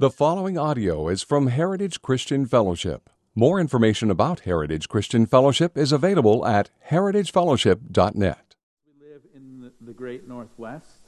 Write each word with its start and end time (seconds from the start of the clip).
The 0.00 0.10
following 0.10 0.56
audio 0.56 1.08
is 1.08 1.24
from 1.24 1.48
Heritage 1.48 2.02
Christian 2.02 2.46
Fellowship. 2.46 3.10
More 3.34 3.58
information 3.58 4.12
about 4.12 4.38
Heritage 4.40 4.88
Christian 4.88 5.26
Fellowship 5.26 5.76
is 5.76 5.90
available 5.90 6.46
at 6.46 6.70
heritagefellowship.net. 6.88 8.54
We 8.86 9.08
live 9.08 9.22
in 9.34 9.72
the, 9.80 9.92
great 9.92 10.28
Northwest, 10.28 11.00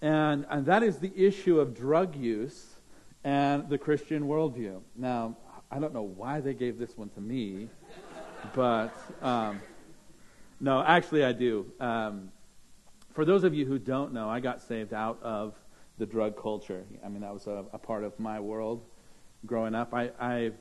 and, 0.00 0.46
and 0.48 0.64
that 0.66 0.84
is 0.84 0.98
the 0.98 1.10
issue 1.16 1.58
of 1.58 1.74
drug 1.74 2.14
use 2.14 2.66
and 3.24 3.68
the 3.68 3.78
Christian 3.78 4.28
worldview. 4.28 4.80
Now, 4.94 5.36
I 5.68 5.80
don't 5.80 5.92
know 5.92 6.02
why 6.02 6.38
they 6.38 6.54
gave 6.54 6.78
this 6.78 6.96
one 6.96 7.08
to 7.16 7.20
me, 7.20 7.68
but 8.54 8.96
um, 9.20 9.60
no, 10.60 10.84
actually, 10.84 11.24
I 11.24 11.32
do. 11.32 11.66
Um, 11.80 12.30
for 13.12 13.24
those 13.24 13.42
of 13.42 13.54
you 13.54 13.66
who 13.66 13.80
don't 13.80 14.12
know, 14.12 14.30
I 14.30 14.38
got 14.38 14.60
saved 14.60 14.94
out 14.94 15.20
of 15.20 15.56
the 15.98 16.06
drug 16.06 16.40
culture. 16.40 16.84
I 17.04 17.08
mean, 17.08 17.20
that 17.22 17.34
was 17.34 17.46
a, 17.46 17.64
a 17.72 17.78
part 17.78 18.04
of 18.04 18.18
my 18.18 18.40
world 18.40 18.82
growing 19.44 19.74
up. 19.74 19.92
I, 19.92 20.10
I 20.20 20.52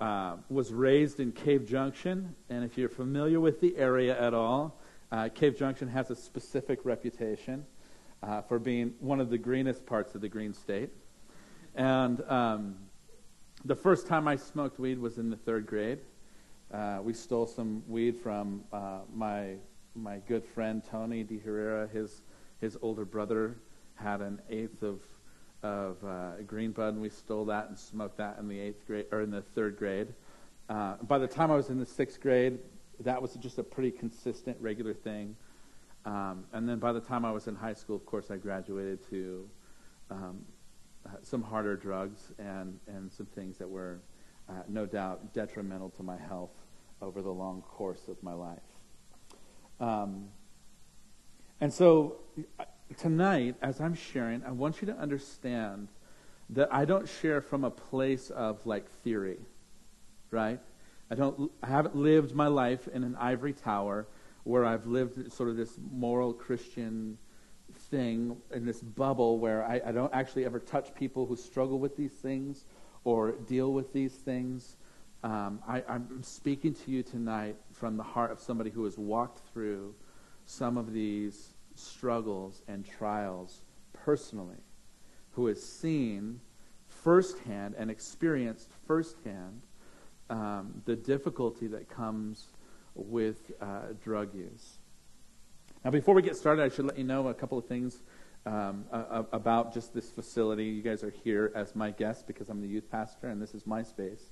uh, 0.00 0.36
was 0.48 0.72
raised 0.72 1.20
in 1.20 1.32
Cave 1.32 1.68
Junction, 1.68 2.34
and 2.48 2.64
if 2.64 2.78
you're 2.78 2.88
familiar 2.88 3.40
with 3.40 3.60
the 3.60 3.76
area 3.76 4.18
at 4.18 4.32
all, 4.32 4.80
uh, 5.12 5.28
Cave 5.28 5.56
Junction 5.58 5.88
has 5.88 6.10
a 6.10 6.16
specific 6.16 6.84
reputation 6.84 7.66
uh, 8.22 8.42
for 8.42 8.58
being 8.58 8.94
one 9.00 9.20
of 9.20 9.28
the 9.28 9.38
greenest 9.38 9.84
parts 9.84 10.14
of 10.14 10.20
the 10.20 10.28
Green 10.28 10.54
State. 10.54 10.90
And 11.74 12.22
um, 12.28 12.76
the 13.64 13.74
first 13.74 14.06
time 14.06 14.28
I 14.28 14.36
smoked 14.36 14.78
weed 14.78 14.98
was 14.98 15.18
in 15.18 15.30
the 15.30 15.36
third 15.36 15.66
grade. 15.66 15.98
Uh, 16.72 17.00
we 17.02 17.12
stole 17.12 17.46
some 17.46 17.82
weed 17.88 18.16
from 18.16 18.62
uh, 18.72 19.00
my 19.12 19.56
my 19.96 20.18
good 20.28 20.44
friend 20.44 20.84
Tony 20.88 21.24
De 21.24 21.38
Herrera. 21.38 21.88
His 21.88 22.22
his 22.60 22.78
older 22.80 23.04
brother 23.04 23.56
had 24.02 24.20
an 24.20 24.40
eighth 24.48 24.82
of 24.82 25.00
of 25.62 26.02
uh, 26.04 26.42
green 26.46 26.72
bud, 26.72 26.94
and 26.94 27.02
we 27.02 27.10
stole 27.10 27.44
that 27.44 27.68
and 27.68 27.78
smoked 27.78 28.16
that 28.16 28.38
in 28.38 28.48
the 28.48 28.58
eighth 28.58 28.86
grade 28.86 29.06
or 29.12 29.20
in 29.20 29.30
the 29.30 29.42
third 29.42 29.76
grade. 29.76 30.08
Uh, 30.68 30.94
by 31.02 31.18
the 31.18 31.26
time 31.26 31.50
I 31.50 31.56
was 31.56 31.68
in 31.68 31.78
the 31.78 31.86
sixth 31.86 32.20
grade, 32.20 32.58
that 33.00 33.20
was 33.20 33.34
just 33.34 33.58
a 33.58 33.62
pretty 33.62 33.90
consistent, 33.90 34.56
regular 34.60 34.94
thing. 34.94 35.36
Um, 36.06 36.44
and 36.52 36.68
then 36.68 36.78
by 36.78 36.92
the 36.92 37.00
time 37.00 37.24
I 37.24 37.32
was 37.32 37.46
in 37.46 37.54
high 37.54 37.74
school, 37.74 37.96
of 37.96 38.06
course, 38.06 38.30
I 38.30 38.36
graduated 38.36 39.06
to 39.10 39.48
um, 40.10 40.44
some 41.22 41.42
harder 41.42 41.76
drugs 41.76 42.32
and, 42.38 42.78
and 42.86 43.12
some 43.12 43.26
things 43.26 43.58
that 43.58 43.68
were 43.68 44.00
uh, 44.48 44.62
no 44.68 44.86
doubt 44.86 45.34
detrimental 45.34 45.90
to 45.90 46.02
my 46.02 46.16
health 46.16 46.54
over 47.02 47.22
the 47.22 47.30
long 47.30 47.62
course 47.62 48.08
of 48.08 48.22
my 48.22 48.32
life. 48.32 48.58
Um, 49.78 50.28
and 51.60 51.72
so 51.72 52.16
tonight, 52.96 53.56
as 53.62 53.80
I'm 53.80 53.94
sharing, 53.94 54.44
I 54.44 54.50
want 54.50 54.80
you 54.80 54.86
to 54.86 54.96
understand 54.96 55.88
that 56.50 56.72
I 56.72 56.84
don't 56.84 57.08
share 57.08 57.40
from 57.40 57.64
a 57.64 57.70
place 57.70 58.30
of 58.30 58.64
like 58.66 58.90
theory, 59.02 59.38
right? 60.30 60.60
I 61.10 61.14
don't. 61.14 61.50
I 61.62 61.68
haven't 61.68 61.96
lived 61.96 62.34
my 62.34 62.46
life 62.46 62.88
in 62.88 63.04
an 63.04 63.16
ivory 63.16 63.52
tower 63.52 64.06
where 64.44 64.64
I've 64.64 64.86
lived 64.86 65.32
sort 65.32 65.48
of 65.48 65.56
this 65.56 65.78
moral 65.92 66.32
Christian 66.32 67.18
thing 67.90 68.36
in 68.52 68.64
this 68.64 68.80
bubble 68.80 69.38
where 69.38 69.64
I, 69.64 69.80
I 69.86 69.92
don't 69.92 70.12
actually 70.14 70.44
ever 70.44 70.58
touch 70.58 70.94
people 70.94 71.26
who 71.26 71.36
struggle 71.36 71.78
with 71.78 71.96
these 71.96 72.12
things 72.12 72.64
or 73.04 73.32
deal 73.32 73.72
with 73.72 73.92
these 73.92 74.12
things. 74.12 74.76
Um, 75.22 75.60
I, 75.68 75.82
I'm 75.88 76.22
speaking 76.22 76.74
to 76.74 76.90
you 76.90 77.02
tonight 77.02 77.56
from 77.72 77.96
the 77.96 78.02
heart 78.02 78.30
of 78.30 78.40
somebody 78.40 78.70
who 78.70 78.84
has 78.84 78.96
walked 78.96 79.40
through 79.52 79.94
some 80.46 80.78
of 80.78 80.92
these 80.92 81.54
struggles 81.80 82.62
and 82.68 82.86
trials 82.86 83.62
personally, 83.92 84.62
who 85.32 85.46
has 85.46 85.62
seen 85.62 86.40
firsthand 86.86 87.74
and 87.78 87.90
experienced 87.90 88.70
firsthand 88.86 89.62
um, 90.28 90.82
the 90.84 90.96
difficulty 90.96 91.66
that 91.66 91.88
comes 91.88 92.48
with 92.94 93.52
uh, 93.60 93.94
drug 94.02 94.34
use. 94.34 94.78
Now, 95.84 95.90
before 95.90 96.14
we 96.14 96.22
get 96.22 96.36
started, 96.36 96.62
I 96.62 96.68
should 96.68 96.84
let 96.84 96.98
you 96.98 97.04
know 97.04 97.28
a 97.28 97.34
couple 97.34 97.58
of 97.58 97.66
things 97.66 98.02
um, 98.46 98.84
uh, 98.92 99.22
about 99.32 99.72
just 99.74 99.94
this 99.94 100.10
facility. 100.10 100.64
You 100.64 100.82
guys 100.82 101.02
are 101.02 101.10
here 101.10 101.52
as 101.54 101.74
my 101.74 101.90
guests 101.90 102.22
because 102.22 102.48
I'm 102.48 102.60
the 102.60 102.68
youth 102.68 102.90
pastor 102.90 103.28
and 103.28 103.40
this 103.40 103.54
is 103.54 103.66
my 103.66 103.82
space. 103.82 104.30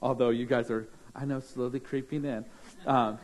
Although 0.00 0.30
you 0.30 0.46
guys 0.46 0.70
are, 0.70 0.88
I 1.14 1.24
know, 1.24 1.40
slowly 1.40 1.80
creeping 1.80 2.24
in. 2.24 2.44
Um, 2.86 3.18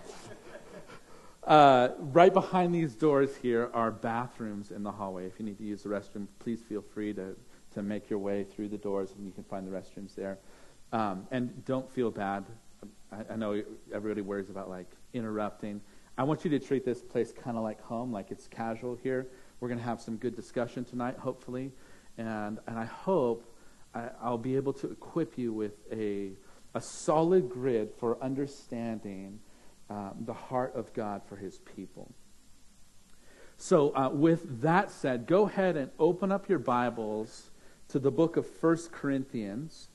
uh, 1.47 1.89
right 1.99 2.33
behind 2.33 2.75
these 2.75 2.95
doors 2.95 3.37
here 3.37 3.71
are 3.75 3.91
bathrooms 3.91 4.71
in 4.71 4.83
the 4.83 4.91
hallway. 4.91 5.27
If 5.27 5.39
you 5.39 5.45
need 5.45 5.59
to 5.59 5.65
use 5.65 5.83
the 5.83 5.91
restroom, 5.91 6.27
please 6.39 6.63
feel 6.63 6.83
free 6.83 7.13
to, 7.15 7.37
to 7.75 7.83
make 7.83 8.09
your 8.09 8.19
way 8.19 8.45
through 8.45 8.69
the 8.69 8.79
doors 8.79 9.13
and 9.17 9.27
you 9.27 9.33
can 9.33 9.45
find 9.45 9.67
the 9.67 9.71
restrooms 9.71 10.15
there. 10.15 10.39
Um, 10.93 11.27
and 11.31 11.65
don't 11.65 11.91
feel 11.91 12.11
bad. 12.11 12.45
I, 13.13 13.33
I, 13.33 13.37
know 13.37 13.63
everybody 13.93 14.21
worries 14.21 14.49
about 14.49 14.71
like 14.71 14.91
interrupting. 15.13 15.81
I 16.17 16.23
want 16.23 16.45
you 16.45 16.51
to 16.53 16.59
treat 16.59 16.85
this 16.85 17.03
place 17.03 17.33
kind 17.33 17.57
of 17.57 17.63
like 17.63 17.81
home, 17.83 18.13
like 18.13 18.31
it's 18.31 18.47
casual 18.47 18.97
here. 19.03 19.27
We're 19.61 19.69
going 19.69 19.81
to 19.81 19.85
have 19.85 20.01
some 20.01 20.17
good 20.17 20.37
discussion 20.37 20.85
tonight, 20.85 21.19
hopefully. 21.19 21.73
And, 22.17 22.59
and 22.67 22.79
I 22.79 22.85
hope 22.85 23.45
I, 23.95 24.11
I'll 24.23 24.39
be 24.39 24.57
able 24.57 24.73
to 24.75 24.91
equip 24.91 25.37
you 25.37 25.53
with 25.53 25.75
a, 25.93 26.31
a 26.75 26.81
solid 26.81 27.51
grid 27.51 27.91
for 27.99 28.23
understanding 28.23 29.41
um, 29.91 30.15
the 30.21 30.35
heart 30.35 30.75
of 30.75 30.93
God 30.93 31.23
for 31.29 31.37
his 31.37 31.59
people. 31.59 32.13
So, 33.57 33.95
uh, 33.95 34.09
with 34.09 34.63
that 34.63 34.91
said, 34.91 35.27
go 35.27 35.47
ahead 35.47 35.77
and 35.77 35.91
open 35.99 36.33
up 36.33 36.49
your 36.49 36.59
Bibles 36.59 37.51
to 37.89 37.99
the 37.99 38.11
book 38.11 38.37
of 38.37 38.47
First 38.47 38.93
Corinthians. 38.93 39.89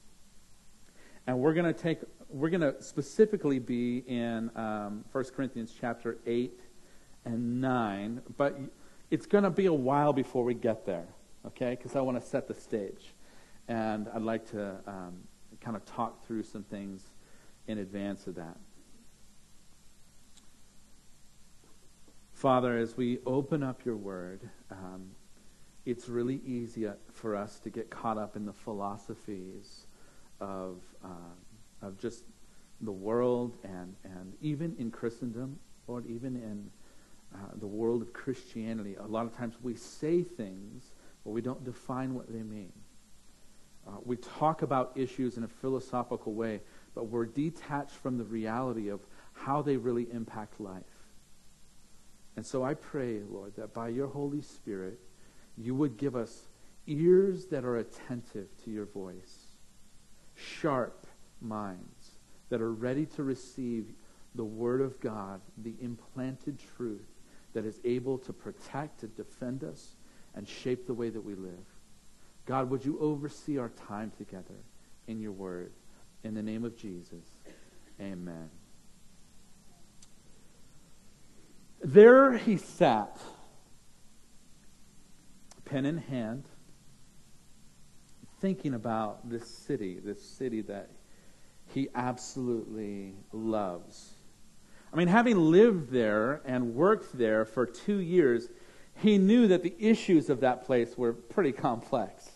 And 1.27 1.39
we're 1.39 1.53
going 1.53 1.71
to 1.71 1.79
take, 1.79 1.99
we're 2.29 2.49
going 2.49 2.61
to 2.61 2.81
specifically 2.81 3.59
be 3.59 3.99
in 4.07 4.49
um, 4.55 5.03
1 5.11 5.23
Corinthians 5.35 5.73
chapter 5.79 6.17
8 6.25 6.59
and 7.25 7.61
9. 7.61 8.21
But 8.37 8.59
it's 9.11 9.25
going 9.25 9.43
to 9.43 9.49
be 9.49 9.65
a 9.65 9.73
while 9.73 10.13
before 10.13 10.43
we 10.43 10.53
get 10.53 10.85
there, 10.85 11.07
okay? 11.45 11.71
Because 11.71 11.95
I 11.95 12.01
want 12.01 12.19
to 12.19 12.25
set 12.25 12.47
the 12.47 12.53
stage. 12.53 13.13
And 13.67 14.07
I'd 14.13 14.21
like 14.21 14.49
to 14.51 14.77
um, 14.87 15.19
kind 15.61 15.75
of 15.75 15.85
talk 15.85 16.25
through 16.25 16.43
some 16.43 16.63
things 16.63 17.03
in 17.67 17.79
advance 17.79 18.25
of 18.27 18.35
that. 18.35 18.57
Father, 22.39 22.77
as 22.77 22.95
we 22.95 23.19
open 23.25 23.63
up 23.63 23.83
your 23.83 23.97
word, 23.97 24.39
um, 24.71 25.09
it's 25.85 26.07
really 26.07 26.39
easy 26.45 26.87
for 27.11 27.35
us 27.35 27.59
to 27.59 27.69
get 27.69 27.89
caught 27.89 28.17
up 28.17 28.37
in 28.37 28.45
the 28.45 28.53
philosophies 28.53 29.87
of, 30.39 30.77
uh, 31.03 31.85
of 31.85 31.97
just 31.97 32.23
the 32.79 32.93
world 32.93 33.57
and, 33.65 33.93
and 34.05 34.31
even 34.39 34.73
in 34.79 34.89
Christendom, 34.89 35.59
or 35.85 36.01
even 36.07 36.37
in 36.37 36.71
uh, 37.35 37.39
the 37.59 37.67
world 37.67 38.01
of 38.01 38.13
Christianity. 38.13 38.95
A 38.95 39.05
lot 39.05 39.25
of 39.25 39.35
times 39.35 39.55
we 39.61 39.75
say 39.75 40.23
things, 40.23 40.93
but 41.25 41.31
we 41.31 41.41
don't 41.41 41.65
define 41.65 42.13
what 42.13 42.31
they 42.31 42.41
mean. 42.41 42.71
Uh, 43.85 43.97
we 44.05 44.15
talk 44.15 44.61
about 44.61 44.93
issues 44.95 45.35
in 45.35 45.43
a 45.43 45.49
philosophical 45.49 46.33
way, 46.33 46.61
but 46.95 47.07
we're 47.07 47.25
detached 47.25 47.95
from 47.95 48.17
the 48.17 48.23
reality 48.23 48.87
of 48.87 49.01
how 49.33 49.61
they 49.61 49.75
really 49.75 50.07
impact 50.13 50.61
life. 50.61 50.83
And 52.39 52.45
so 52.45 52.63
I 52.63 52.73
pray, 52.73 53.19
Lord, 53.29 53.57
that 53.57 53.73
by 53.73 53.89
your 53.89 54.07
Holy 54.07 54.41
Spirit, 54.41 54.97
you 55.57 55.75
would 55.75 55.97
give 55.97 56.15
us 56.15 56.47
ears 56.87 57.47
that 57.47 57.65
are 57.65 57.75
attentive 57.75 58.47
to 58.63 58.71
your 58.71 58.85
voice, 58.85 59.57
sharp 60.35 61.05
minds 61.41 62.11
that 62.47 62.61
are 62.61 62.71
ready 62.71 63.05
to 63.07 63.23
receive 63.23 63.87
the 64.35 64.45
Word 64.45 64.79
of 64.79 65.01
God, 65.01 65.41
the 65.57 65.73
implanted 65.81 66.59
truth 66.77 67.09
that 67.51 67.65
is 67.65 67.81
able 67.83 68.17
to 68.19 68.31
protect, 68.31 69.03
and 69.03 69.13
defend 69.17 69.65
us, 69.65 69.97
and 70.33 70.47
shape 70.47 70.87
the 70.87 70.93
way 70.93 71.09
that 71.09 71.19
we 71.19 71.35
live. 71.35 71.65
God, 72.45 72.69
would 72.69 72.85
you 72.85 72.97
oversee 73.01 73.57
our 73.57 73.73
time 73.89 74.13
together 74.17 74.63
in 75.07 75.19
your 75.19 75.33
Word? 75.33 75.73
In 76.23 76.35
the 76.35 76.43
name 76.43 76.63
of 76.63 76.77
Jesus, 76.77 77.25
amen. 77.99 78.49
There 81.81 82.37
he 82.37 82.57
sat, 82.57 83.17
pen 85.65 85.85
in 85.85 85.97
hand, 85.97 86.43
thinking 88.41 88.73
about 88.73 89.29
this 89.29 89.47
city, 89.47 89.99
this 90.03 90.21
city 90.21 90.61
that 90.63 90.89
he 91.67 91.89
absolutely 91.95 93.15
loves. 93.31 94.13
I 94.91 94.97
mean, 94.97 95.07
having 95.07 95.37
lived 95.37 95.91
there 95.91 96.41
and 96.45 96.73
worked 96.73 97.17
there 97.17 97.45
for 97.45 97.65
two 97.65 97.99
years, 97.99 98.49
he 98.95 99.17
knew 99.17 99.47
that 99.47 99.63
the 99.63 99.75
issues 99.79 100.29
of 100.29 100.41
that 100.41 100.65
place 100.65 100.97
were 100.97 101.13
pretty 101.13 101.51
complex. 101.51 102.31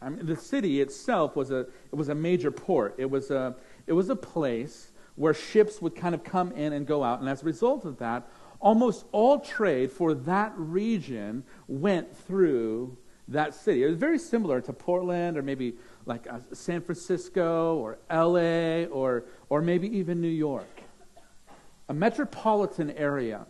I 0.00 0.08
mean, 0.08 0.26
the 0.26 0.36
city 0.36 0.80
itself 0.80 1.36
was 1.36 1.50
a, 1.50 1.60
it 1.60 1.94
was 1.94 2.08
a 2.08 2.14
major 2.14 2.50
port. 2.50 2.94
It 2.98 3.10
was 3.10 3.30
a, 3.30 3.56
it 3.86 3.92
was 3.92 4.08
a 4.08 4.16
place 4.16 4.92
where 5.18 5.34
ships 5.34 5.82
would 5.82 5.96
kind 5.96 6.14
of 6.14 6.22
come 6.22 6.52
in 6.52 6.72
and 6.72 6.86
go 6.86 7.02
out. 7.02 7.18
And 7.20 7.28
as 7.28 7.42
a 7.42 7.44
result 7.44 7.84
of 7.84 7.98
that, 7.98 8.28
almost 8.60 9.04
all 9.10 9.40
trade 9.40 9.90
for 9.90 10.14
that 10.14 10.52
region 10.56 11.42
went 11.66 12.16
through 12.16 12.96
that 13.26 13.52
city. 13.54 13.82
It 13.82 13.88
was 13.88 13.96
very 13.96 14.18
similar 14.18 14.60
to 14.60 14.72
Portland 14.72 15.36
or 15.36 15.42
maybe 15.42 15.74
like 16.06 16.26
uh, 16.30 16.38
San 16.52 16.80
Francisco 16.80 17.76
or 17.76 17.98
LA 18.08 18.84
or, 18.84 19.24
or 19.48 19.60
maybe 19.60 19.98
even 19.98 20.20
New 20.20 20.28
York. 20.28 20.82
A 21.88 21.94
metropolitan 21.94 22.90
area, 22.92 23.46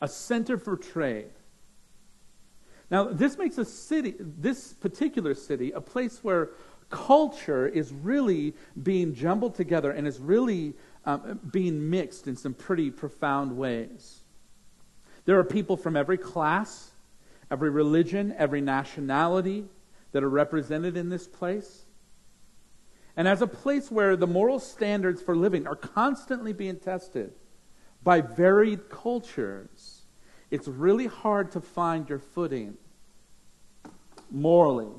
a 0.00 0.08
center 0.08 0.56
for 0.56 0.76
trade. 0.76 1.32
Now, 2.88 3.04
this 3.04 3.36
makes 3.36 3.58
a 3.58 3.64
city, 3.64 4.14
this 4.20 4.74
particular 4.74 5.34
city, 5.34 5.72
a 5.72 5.80
place 5.80 6.20
where 6.22 6.50
culture 6.90 7.66
is 7.66 7.92
really 7.92 8.54
being 8.82 9.14
jumbled 9.14 9.54
together 9.54 9.90
and 9.90 10.06
is 10.06 10.18
really 10.18 10.74
um, 11.04 11.40
being 11.52 11.90
mixed 11.90 12.26
in 12.26 12.36
some 12.36 12.54
pretty 12.54 12.90
profound 12.90 13.56
ways. 13.56 14.20
There 15.24 15.38
are 15.38 15.44
people 15.44 15.76
from 15.76 15.96
every 15.96 16.18
class, 16.18 16.90
every 17.50 17.70
religion, 17.70 18.34
every 18.38 18.60
nationality 18.60 19.64
that 20.12 20.22
are 20.22 20.28
represented 20.28 20.96
in 20.96 21.08
this 21.08 21.26
place. 21.26 21.84
And 23.16 23.26
as 23.26 23.42
a 23.42 23.46
place 23.46 23.90
where 23.90 24.16
the 24.16 24.26
moral 24.26 24.58
standards 24.58 25.22
for 25.22 25.34
living 25.34 25.66
are 25.66 25.76
constantly 25.76 26.52
being 26.52 26.78
tested 26.78 27.32
by 28.02 28.20
varied 28.20 28.88
cultures, 28.88 30.02
it's 30.50 30.68
really 30.68 31.06
hard 31.06 31.52
to 31.52 31.60
find 31.60 32.08
your 32.08 32.18
footing 32.18 32.76
morally. 34.30 34.92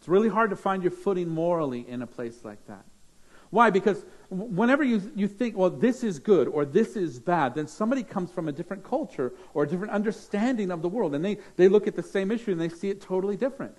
It's 0.00 0.08
really 0.08 0.30
hard 0.30 0.48
to 0.48 0.56
find 0.56 0.82
your 0.82 0.92
footing 0.92 1.28
morally 1.28 1.86
in 1.86 2.00
a 2.00 2.06
place 2.06 2.42
like 2.42 2.66
that. 2.68 2.86
Why? 3.50 3.68
Because 3.68 4.02
whenever 4.30 4.82
you, 4.82 5.12
you 5.14 5.28
think, 5.28 5.58
well, 5.58 5.68
this 5.68 6.02
is 6.02 6.18
good 6.18 6.48
or 6.48 6.64
this 6.64 6.96
is 6.96 7.20
bad, 7.20 7.54
then 7.54 7.66
somebody 7.66 8.02
comes 8.02 8.30
from 8.30 8.48
a 8.48 8.52
different 8.52 8.82
culture 8.82 9.34
or 9.52 9.64
a 9.64 9.68
different 9.68 9.92
understanding 9.92 10.70
of 10.70 10.80
the 10.80 10.88
world, 10.88 11.14
and 11.14 11.22
they, 11.22 11.36
they 11.56 11.68
look 11.68 11.86
at 11.86 11.96
the 11.96 12.02
same 12.02 12.30
issue 12.30 12.52
and 12.52 12.60
they 12.60 12.70
see 12.70 12.88
it 12.88 13.02
totally 13.02 13.36
different. 13.36 13.76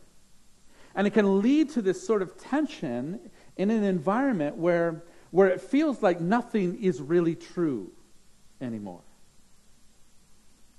And 0.93 1.07
it 1.07 1.11
can 1.11 1.41
lead 1.41 1.69
to 1.71 1.81
this 1.81 2.05
sort 2.05 2.21
of 2.21 2.37
tension 2.37 3.31
in 3.57 3.71
an 3.71 3.83
environment 3.83 4.57
where, 4.57 5.03
where 5.31 5.47
it 5.47 5.59
feels 5.59 6.03
like 6.03 6.21
nothing 6.21 6.83
is 6.83 7.01
really 7.01 7.33
true 7.33 7.91
anymore. 8.59 9.01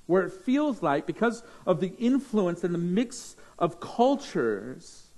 Where 0.06 0.22
it 0.22 0.32
feels 0.32 0.82
like, 0.82 1.06
because 1.06 1.42
of 1.66 1.80
the 1.80 1.94
influence 1.98 2.62
and 2.62 2.72
the 2.72 2.78
mix 2.78 3.34
of 3.58 3.80
cultures, 3.80 5.08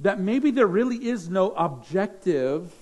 that 0.00 0.18
maybe 0.18 0.50
there 0.50 0.66
really 0.66 1.08
is 1.08 1.28
no 1.28 1.50
objective 1.52 2.72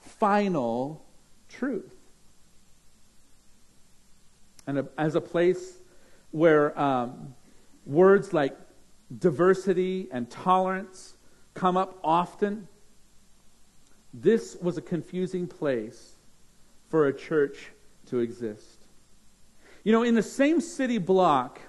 final 0.00 1.04
truth. 1.48 1.94
And 4.66 4.88
as 4.96 5.14
a 5.14 5.20
place 5.20 5.78
where 6.30 6.78
um, 6.78 7.34
words 7.84 8.32
like 8.32 8.56
diversity 9.18 10.08
and 10.10 10.30
tolerance 10.30 11.14
come 11.54 11.76
up 11.76 11.98
often, 12.02 12.68
this 14.14 14.56
was 14.60 14.76
a 14.76 14.82
confusing 14.82 15.46
place 15.46 16.14
for 16.88 17.06
a 17.06 17.12
church 17.12 17.70
to 18.06 18.20
exist. 18.20 18.86
You 19.84 19.92
know, 19.92 20.02
in 20.02 20.14
the 20.14 20.22
same 20.22 20.60
city 20.60 20.98
block 20.98 21.60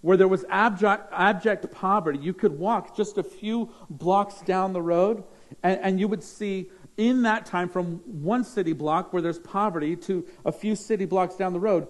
where 0.00 0.16
there 0.16 0.28
was 0.28 0.44
abject, 0.48 1.12
abject 1.12 1.70
poverty, 1.72 2.18
you 2.18 2.32
could 2.32 2.58
walk 2.58 2.96
just 2.96 3.18
a 3.18 3.22
few 3.22 3.70
blocks 3.90 4.40
down 4.42 4.72
the 4.72 4.82
road 4.82 5.24
and, 5.62 5.80
and 5.82 6.00
you 6.00 6.08
would 6.08 6.22
see 6.22 6.70
in 6.96 7.22
that 7.22 7.46
time 7.46 7.68
from 7.68 7.96
one 8.06 8.44
city 8.44 8.72
block 8.72 9.12
where 9.12 9.22
there's 9.22 9.38
poverty 9.38 9.96
to 9.96 10.26
a 10.44 10.52
few 10.52 10.74
city 10.74 11.04
blocks 11.04 11.36
down 11.36 11.52
the 11.52 11.60
road, 11.60 11.88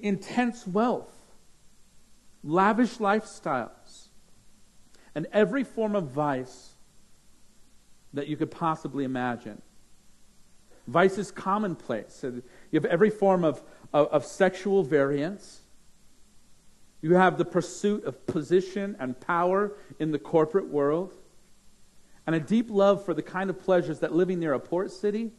intense 0.00 0.66
wealth, 0.66 1.12
lavish 2.42 2.96
lifestyles, 2.98 4.08
and 5.14 5.26
every 5.32 5.64
form 5.64 5.94
of 5.94 6.10
vice 6.10 6.72
that 8.12 8.28
you 8.28 8.36
could 8.36 8.50
possibly 8.50 9.04
imagine. 9.04 9.60
Vice 10.86 11.18
is 11.18 11.30
commonplace. 11.30 12.22
You 12.22 12.42
have 12.74 12.84
every 12.84 13.10
form 13.10 13.44
of, 13.44 13.62
of, 13.92 14.08
of 14.08 14.24
sexual 14.24 14.82
variance. 14.82 15.62
You 17.06 17.14
have 17.14 17.38
the 17.38 17.44
pursuit 17.44 18.02
of 18.04 18.26
position 18.26 18.96
and 18.98 19.20
power 19.20 19.76
in 20.00 20.10
the 20.10 20.18
corporate 20.18 20.66
world 20.66 21.14
and 22.26 22.34
a 22.34 22.40
deep 22.40 22.68
love 22.68 23.04
for 23.04 23.14
the 23.14 23.22
kind 23.22 23.48
of 23.48 23.60
pleasures 23.60 24.00
that 24.00 24.12
living 24.12 24.40
near 24.40 24.54
a 24.54 24.58
port 24.58 24.90
city 24.90 25.30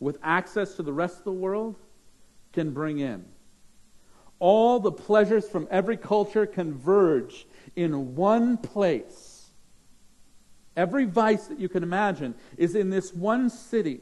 with 0.00 0.18
access 0.20 0.74
to 0.74 0.82
the 0.82 0.92
rest 0.92 1.18
of 1.18 1.24
the 1.26 1.32
world 1.32 1.76
can 2.52 2.72
bring 2.72 2.98
in. 2.98 3.24
All 4.40 4.80
the 4.80 4.90
pleasures 4.90 5.48
from 5.48 5.68
every 5.70 5.96
culture 5.96 6.44
converge 6.44 7.46
in 7.76 8.16
one 8.16 8.56
place. 8.56 9.46
Every 10.76 11.04
vice 11.04 11.46
that 11.46 11.60
you 11.60 11.68
can 11.68 11.84
imagine 11.84 12.34
is 12.56 12.74
in 12.74 12.90
this 12.90 13.14
one 13.14 13.48
city. 13.48 14.00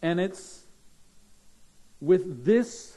And 0.00 0.18
it's 0.18 0.64
with 2.00 2.46
this 2.46 2.95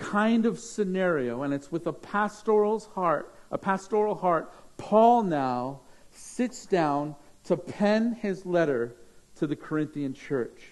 kind 0.00 0.46
of 0.46 0.58
scenario, 0.58 1.44
and 1.44 1.54
it's 1.54 1.70
with 1.70 1.86
a 1.86 1.92
pastoral's 1.92 2.86
heart 2.86 3.34
a 3.50 3.58
pastoral 3.58 4.14
heart, 4.14 4.52
Paul 4.76 5.24
now 5.24 5.80
sits 6.10 6.66
down 6.66 7.16
to 7.44 7.56
pen 7.56 8.12
his 8.12 8.46
letter 8.46 8.96
to 9.36 9.46
the 9.46 9.56
Corinthian 9.56 10.14
church. 10.14 10.62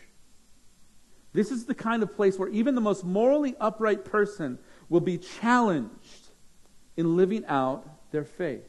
This 1.32 1.50
is 1.50 1.66
the 1.66 1.74
kind 1.74 2.02
of 2.02 2.14
place 2.14 2.38
where 2.38 2.48
even 2.48 2.74
the 2.74 2.80
most 2.80 3.04
morally 3.04 3.54
upright 3.60 4.04
person 4.04 4.58
will 4.88 5.00
be 5.00 5.18
challenged 5.18 6.30
in 6.96 7.16
living 7.16 7.44
out 7.46 8.10
their 8.10 8.24
faith. 8.24 8.68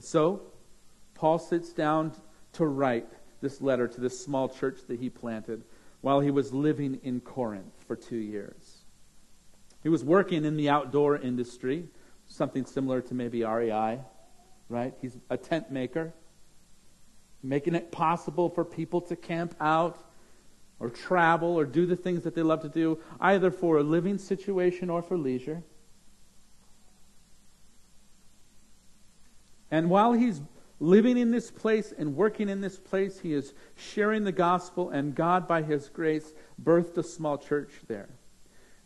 So, 0.00 0.42
Paul 1.14 1.38
sits 1.38 1.72
down 1.72 2.12
to 2.52 2.66
write 2.66 3.08
this 3.40 3.60
letter 3.60 3.88
to 3.88 4.00
this 4.00 4.22
small 4.22 4.48
church 4.48 4.78
that 4.86 5.00
he 5.00 5.10
planted 5.10 5.64
while 6.00 6.20
he 6.20 6.30
was 6.30 6.52
living 6.52 7.00
in 7.02 7.20
Corinth 7.20 7.84
for 7.86 7.96
two 7.96 8.16
years. 8.16 8.78
He 9.82 9.88
was 9.88 10.04
working 10.04 10.44
in 10.44 10.56
the 10.56 10.68
outdoor 10.68 11.16
industry, 11.16 11.88
something 12.26 12.64
similar 12.66 13.00
to 13.02 13.14
maybe 13.14 13.44
REI, 13.44 14.00
right? 14.68 14.94
He's 15.00 15.16
a 15.30 15.36
tent 15.36 15.70
maker, 15.70 16.12
making 17.42 17.74
it 17.74 17.90
possible 17.90 18.48
for 18.50 18.64
people 18.64 19.00
to 19.02 19.16
camp 19.16 19.54
out 19.60 19.98
or 20.80 20.90
travel 20.90 21.58
or 21.58 21.64
do 21.64 21.86
the 21.86 21.96
things 21.96 22.22
that 22.24 22.34
they 22.34 22.42
love 22.42 22.62
to 22.62 22.68
do, 22.68 22.98
either 23.20 23.50
for 23.50 23.78
a 23.78 23.82
living 23.82 24.18
situation 24.18 24.90
or 24.90 25.02
for 25.02 25.16
leisure. 25.16 25.62
And 29.70 29.90
while 29.90 30.12
he's 30.12 30.40
living 30.80 31.18
in 31.18 31.30
this 31.30 31.50
place 31.50 31.92
and 31.96 32.14
working 32.14 32.48
in 32.48 32.60
this 32.60 32.78
place, 32.78 33.18
he 33.20 33.32
is 33.32 33.52
sharing 33.76 34.24
the 34.24 34.32
gospel, 34.32 34.90
and 34.90 35.14
God, 35.14 35.48
by 35.48 35.62
his 35.62 35.88
grace, 35.88 36.32
birthed 36.62 36.96
a 36.96 37.02
small 37.02 37.38
church 37.38 37.70
there. 37.88 38.08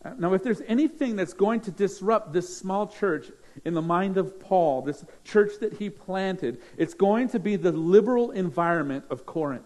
Uh, 0.04 0.14
now, 0.18 0.32
if 0.32 0.42
there's 0.42 0.62
anything 0.66 1.16
that's 1.16 1.32
going 1.32 1.60
to 1.60 1.70
disrupt 1.70 2.32
this 2.32 2.56
small 2.56 2.86
church 2.86 3.30
in 3.64 3.74
the 3.74 3.82
mind 3.82 4.16
of 4.16 4.40
Paul, 4.40 4.82
this 4.82 5.04
church 5.22 5.52
that 5.60 5.74
he 5.74 5.90
planted, 5.90 6.60
it's 6.76 6.94
going 6.94 7.28
to 7.28 7.38
be 7.38 7.56
the 7.56 7.72
liberal 7.72 8.30
environment 8.32 9.04
of 9.10 9.26
Corinth. 9.26 9.64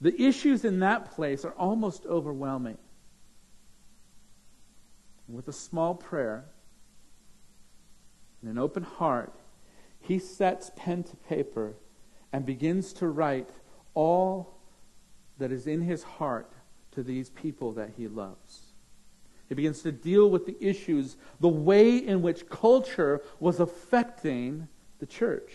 The 0.00 0.20
issues 0.20 0.64
in 0.64 0.80
that 0.80 1.12
place 1.12 1.44
are 1.44 1.52
almost 1.52 2.04
overwhelming. 2.06 2.78
With 5.28 5.48
a 5.48 5.52
small 5.52 5.94
prayer 5.94 6.44
and 8.42 8.50
an 8.50 8.58
open 8.58 8.82
heart, 8.82 9.32
he 10.06 10.18
sets 10.18 10.70
pen 10.76 11.02
to 11.02 11.16
paper 11.16 11.74
and 12.32 12.44
begins 12.44 12.92
to 12.92 13.08
write 13.08 13.48
all 13.94 14.58
that 15.38 15.50
is 15.50 15.66
in 15.66 15.80
his 15.80 16.02
heart 16.02 16.52
to 16.92 17.02
these 17.02 17.30
people 17.30 17.72
that 17.72 17.90
he 17.96 18.06
loves. 18.06 18.74
He 19.48 19.54
begins 19.54 19.82
to 19.82 19.92
deal 19.92 20.30
with 20.30 20.46
the 20.46 20.56
issues, 20.60 21.16
the 21.40 21.48
way 21.48 21.96
in 21.96 22.22
which 22.22 22.48
culture 22.48 23.22
was 23.40 23.60
affecting 23.60 24.68
the 24.98 25.06
church. 25.06 25.52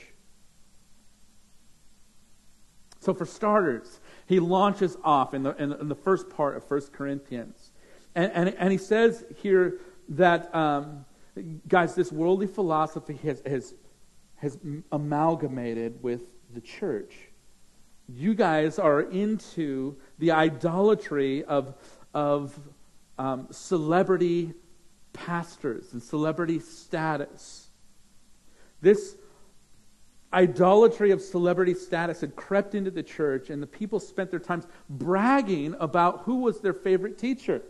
So, 3.00 3.14
for 3.14 3.26
starters, 3.26 4.00
he 4.26 4.40
launches 4.40 4.98
off 5.04 5.34
in 5.34 5.44
the, 5.44 5.56
in, 5.62 5.74
in 5.74 5.88
the 5.88 5.96
first 5.96 6.30
part 6.30 6.58
of 6.58 6.70
1 6.70 6.82
Corinthians. 6.92 7.72
And, 8.16 8.32
and, 8.34 8.50
and 8.58 8.72
he 8.72 8.78
says 8.78 9.24
here 9.38 9.80
that, 10.10 10.54
um, 10.54 11.06
guys, 11.68 11.96
this 11.96 12.12
worldly 12.12 12.48
philosophy 12.48 13.18
has, 13.24 13.42
has, 13.46 13.74
has 14.40 14.58
amalgamated 14.92 16.02
with 16.02 16.22
the 16.54 16.62
church 16.62 17.30
you 18.16 18.34
guys 18.34 18.80
are 18.80 19.02
into 19.02 19.98
the 20.18 20.32
idolatry 20.32 21.44
of, 21.44 21.76
of 22.14 22.60
um, 23.18 23.48
celebrity 23.52 24.54
pastors 25.14 25.94
and 25.94 26.02
celebrity 26.02 26.60
status. 26.60 27.68
This 28.82 29.16
idolatry 30.32 31.12
of 31.12 31.22
celebrity 31.22 31.74
status 31.74 32.22
had 32.22 32.36
crept 32.36 32.76
into 32.76 32.92
the 32.92 33.04
church, 33.04 33.50
and 33.50 33.62
the 33.62 33.68
people 33.68 34.00
spent 34.00 34.32
their 34.32 34.40
times 34.40 34.66
bragging 34.90 35.76
about 35.80 36.22
who 36.22 36.42
was 36.42 36.62
their 36.62 36.74
favorite 36.74 37.18
teacher. 37.18 37.62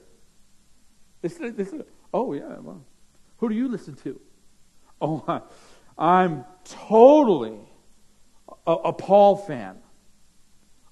They 1.21 1.29
said, 1.29 1.57
they 1.57 1.65
said 1.65 1.85
Oh, 2.13 2.33
yeah, 2.33 2.57
well, 2.59 2.83
who 3.37 3.49
do 3.49 3.55
you 3.55 3.67
listen 3.67 3.95
to? 3.95 4.19
Oh, 5.01 5.41
I'm 5.99 6.45
totally 6.63 7.59
a, 8.65 8.71
a 8.71 8.93
Paul 8.93 9.35
fan. 9.35 9.75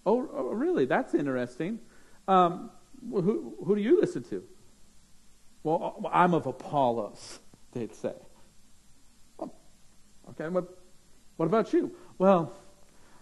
Oh, 0.06 0.30
oh, 0.34 0.50
really? 0.50 0.86
That's 0.86 1.14
interesting. 1.14 1.80
Um, 2.28 2.72
who, 3.10 3.56
who 3.64 3.76
do 3.76 3.82
you 3.82 4.00
listen 4.02 4.24
to? 4.24 4.44
Well, 5.64 6.10
I'm 6.12 6.34
of 6.34 6.46
Apollos, 6.46 7.40
they'd 7.72 7.96
say. 7.96 8.14
okay, 9.42 10.50
what, 10.50 10.78
what 11.38 11.46
about 11.46 11.72
you? 11.72 11.96
Well, 12.18 12.54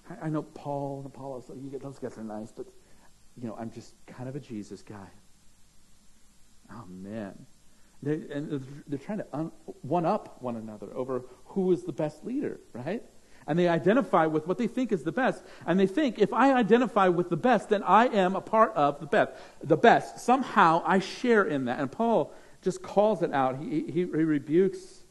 I, 0.09 0.25
I 0.25 0.29
know 0.29 0.41
Paul 0.41 0.97
and 0.97 1.05
Apollos, 1.05 1.51
you 1.55 1.69
get, 1.69 1.81
those 1.81 1.99
guys 1.99 2.17
are 2.17 2.23
nice, 2.23 2.51
but, 2.51 2.65
you 3.39 3.47
know, 3.47 3.55
I'm 3.59 3.71
just 3.71 3.93
kind 4.07 4.27
of 4.27 4.35
a 4.35 4.39
Jesus 4.39 4.81
guy. 4.81 5.09
Oh, 6.71 6.85
man. 6.87 7.45
They, 8.03 8.21
and 8.31 8.63
they're 8.87 8.99
trying 8.99 9.19
to 9.19 9.27
un, 9.33 9.51
one 9.81 10.05
up 10.05 10.41
one 10.41 10.55
another 10.55 10.95
over 10.95 11.23
who 11.45 11.71
is 11.71 11.83
the 11.83 11.93
best 11.93 12.25
leader, 12.25 12.59
right? 12.73 13.03
And 13.47 13.57
they 13.59 13.67
identify 13.67 14.25
with 14.25 14.47
what 14.47 14.57
they 14.57 14.67
think 14.67 14.91
is 14.91 15.03
the 15.03 15.11
best. 15.11 15.43
And 15.67 15.79
they 15.79 15.87
think, 15.87 16.19
if 16.19 16.33
I 16.33 16.53
identify 16.53 17.09
with 17.09 17.29
the 17.29 17.37
best, 17.37 17.69
then 17.69 17.83
I 17.83 18.07
am 18.07 18.35
a 18.35 18.41
part 18.41 18.73
of 18.75 18.99
the 18.99 19.05
best. 19.05 19.33
The 19.63 19.77
best. 19.77 20.19
Somehow 20.19 20.81
I 20.85 20.99
share 20.99 21.43
in 21.43 21.65
that. 21.65 21.79
And 21.79 21.91
Paul 21.91 22.33
just 22.63 22.81
calls 22.81 23.21
it 23.21 23.31
out. 23.33 23.59
He, 23.59 23.81
he, 23.81 23.91
he 23.91 24.03
rebukes 24.05 25.03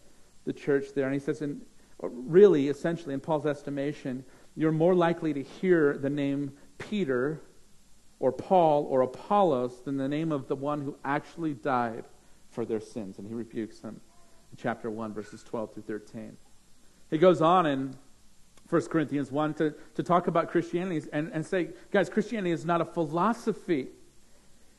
the 0.44 0.52
church 0.52 0.86
there. 0.94 1.04
And 1.04 1.14
he 1.14 1.20
says, 1.20 1.42
in, 1.42 1.60
really, 2.00 2.68
essentially, 2.68 3.14
in 3.14 3.20
Paul's 3.20 3.46
estimation, 3.46 4.24
you're 4.56 4.72
more 4.72 4.96
likely 4.96 5.32
to 5.32 5.42
hear 5.42 5.96
the 5.96 6.10
name 6.10 6.52
Peter 6.78 7.40
or 8.18 8.32
Paul 8.32 8.84
or 8.84 9.02
Apollos 9.02 9.80
than 9.84 9.96
the 9.96 10.08
name 10.08 10.32
of 10.32 10.48
the 10.48 10.56
one 10.56 10.80
who 10.80 10.96
actually 11.04 11.54
died 11.54 12.04
for 12.54 12.64
their 12.64 12.80
sins. 12.80 13.18
And 13.18 13.26
he 13.26 13.34
rebukes 13.34 13.80
them 13.80 14.00
in 14.50 14.56
chapter 14.56 14.90
1, 14.90 15.12
verses 15.12 15.42
12 15.42 15.74
through 15.74 15.82
13. 15.82 16.36
He 17.10 17.18
goes 17.18 17.42
on 17.42 17.66
in 17.66 17.96
1 18.70 18.82
Corinthians 18.86 19.30
1 19.30 19.54
to, 19.54 19.74
to 19.94 20.02
talk 20.02 20.26
about 20.26 20.50
Christianity 20.50 21.06
and, 21.12 21.30
and 21.32 21.44
say, 21.44 21.68
guys, 21.90 22.08
Christianity 22.08 22.52
is 22.52 22.64
not 22.64 22.80
a 22.80 22.84
philosophy, 22.84 23.88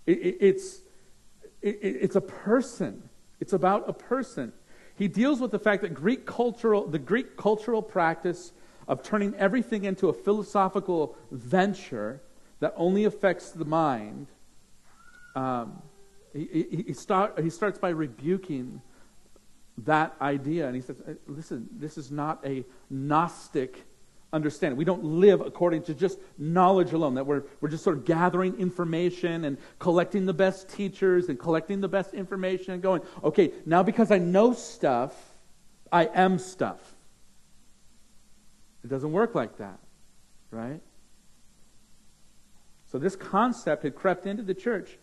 it, 0.06 0.18
it, 0.18 0.38
it's, 0.40 0.82
it, 1.62 1.80
it's 1.82 2.16
a 2.16 2.22
person. 2.22 3.10
It's 3.40 3.54
about 3.54 3.88
a 3.88 3.94
person. 3.94 4.54
He 4.96 5.08
deals 5.08 5.40
with 5.40 5.52
the 5.52 5.60
fact 5.60 5.82
that 5.82 5.94
Greek 5.94 6.26
cultural, 6.26 6.88
the 6.88 7.00
Greek 7.00 7.36
cultural 7.38 7.82
practice 7.82 8.54
of 8.88 9.04
turning 9.04 9.36
everything 9.36 9.84
into 9.84 10.10
a 10.10 10.14
philosophical 10.14 11.18
venture 11.32 12.22
that 12.60 12.74
only 12.78 13.04
affects 13.04 13.52
the 13.52 13.66
mind 13.66 14.28
um, 15.36 15.82
he, 16.36 16.84
he, 16.88 16.94
start, 16.94 17.40
he 17.40 17.50
starts 17.50 17.80
by 17.80 17.90
rebuking 17.90 18.82
that 19.80 20.16
idea. 20.22 20.68
And 20.68 20.76
he 20.76 20.82
says, 20.82 21.02
uh, 21.08 21.14
listen, 21.28 21.68
this 21.72 21.98
is 21.98 22.12
not 22.12 22.46
a 22.46 22.66
Gnostic 22.90 23.86
understanding. 24.34 24.78
We 24.78 24.86
don't 24.86 25.04
live 25.04 25.40
according 25.40 25.84
to 25.84 25.94
just 25.94 26.20
knowledge 26.38 26.92
alone, 26.92 27.16
that 27.16 27.26
we're, 27.26 27.44
we're 27.62 27.70
just 27.70 27.84
sort 27.84 27.98
of 27.98 28.06
gathering 28.06 28.60
information 28.60 29.46
and 29.46 29.58
collecting 29.80 30.26
the 30.26 30.34
best 30.34 30.70
teachers 30.70 31.30
and 31.30 31.40
collecting 31.40 31.80
the 31.80 31.88
best 31.88 32.14
information 32.14 32.74
and 32.74 32.84
going, 32.84 33.02
okay, 33.24 33.54
now 33.66 33.82
because 33.82 34.12
I 34.12 34.18
know 34.18 34.52
stuff, 34.52 35.14
I 35.92 36.10
am 36.14 36.38
stuff. 36.38 36.82
It 38.84 38.90
doesn't 38.90 39.12
work 39.12 39.36
like 39.36 39.58
that, 39.58 39.80
right? 40.52 40.82
So 42.92 43.00
this 43.00 43.16
concept 43.16 43.84
had 43.84 43.96
crept 43.96 44.26
into 44.26 44.44
the 44.44 44.54
church 44.54 44.98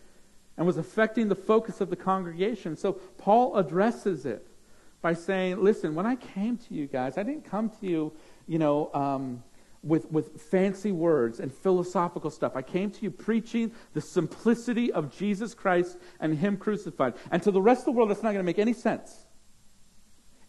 and 0.57 0.65
was 0.67 0.77
affecting 0.77 1.29
the 1.29 1.35
focus 1.35 1.81
of 1.81 1.89
the 1.89 1.95
congregation. 1.95 2.75
So 2.75 2.93
Paul 2.93 3.55
addresses 3.55 4.25
it 4.25 4.47
by 5.01 5.13
saying, 5.13 5.61
listen, 5.61 5.95
when 5.95 6.05
I 6.05 6.15
came 6.15 6.57
to 6.57 6.73
you 6.73 6.87
guys, 6.87 7.17
I 7.17 7.23
didn't 7.23 7.45
come 7.45 7.69
to 7.81 7.87
you, 7.87 8.13
you 8.47 8.59
know, 8.59 8.89
um, 8.93 9.43
with, 9.83 10.09
with 10.11 10.41
fancy 10.41 10.91
words 10.91 11.39
and 11.39 11.53
philosophical 11.53 12.29
stuff. 12.29 12.55
I 12.55 12.61
came 12.61 12.89
to 12.89 13.01
you 13.01 13.11
preaching 13.11 13.71
the 13.93 14.01
simplicity 14.01 14.91
of 14.93 15.15
Jesus 15.15 15.53
Christ 15.53 15.97
and 16.19 16.37
Him 16.37 16.55
crucified. 16.55 17.15
And 17.31 17.43
to 17.43 17.51
the 17.51 17.61
rest 17.61 17.81
of 17.81 17.85
the 17.85 17.91
world, 17.91 18.09
that's 18.09 18.23
not 18.23 18.29
going 18.29 18.37
to 18.37 18.43
make 18.43 18.59
any 18.59 18.73
sense. 18.73 19.25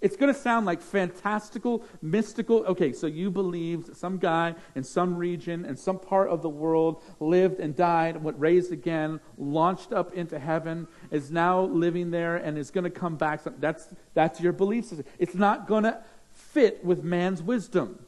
It's 0.05 0.17
going 0.17 0.31
to 0.33 0.39
sound 0.39 0.67
like 0.67 0.83
fantastical, 0.83 1.83
mystical. 2.03 2.59
Okay, 2.67 2.93
so 2.93 3.07
you 3.07 3.31
believed 3.31 3.97
some 3.97 4.19
guy 4.19 4.55
in 4.75 4.85
some 4.85 5.17
region 5.17 5.65
in 5.65 5.79
some 5.79 5.99
part 5.99 6.29
of 6.29 6.43
the 6.43 6.49
world 6.51 7.03
lived 7.21 7.59
and 7.59 7.75
died, 7.75 8.17
and 8.17 8.23
went 8.23 8.39
raised 8.39 8.71
again, 8.71 9.19
launched 9.39 9.95
up 9.95 10.13
into 10.13 10.39
heaven, 10.39 10.87
is 11.11 11.31
now 11.31 11.63
living 11.63 12.11
there, 12.11 12.37
and 12.37 12.59
is 12.59 12.71
going 12.71 12.85
to 12.85 12.91
come 12.91 13.17
back. 13.17 13.41
That's, 13.59 13.89
that's 14.13 14.43
your 14.43 14.53
belief 14.53 14.85
system. 14.85 15.07
It's 15.19 15.35
not 15.35 15.67
going 15.67 15.85
to 15.85 16.05
fit 16.35 16.85
with 16.85 17.03
man's 17.03 17.43
wisdom. 17.43 17.99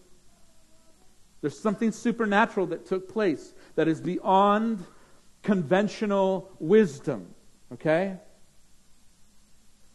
There's 1.41 1.59
something 1.59 1.93
supernatural 1.93 2.67
that 2.67 2.85
took 2.85 3.11
place 3.11 3.55
that 3.75 3.89
is 3.89 4.03
beyond 4.03 4.85
conventional 5.43 6.53
wisdom. 6.59 7.35
Okay? 7.73 8.19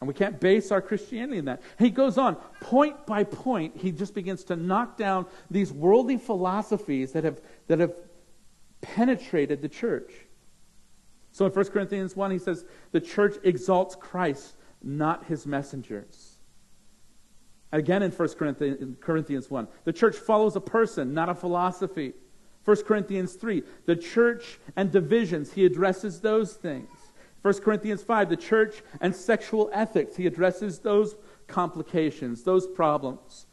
And 0.01 0.07
we 0.07 0.15
can't 0.15 0.39
base 0.39 0.71
our 0.71 0.81
Christianity 0.81 1.37
in 1.37 1.45
that. 1.45 1.61
He 1.77 1.91
goes 1.91 2.17
on, 2.17 2.35
point 2.59 3.05
by 3.05 3.23
point, 3.23 3.77
he 3.77 3.91
just 3.91 4.15
begins 4.15 4.43
to 4.45 4.55
knock 4.55 4.97
down 4.97 5.27
these 5.51 5.71
worldly 5.71 6.17
philosophies 6.17 7.11
that 7.11 7.23
have, 7.23 7.39
that 7.67 7.79
have 7.79 7.93
penetrated 8.81 9.61
the 9.61 9.69
church. 9.69 10.11
So 11.31 11.45
in 11.45 11.51
1 11.51 11.65
Corinthians 11.65 12.15
1, 12.15 12.31
he 12.31 12.39
says, 12.39 12.65
the 12.91 12.99
church 12.99 13.35
exalts 13.43 13.95
Christ, 13.95 14.55
not 14.83 15.25
his 15.25 15.45
messengers. 15.45 16.37
Again 17.71 18.01
in 18.01 18.11
1 18.11 18.27
Corinthians 18.99 19.51
1, 19.51 19.67
the 19.85 19.93
church 19.93 20.17
follows 20.17 20.55
a 20.55 20.61
person, 20.61 21.13
not 21.13 21.29
a 21.29 21.35
philosophy. 21.35 22.13
1 22.65 22.83
Corinthians 22.83 23.35
3, 23.35 23.63
the 23.85 23.95
church 23.95 24.59
and 24.75 24.91
divisions, 24.91 25.53
he 25.53 25.63
addresses 25.63 26.21
those 26.21 26.53
things. 26.53 26.89
1 27.41 27.53
Corinthians 27.61 28.03
5, 28.03 28.29
the 28.29 28.37
church 28.37 28.83
and 28.99 29.15
sexual 29.15 29.69
ethics. 29.73 30.15
He 30.15 30.27
addresses 30.27 30.79
those 30.79 31.15
complications, 31.47 32.43
those 32.43 32.67
problems. 32.67 33.47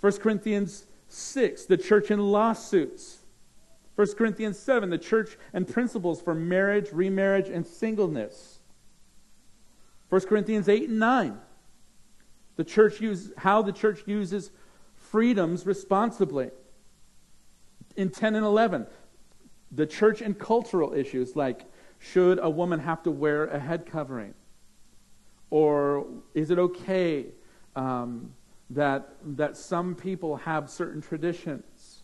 1 0.00 0.12
Corinthians 0.18 0.86
6, 1.08 1.66
the 1.66 1.76
church 1.76 2.10
and 2.10 2.32
lawsuits. 2.32 3.18
1 3.96 4.14
Corinthians 4.14 4.58
7, 4.58 4.90
the 4.90 4.98
church 4.98 5.36
and 5.52 5.68
principles 5.68 6.22
for 6.22 6.34
marriage, 6.34 6.92
remarriage, 6.92 7.48
and 7.48 7.66
singleness. 7.66 8.60
1 10.08 10.20
Corinthians 10.22 10.68
8 10.68 10.88
and 10.88 10.98
9, 10.98 11.38
the 12.56 12.64
church 12.64 13.00
use, 13.00 13.32
how 13.38 13.62
the 13.62 13.72
church 13.72 14.02
uses 14.06 14.50
freedoms 14.94 15.66
responsibly. 15.66 16.50
In 17.96 18.10
10 18.10 18.34
and 18.34 18.44
11, 18.44 18.86
the 19.70 19.86
church 19.86 20.20
and 20.20 20.38
cultural 20.38 20.94
issues 20.94 21.34
like 21.34 21.66
should 22.02 22.40
a 22.42 22.50
woman 22.50 22.80
have 22.80 23.02
to 23.04 23.10
wear 23.10 23.46
a 23.46 23.58
head 23.58 23.86
covering? 23.86 24.34
Or 25.50 26.06
is 26.34 26.50
it 26.50 26.58
okay 26.58 27.26
um, 27.76 28.34
that, 28.70 29.14
that 29.36 29.56
some 29.56 29.94
people 29.94 30.36
have 30.38 30.68
certain 30.68 31.00
traditions? 31.00 32.02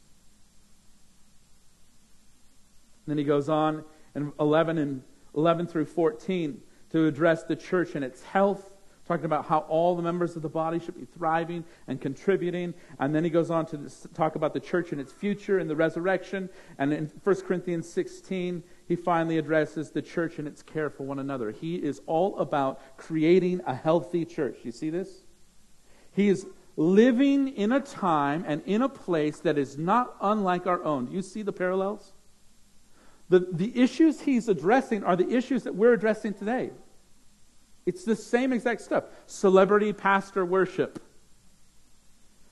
And 3.05 3.13
then 3.13 3.19
he 3.19 3.25
goes 3.25 3.49
on 3.49 3.85
in 4.15 4.33
11 4.39 4.79
and 4.79 5.03
11 5.35 5.67
through 5.67 5.87
14 5.87 6.61
to 6.91 7.07
address 7.07 7.43
the 7.45 7.57
church 7.57 7.95
and 7.95 8.05
its 8.05 8.23
health 8.23 8.78
talking 9.09 9.25
about 9.25 9.47
how 9.47 9.61
all 9.61 9.97
the 9.97 10.03
members 10.03 10.37
of 10.37 10.43
the 10.43 10.49
body 10.49 10.79
should 10.79 10.97
be 10.97 11.07
thriving 11.07 11.65
and 11.89 12.01
contributing. 12.01 12.75
And 13.01 13.15
then 13.15 13.25
he 13.25 13.31
goes 13.31 13.51
on 13.51 13.67
to 13.67 13.91
talk 14.15 14.37
about 14.37 14.53
the 14.53 14.61
church 14.61 14.93
and 14.93 15.01
its 15.01 15.11
future 15.11 15.59
and 15.59 15.69
the 15.69 15.75
resurrection. 15.75 16.51
And 16.79 16.93
in 16.93 17.11
1 17.25 17.41
Corinthians 17.41 17.89
16, 17.89 18.63
he 18.87 18.97
finally 18.97 19.39
addresses 19.39 19.91
the 19.91 20.03
church 20.03 20.39
and 20.39 20.47
its 20.47 20.63
care 20.63 20.91
for 20.91 21.05
one 21.05 21.19
another. 21.19 21.51
He 21.51 21.77
is 21.77 22.03
all 22.07 22.39
about 22.39 22.81
creating 22.99 23.63
a 23.67 23.75
healthy 23.75 24.27
church. 24.27 24.59
You 24.63 24.73
see 24.73 24.91
this? 24.91 25.23
He 26.13 26.29
is 26.29 26.47
living 26.77 27.49
in 27.49 27.73
a 27.73 27.81
time 27.81 28.45
and 28.47 28.63
in 28.67 28.83
a 28.83 28.89
place 28.89 29.41
that 29.41 29.57
is 29.57 29.79
not 29.79 30.15
unlike 30.21 30.67
our 30.67 30.85
own. 30.85 31.07
Do 31.07 31.13
you 31.13 31.23
see 31.23 31.43
the 31.43 31.53
parallels? 31.53 32.13
The, 33.31 33.41
the 33.51 33.79
issues 33.79 34.21
he's 34.21 34.49
addressing 34.49 35.03
are 35.03 35.17
the 35.17 35.29
issues 35.29 35.65
that 35.65 35.75
we're 35.75 35.93
addressing 35.93 36.35
today. 36.35 36.71
It's 37.89 38.05
the 38.05 38.17
same 38.17 38.53
exact 38.53 38.83
stuff. 38.83 39.05
Celebrity 39.25 39.95
pastor 39.95 40.45
worship. 40.45 41.03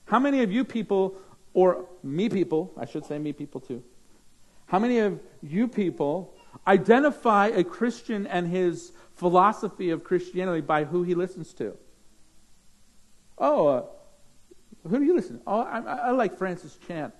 How 0.05 0.17
many 0.17 0.41
of 0.41 0.51
you 0.51 0.63
people, 0.63 1.15
or 1.53 1.85
me 2.01 2.27
people, 2.27 2.73
I 2.75 2.85
should 2.85 3.05
say 3.05 3.19
me 3.19 3.33
people 3.33 3.61
too, 3.61 3.83
how 4.65 4.79
many 4.79 4.97
of 4.97 5.19
you 5.43 5.67
people 5.67 6.33
identify 6.65 7.47
a 7.47 7.63
Christian 7.63 8.25
and 8.25 8.47
his 8.47 8.93
philosophy 9.13 9.91
of 9.91 10.03
Christianity 10.03 10.61
by 10.61 10.85
who 10.85 11.03
he 11.03 11.13
listens 11.13 11.53
to? 11.53 11.77
Oh, 13.37 13.67
uh, 13.67 13.83
Who 14.89 14.97
do 14.97 15.05
you 15.05 15.15
listen 15.15 15.37
to? 15.37 15.43
Oh, 15.45 15.61
I, 15.61 16.07
I 16.07 16.11
like 16.11 16.35
Francis 16.39 16.79
Chan. 16.87 17.11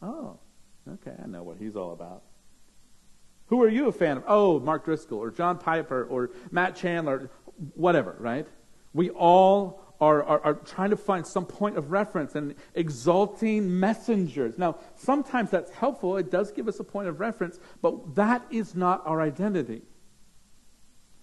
Oh, 0.00 0.38
okay, 0.88 1.16
I 1.20 1.26
know 1.26 1.42
what 1.42 1.56
he's 1.58 1.74
all 1.74 1.92
about. 1.92 2.22
Who 3.48 3.62
are 3.62 3.68
you 3.68 3.88
a 3.88 3.92
fan 3.92 4.18
of? 4.18 4.24
Oh, 4.26 4.60
Mark 4.60 4.84
Driscoll 4.84 5.18
or 5.18 5.30
John 5.30 5.58
Piper 5.58 6.04
or 6.04 6.30
Matt 6.50 6.76
Chandler, 6.76 7.30
whatever, 7.74 8.16
right? 8.18 8.46
We 8.92 9.10
all 9.10 9.82
are, 10.00 10.22
are, 10.24 10.40
are, 10.44 10.54
trying 10.54 10.90
to 10.90 10.96
find 10.96 11.26
some 11.26 11.46
point 11.46 11.78
of 11.78 11.90
reference 11.90 12.34
and 12.34 12.54
exalting 12.74 13.80
messengers. 13.80 14.58
Now, 14.58 14.76
sometimes 14.94 15.50
that's 15.50 15.70
helpful. 15.70 16.16
It 16.18 16.30
does 16.30 16.52
give 16.52 16.68
us 16.68 16.80
a 16.80 16.84
point 16.84 17.08
of 17.08 17.20
reference, 17.20 17.58
but 17.80 18.14
that 18.14 18.46
is 18.50 18.74
not 18.74 19.02
our 19.06 19.20
identity. 19.20 19.82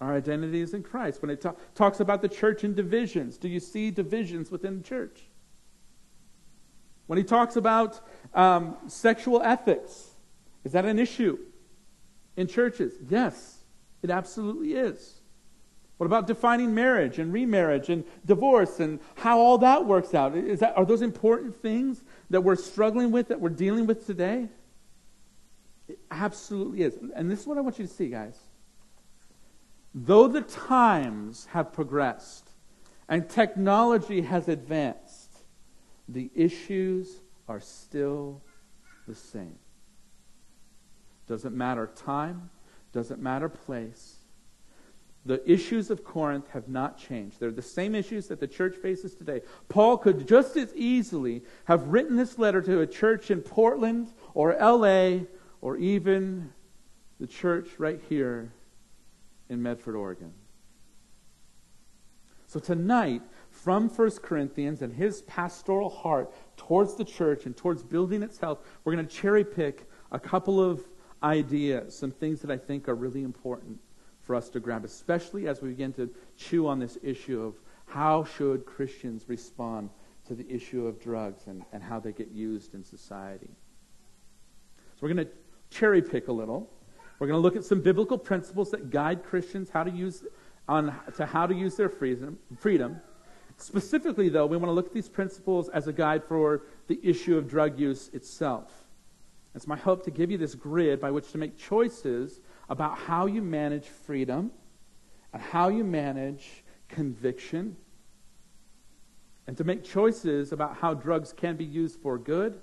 Our 0.00 0.16
identity 0.16 0.60
is 0.60 0.74
in 0.74 0.82
Christ. 0.82 1.22
When 1.22 1.30
it 1.30 1.40
ta- 1.40 1.54
talks 1.74 2.00
about 2.00 2.20
the 2.20 2.28
church 2.28 2.64
in 2.64 2.74
divisions, 2.74 3.38
do 3.38 3.48
you 3.48 3.60
see 3.60 3.90
divisions 3.90 4.50
within 4.50 4.78
the 4.78 4.84
church? 4.84 5.22
When 7.06 7.16
he 7.16 7.24
talks 7.24 7.56
about 7.56 8.00
um, 8.34 8.76
sexual 8.88 9.40
ethics, 9.42 10.10
is 10.64 10.72
that 10.72 10.84
an 10.84 10.98
issue 10.98 11.38
in 12.36 12.48
churches? 12.48 12.94
Yes, 13.08 13.58
it 14.02 14.10
absolutely 14.10 14.72
is. 14.72 15.20
What 15.96 16.06
about 16.06 16.26
defining 16.26 16.74
marriage 16.74 17.18
and 17.18 17.32
remarriage 17.32 17.88
and 17.88 18.04
divorce 18.26 18.80
and 18.80 18.98
how 19.14 19.38
all 19.38 19.58
that 19.58 19.86
works 19.86 20.12
out? 20.12 20.36
Is 20.36 20.60
that, 20.60 20.76
are 20.76 20.84
those 20.84 21.02
important 21.02 21.54
things 21.54 22.02
that 22.30 22.40
we're 22.40 22.56
struggling 22.56 23.12
with, 23.12 23.28
that 23.28 23.40
we're 23.40 23.50
dealing 23.50 23.86
with 23.86 24.06
today? 24.06 24.48
It 25.88 25.98
absolutely 26.10 26.82
is. 26.82 26.98
And 27.14 27.30
this 27.30 27.40
is 27.40 27.46
what 27.46 27.58
I 27.58 27.60
want 27.60 27.78
you 27.78 27.86
to 27.86 27.92
see, 27.92 28.08
guys. 28.08 28.38
Though 29.94 30.26
the 30.26 30.40
times 30.40 31.46
have 31.52 31.72
progressed 31.72 32.50
and 33.08 33.28
technology 33.28 34.22
has 34.22 34.48
advanced, 34.48 35.30
the 36.08 36.30
issues 36.34 37.20
are 37.48 37.60
still 37.60 38.42
the 39.06 39.14
same. 39.14 39.58
Doesn't 41.28 41.54
matter 41.54 41.88
time, 41.94 42.50
doesn't 42.92 43.22
matter 43.22 43.48
place. 43.48 44.16
The 45.26 45.50
issues 45.50 45.90
of 45.90 46.04
Corinth 46.04 46.48
have 46.50 46.68
not 46.68 46.98
changed. 46.98 47.40
They're 47.40 47.50
the 47.50 47.62
same 47.62 47.94
issues 47.94 48.26
that 48.28 48.40
the 48.40 48.46
church 48.46 48.76
faces 48.76 49.14
today. 49.14 49.40
Paul 49.68 49.96
could 49.96 50.28
just 50.28 50.56
as 50.56 50.74
easily 50.74 51.42
have 51.64 51.88
written 51.88 52.16
this 52.16 52.38
letter 52.38 52.60
to 52.60 52.80
a 52.80 52.86
church 52.86 53.30
in 53.30 53.40
Portland 53.40 54.12
or 54.34 54.54
LA 54.60 55.20
or 55.62 55.78
even 55.78 56.52
the 57.18 57.26
church 57.26 57.68
right 57.78 58.00
here 58.08 58.52
in 59.48 59.62
Medford, 59.62 59.94
Oregon. 59.94 60.34
So 62.46 62.60
tonight, 62.60 63.22
from 63.50 63.88
1 63.88 64.10
Corinthians 64.22 64.82
and 64.82 64.92
his 64.92 65.22
pastoral 65.22 65.88
heart 65.88 66.34
towards 66.56 66.96
the 66.96 67.04
church 67.04 67.46
and 67.46 67.56
towards 67.56 67.82
building 67.82 68.22
itself, 68.22 68.58
we're 68.84 68.94
going 68.94 69.06
to 69.06 69.12
cherry 69.12 69.44
pick 69.44 69.88
a 70.12 70.20
couple 70.20 70.62
of 70.62 70.82
ideas, 71.22 71.96
some 71.96 72.10
things 72.10 72.42
that 72.42 72.50
I 72.50 72.58
think 72.58 72.88
are 72.90 72.94
really 72.94 73.22
important 73.22 73.80
for 74.24 74.34
us 74.34 74.48
to 74.50 74.60
grab, 74.60 74.84
especially 74.84 75.46
as 75.46 75.60
we 75.62 75.68
begin 75.68 75.92
to 75.92 76.10
chew 76.36 76.66
on 76.66 76.78
this 76.78 76.98
issue 77.02 77.42
of 77.42 77.54
how 77.86 78.24
should 78.24 78.64
Christians 78.64 79.28
respond 79.28 79.90
to 80.26 80.34
the 80.34 80.50
issue 80.50 80.86
of 80.86 81.00
drugs 81.00 81.46
and, 81.46 81.62
and 81.72 81.82
how 81.82 82.00
they 82.00 82.12
get 82.12 82.30
used 82.30 82.74
in 82.74 82.82
society. 82.82 83.50
So 84.76 85.00
we're 85.02 85.12
going 85.12 85.26
to 85.26 85.32
cherry 85.70 86.00
pick 86.00 86.28
a 86.28 86.32
little. 86.32 86.70
We're 87.18 87.26
going 87.26 87.38
to 87.38 87.42
look 87.42 87.56
at 87.56 87.64
some 87.64 87.80
biblical 87.80 88.16
principles 88.16 88.70
that 88.70 88.90
guide 88.90 89.22
Christians 89.22 89.70
how 89.70 89.84
to 89.84 89.90
use 89.90 90.24
on 90.66 90.94
to 91.16 91.26
how 91.26 91.46
to 91.46 91.54
use 91.54 91.76
their 91.76 91.90
freedom. 91.90 92.38
freedom. 92.58 93.00
Specifically, 93.58 94.30
though, 94.30 94.46
we 94.46 94.56
want 94.56 94.68
to 94.68 94.72
look 94.72 94.86
at 94.86 94.94
these 94.94 95.08
principles 95.08 95.68
as 95.68 95.86
a 95.86 95.92
guide 95.92 96.24
for 96.24 96.62
the 96.88 96.98
issue 97.02 97.36
of 97.36 97.48
drug 97.48 97.78
use 97.78 98.10
itself. 98.12 98.72
It's 99.54 99.66
my 99.66 99.76
hope 99.76 100.04
to 100.04 100.10
give 100.10 100.30
you 100.30 100.38
this 100.38 100.54
grid 100.54 101.00
by 101.00 101.10
which 101.10 101.30
to 101.32 101.38
make 101.38 101.56
choices 101.56 102.40
about 102.68 102.98
how 102.98 103.26
you 103.26 103.42
manage 103.42 103.86
freedom 103.86 104.50
and 105.32 105.42
how 105.42 105.68
you 105.68 105.84
manage 105.84 106.64
conviction 106.88 107.76
and 109.46 109.56
to 109.56 109.64
make 109.64 109.84
choices 109.84 110.52
about 110.52 110.76
how 110.76 110.94
drugs 110.94 111.32
can 111.32 111.56
be 111.56 111.64
used 111.64 112.00
for 112.00 112.18
good 112.18 112.60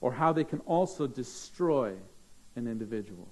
or 0.00 0.12
how 0.12 0.32
they 0.32 0.44
can 0.44 0.60
also 0.60 1.06
destroy 1.06 1.94
an 2.56 2.66
individual. 2.66 3.28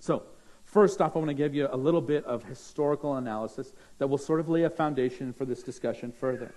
So, 0.00 0.24
first 0.64 1.00
off, 1.00 1.16
I 1.16 1.18
want 1.18 1.28
to 1.28 1.34
give 1.34 1.54
you 1.54 1.68
a 1.70 1.76
little 1.76 2.00
bit 2.00 2.24
of 2.24 2.44
historical 2.44 3.16
analysis 3.16 3.72
that 3.98 4.06
will 4.06 4.18
sort 4.18 4.40
of 4.40 4.48
lay 4.48 4.64
a 4.64 4.70
foundation 4.70 5.32
for 5.32 5.44
this 5.44 5.62
discussion 5.62 6.12
further. 6.12 6.54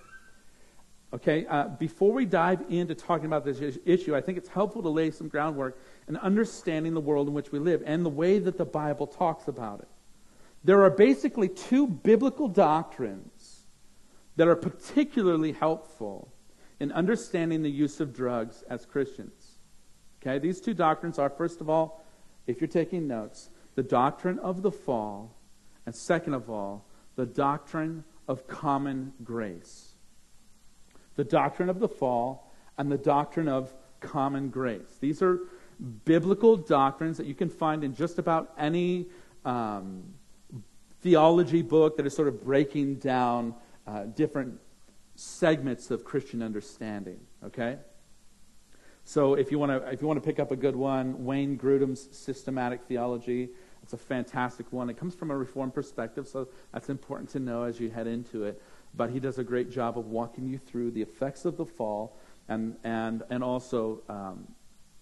Okay, 1.14 1.44
uh, 1.46 1.68
before 1.68 2.12
we 2.12 2.24
dive 2.24 2.64
into 2.70 2.94
talking 2.94 3.26
about 3.26 3.44
this 3.44 3.60
issue, 3.84 4.16
I 4.16 4.22
think 4.22 4.38
it's 4.38 4.48
helpful 4.48 4.82
to 4.82 4.88
lay 4.88 5.10
some 5.10 5.28
groundwork 5.28 5.78
in 6.08 6.16
understanding 6.16 6.94
the 6.94 7.00
world 7.00 7.28
in 7.28 7.34
which 7.34 7.52
we 7.52 7.58
live 7.58 7.82
and 7.84 8.04
the 8.04 8.10
way 8.10 8.38
that 8.38 8.56
the 8.56 8.64
Bible 8.64 9.06
talks 9.06 9.46
about 9.46 9.80
it. 9.80 9.88
There 10.64 10.82
are 10.82 10.90
basically 10.90 11.48
two 11.48 11.86
biblical 11.86 12.48
doctrines 12.48 13.64
that 14.36 14.48
are 14.48 14.56
particularly 14.56 15.52
helpful 15.52 16.32
in 16.80 16.90
understanding 16.92 17.62
the 17.62 17.70
use 17.70 18.00
of 18.00 18.14
drugs 18.14 18.64
as 18.70 18.86
Christians. 18.86 19.58
Okay, 20.22 20.38
these 20.38 20.62
two 20.62 20.72
doctrines 20.72 21.18
are, 21.18 21.28
first 21.28 21.60
of 21.60 21.68
all, 21.68 22.02
if 22.46 22.58
you're 22.58 22.68
taking 22.68 23.06
notes, 23.06 23.50
the 23.74 23.82
doctrine 23.82 24.38
of 24.38 24.62
the 24.62 24.72
fall, 24.72 25.36
and 25.84 25.94
second 25.94 26.32
of 26.32 26.48
all, 26.48 26.86
the 27.16 27.26
doctrine 27.26 28.04
of 28.26 28.46
common 28.46 29.12
grace 29.22 29.91
the 31.16 31.24
doctrine 31.24 31.68
of 31.68 31.78
the 31.78 31.88
fall, 31.88 32.52
and 32.78 32.90
the 32.90 32.98
doctrine 32.98 33.48
of 33.48 33.72
common 34.00 34.48
grace. 34.48 34.96
These 35.00 35.22
are 35.22 35.40
biblical 36.04 36.56
doctrines 36.56 37.16
that 37.16 37.26
you 37.26 37.34
can 37.34 37.48
find 37.48 37.84
in 37.84 37.94
just 37.94 38.18
about 38.18 38.52
any 38.58 39.06
um, 39.44 40.02
theology 41.00 41.62
book 41.62 41.96
that 41.96 42.06
is 42.06 42.14
sort 42.14 42.28
of 42.28 42.44
breaking 42.44 42.96
down 42.96 43.54
uh, 43.86 44.04
different 44.04 44.60
segments 45.16 45.90
of 45.90 46.04
Christian 46.04 46.42
understanding. 46.42 47.20
Okay? 47.44 47.78
So 49.04 49.34
if 49.34 49.50
you 49.50 49.58
want 49.58 49.72
to 49.72 49.90
if 49.90 50.00
you 50.00 50.06
want 50.06 50.22
to 50.22 50.26
pick 50.26 50.38
up 50.38 50.52
a 50.52 50.56
good 50.56 50.76
one, 50.76 51.24
Wayne 51.24 51.58
Grudem's 51.58 52.08
systematic 52.16 52.82
theology, 52.82 53.50
it's 53.82 53.92
a 53.92 53.98
fantastic 53.98 54.72
one. 54.72 54.88
It 54.88 54.96
comes 54.96 55.14
from 55.14 55.32
a 55.32 55.36
reform 55.36 55.72
perspective, 55.72 56.28
so 56.28 56.48
that's 56.72 56.88
important 56.88 57.30
to 57.30 57.40
know 57.40 57.64
as 57.64 57.80
you 57.80 57.90
head 57.90 58.06
into 58.06 58.44
it 58.44 58.62
but 58.94 59.10
he 59.10 59.20
does 59.20 59.38
a 59.38 59.44
great 59.44 59.70
job 59.70 59.98
of 59.98 60.06
walking 60.06 60.48
you 60.48 60.58
through 60.58 60.90
the 60.90 61.02
effects 61.02 61.44
of 61.44 61.56
the 61.56 61.64
fall 61.64 62.18
and, 62.48 62.76
and, 62.84 63.22
and 63.30 63.42
also 63.42 64.02
um, 64.08 64.46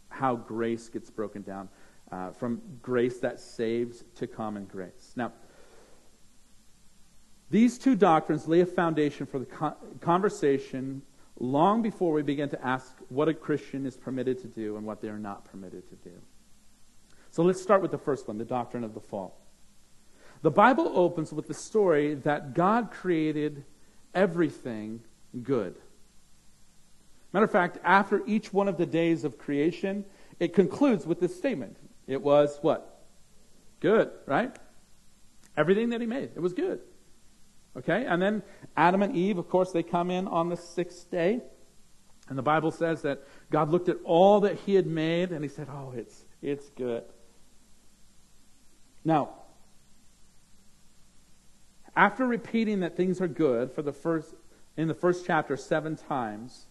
how 0.09 0.37
grace 0.37 0.89
gets 0.89 1.11
broken 1.11 1.43
down 1.43 1.69
uh, 2.13 2.31
from 2.31 2.61
grace 2.83 3.19
that 3.19 3.41
saves 3.41 4.05
to 4.17 4.27
common 4.27 4.65
grace. 4.65 5.13
Now, 5.17 5.33
these 7.51 7.79
two 7.79 7.97
doctrines 7.97 8.47
lay 8.47 8.61
a 8.61 8.67
foundation 8.67 9.27
for 9.27 9.41
the 9.41 9.75
conversation 10.01 11.03
long 11.41 11.83
before 11.83 12.13
we 12.13 12.23
begin 12.23 12.49
to 12.51 12.65
ask 12.65 12.95
what 13.09 13.29
a 13.29 13.35
Christian 13.35 13.87
is 13.87 13.97
permitted 13.97 14.41
to 14.43 14.47
do 14.47 14.77
and 14.77 14.87
what 14.87 15.01
they 15.01 15.09
are 15.09 15.19
not 15.19 15.45
permitted 15.45 15.89
to 15.89 15.97
do. 15.97 16.15
So 17.33 17.43
let's 17.43 17.61
start 17.61 17.83
with 17.83 17.91
the 17.91 17.99
first 17.99 18.29
one 18.29 18.39
the 18.39 18.45
doctrine 18.45 18.85
of 18.85 18.95
the 18.95 19.01
fall. 19.01 19.41
The 20.43 20.51
Bible 20.51 20.93
opens 20.95 21.33
with 21.33 21.49
the 21.49 21.55
story 21.55 22.15
that 22.15 22.55
God 22.55 22.91
created 22.91 23.65
everything 24.15 25.01
good. 25.43 25.77
Matter 27.33 27.45
of 27.45 27.53
fact, 27.53 27.79
after 27.85 28.23
each 28.27 28.53
one 28.53 28.69
of 28.69 28.77
the 28.77 28.87
days 28.87 29.25
of 29.25 29.39
creation, 29.39 30.05
it 30.39 30.55
concludes 30.55 31.07
with 31.07 31.21
this 31.21 31.37
statement. 31.37 31.77
It 32.07 32.23
was 32.23 32.59
what? 32.63 33.05
Good, 33.79 34.11
right? 34.27 34.55
Everything 35.57 35.91
that 35.91 36.01
he 36.01 36.07
made, 36.07 36.31
it 36.35 36.41
was 36.41 36.53
good. 36.53 36.81
Okay? 37.77 38.05
And 38.05 38.21
then 38.21 38.43
Adam 38.77 39.03
and 39.03 39.15
Eve, 39.15 39.39
of 39.39 39.49
course, 39.49 39.71
they 39.73 39.83
come 39.83 40.11
in 40.11 40.27
on 40.27 40.49
the 40.49 40.57
sixth 40.57 41.11
day. 41.11 41.41
And 42.29 42.39
the 42.39 42.43
Bible 42.43 42.71
says 42.71 43.03
that 43.03 43.23
God 43.51 43.71
looked 43.71 43.89
at 43.89 43.97
all 44.05 44.41
that 44.41 44.57
he 44.61 44.75
had 44.75 44.87
made 44.87 45.31
and 45.31 45.45
he 45.45 45.49
said, 45.49 45.69
Oh, 45.71 45.93
it's, 45.97 46.25
it's 46.43 46.69
good. 46.71 47.05
Now, 49.05 49.31
after 51.97 52.27
repeating 52.27 52.81
that 52.81 52.97
things 52.97 53.21
are 53.21 53.29
good 53.29 53.73
for 53.73 53.83
the 53.83 53.93
first 53.93 54.35
in 54.77 54.89
the 54.89 54.95
first 54.95 55.27
chapter 55.27 55.57
seven 55.57 55.97
times, 55.97 56.67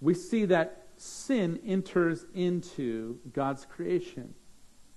we 0.00 0.14
see 0.14 0.44
that 0.44 0.88
sin 0.96 1.58
enters 1.66 2.26
into 2.34 3.18
God's 3.32 3.64
creation. 3.64 4.34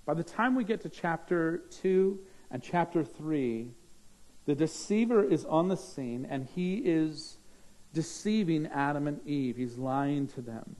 By 0.04 0.14
the 0.14 0.22
time 0.22 0.54
we 0.54 0.62
get 0.62 0.82
to 0.82 0.88
chapter 0.88 1.64
2 1.82 2.18
and 2.50 2.62
chapter 2.62 3.02
3, 3.02 3.72
the 4.44 4.54
deceiver 4.54 5.24
is 5.24 5.44
on 5.44 5.68
the 5.68 5.76
scene 5.76 6.26
and 6.30 6.44
he 6.44 6.76
is 6.76 7.38
deceiving 7.92 8.66
Adam 8.68 9.08
and 9.08 9.26
Eve. 9.26 9.56
He's 9.56 9.76
lying 9.76 10.28
to 10.28 10.42
them. 10.42 10.76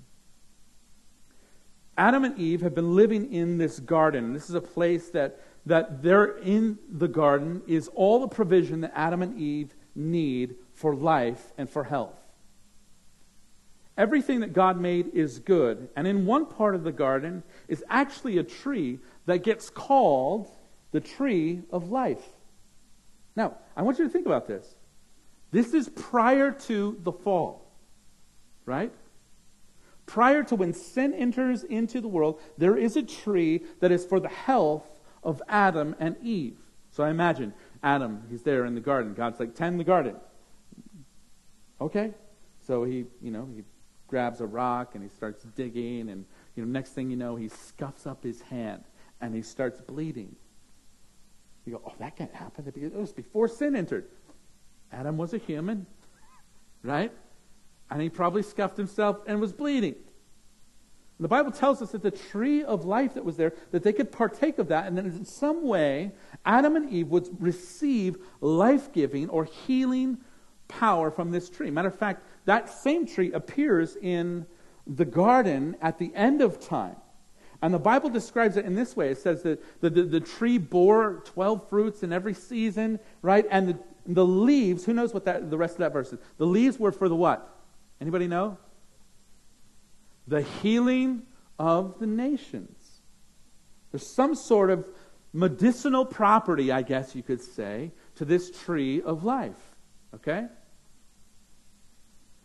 Adam 1.99 2.25
and 2.25 2.39
Eve 2.39 2.61
have 2.61 2.75
been 2.75 2.95
living 2.95 3.33
in 3.33 3.59
this 3.59 3.81
garden. 3.81 4.33
This 4.33 4.49
is 4.49 4.55
a 4.55 4.61
place 4.61 5.09
that 5.11 5.41
that 5.67 6.03
there 6.03 6.25
in 6.25 6.79
the 6.89 7.09
garden 7.09 7.61
is 7.67 7.89
all 7.95 8.21
the 8.21 8.29
provision 8.29 8.81
that 8.81 8.93
Adam 8.95 9.21
and 9.21 9.39
Eve 9.39 9.75
need 9.95 10.55
for 10.73 10.95
life 10.95 11.53
and 11.59 11.69
for 11.69 11.85
health. 11.85 12.15
Everything 13.99 14.41
that 14.41 14.53
God 14.53 14.79
made 14.79 15.15
is 15.15 15.39
good. 15.39 15.89
And 15.97 16.07
in 16.07 16.27
one 16.27 16.47
part 16.47 16.75
of 16.75 16.85
the 16.85 16.93
garden 16.93 17.43
is 17.67 17.83
actually 17.89 18.39
a 18.39 18.45
tree 18.45 19.01
that 19.25 19.43
gets 19.43 19.71
called 19.71 20.49
the 20.93 21.01
tree 21.01 21.63
of 21.71 21.91
life. 21.91 22.23
Now, 23.35 23.57
I 23.77 23.83
want 23.83 23.99
you 23.99 24.05
to 24.05 24.11
think 24.11 24.27
about 24.27 24.47
this. 24.47 24.77
This 25.51 25.75
is 25.75 25.89
prior 25.89 26.53
to 26.53 26.99
the 27.03 27.13
fall, 27.13 27.73
right? 28.67 28.93
Prior 30.05 30.45
to 30.45 30.55
when 30.55 30.73
sin 30.73 31.13
enters 31.15 31.65
into 31.65 32.01
the 32.01 32.09
world, 32.09 32.41
there 32.59 32.77
is 32.77 32.97
a 32.97 33.03
tree 33.03 33.63
that 33.81 33.91
is 33.91 34.05
for 34.05 34.21
the 34.21 34.29
health 34.29 34.96
of 35.27 35.43
Adam 35.49 35.97
and 35.99 36.17
Eve. 36.23 36.57
So 36.91 37.05
I 37.05 37.11
imagine 37.11 37.53
Adam, 37.83 38.23
he's 38.31 38.43
there 38.43 38.65
in 38.65 38.75
the 38.75 38.81
garden. 38.81 39.13
God's 39.13 39.39
like, 39.41 39.55
tend 39.55 39.79
the 39.79 39.85
garden. 39.85 40.17
Okay. 41.81 42.15
So 42.67 42.85
he, 42.85 43.05
you 43.21 43.33
know, 43.33 43.49
he 43.55 43.65
grabs 44.07 44.41
a 44.41 44.47
rock 44.47 44.95
and 44.95 45.03
he 45.03 45.11
starts 45.11 45.45
digging, 45.57 46.09
and 46.09 46.25
you 46.55 46.65
know, 46.65 46.71
next 46.71 46.91
thing 46.91 47.11
you 47.11 47.17
know, 47.17 47.35
he 47.37 47.49
scuffs 47.49 48.07
up 48.07 48.23
his 48.23 48.41
hand 48.41 48.85
and 49.21 49.35
he 49.35 49.43
starts 49.43 49.81
bleeding. 49.81 50.37
You 51.65 51.73
go, 51.73 51.83
oh, 51.85 51.95
that 51.99 52.17
can't 52.17 52.33
happen. 52.33 52.73
It 52.77 52.95
was 52.95 53.13
before 53.13 53.49
sin 53.49 53.75
entered. 53.75 54.07
Adam 54.93 55.17
was 55.17 55.35
a 55.35 55.39
human, 55.39 55.87
right? 56.85 57.13
And 57.91 58.01
he 58.01 58.09
probably 58.09 58.43
scuffed 58.43 58.77
himself 58.77 59.19
and 59.27 59.41
was 59.41 59.53
bleeding. 59.53 59.97
The 61.19 61.29
Bible 61.29 61.51
tells 61.51 61.81
us 61.81 61.93
that 61.93 62.03
the 62.03 62.11
tree 62.11 62.63
of 62.63 62.85
life 62.85 63.15
that 63.15 63.25
was 63.25 63.37
there, 63.37 63.55
that 63.71 63.83
they 63.83 63.93
could 63.93 64.13
partake 64.13 64.59
of 64.59 64.69
that, 64.69 64.87
and 64.87 64.99
then 64.99 65.07
in 65.07 65.25
some 65.25 65.65
way, 65.67 66.13
Adam 66.45 66.77
and 66.77 66.91
Eve 66.91 67.09
would 67.09 67.29
receive 67.41 68.19
life 68.41 68.93
giving 68.93 69.31
or 69.31 69.45
healing 69.45 70.19
power 70.69 71.11
from 71.11 71.31
this 71.31 71.49
tree. 71.49 71.71
Matter 71.71 71.89
of 71.89 71.99
fact, 71.99 72.23
that 72.45 72.69
same 72.69 73.07
tree 73.07 73.33
appears 73.33 73.97
in 73.97 74.47
the 74.87 75.07
garden 75.07 75.77
at 75.81 75.99
the 75.99 76.15
end 76.15 76.43
of 76.43 76.61
time. 76.61 76.97
And 77.63 77.73
the 77.73 77.79
Bible 77.79 78.11
describes 78.11 78.59
it 78.59 78.67
in 78.67 78.75
this 78.75 78.95
way 78.95 79.11
it 79.11 79.19
says 79.19 79.43
that 79.43 79.81
the, 79.81 79.89
the, 79.89 80.03
the 80.03 80.21
tree 80.21 80.59
bore 80.59 81.23
12 81.25 81.69
fruits 81.71 82.03
in 82.03 82.13
every 82.13 82.35
season, 82.35 83.01
right? 83.23 83.47
And 83.51 83.69
the, 83.69 83.79
the 84.07 84.27
leaves, 84.27 84.85
who 84.85 84.93
knows 84.93 85.15
what 85.15 85.25
that, 85.25 85.51
the 85.51 85.57
rest 85.57 85.73
of 85.75 85.79
that 85.79 85.95
verse 85.95 86.13
is? 86.13 86.19
The 86.37 86.47
leaves 86.47 86.79
were 86.79 86.93
for 86.93 87.09
the 87.09 87.17
what? 87.17 87.57
Anybody 88.01 88.29
know? 88.29 88.59
The 90.27 90.43
healing 90.43 91.23
of 91.59 91.99
the 91.99 92.07
nations. 92.07 93.01
There's 93.91 94.07
some 94.07 94.35
sort 94.35 94.71
of 94.71 94.89
medicinal 95.33 96.05
property, 96.05 96.73
I 96.73 96.83
guess 96.83 97.15
you 97.15 97.23
could 97.23 97.41
say, 97.41 97.93
to 98.17 98.25
this 98.25 98.51
tree 98.51 99.03
of 99.03 99.25
life. 99.25 99.75
Okay? 100.15 100.47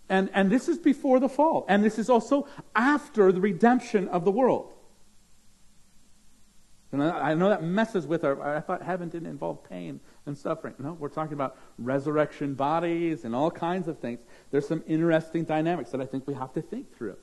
And, 0.10 0.30
and 0.34 0.52
this 0.52 0.68
is 0.68 0.78
before 0.78 1.20
the 1.20 1.30
fall. 1.30 1.66
And 1.70 1.84
this 1.84 1.98
is 1.98 2.10
also 2.10 2.48
after 2.76 3.32
the 3.32 3.40
redemption 3.40 4.10
of 4.10 4.26
the 4.26 4.32
world. 4.32 4.74
And 6.92 7.02
I 7.02 7.34
know 7.34 7.48
that 7.48 7.64
messes 7.64 8.06
with 8.06 8.26
our. 8.26 8.58
I 8.58 8.60
thought 8.60 8.82
heaven 8.82 9.08
didn't 9.08 9.30
involve 9.30 9.64
pain 9.64 10.02
and 10.26 10.38
suffering. 10.38 10.74
No, 10.78 10.92
we're 10.94 11.08
talking 11.08 11.34
about 11.34 11.58
resurrection 11.78 12.54
bodies 12.54 13.24
and 13.24 13.34
all 13.34 13.50
kinds 13.50 13.88
of 13.88 14.00
things. 14.00 14.20
There's 14.52 14.68
some 14.68 14.84
interesting 14.86 15.46
dynamics 15.46 15.92
that 15.92 16.02
I 16.02 16.06
think 16.06 16.28
we 16.28 16.34
have 16.34 16.52
to 16.54 16.62
think 16.62 16.94
through. 16.98 17.16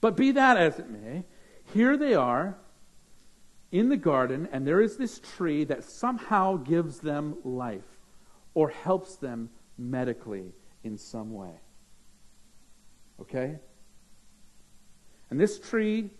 But 0.00 0.16
be 0.16 0.32
that 0.32 0.56
as 0.56 0.78
it 0.78 0.88
may, 0.88 1.24
here 1.74 1.96
they 1.96 2.14
are 2.14 2.56
in 3.70 3.88
the 3.88 3.96
garden, 3.96 4.48
and 4.52 4.66
there 4.66 4.80
is 4.80 4.96
this 4.96 5.20
tree 5.36 5.64
that 5.64 5.84
somehow 5.84 6.56
gives 6.56 7.00
them 7.00 7.36
life 7.44 7.84
or 8.54 8.70
helps 8.70 9.16
them 9.16 9.50
medically 9.76 10.52
in 10.84 10.96
some 10.96 11.32
way. 11.32 11.54
Okay? 13.20 13.58
And 15.30 15.38
this 15.38 15.58
tree 15.58 16.10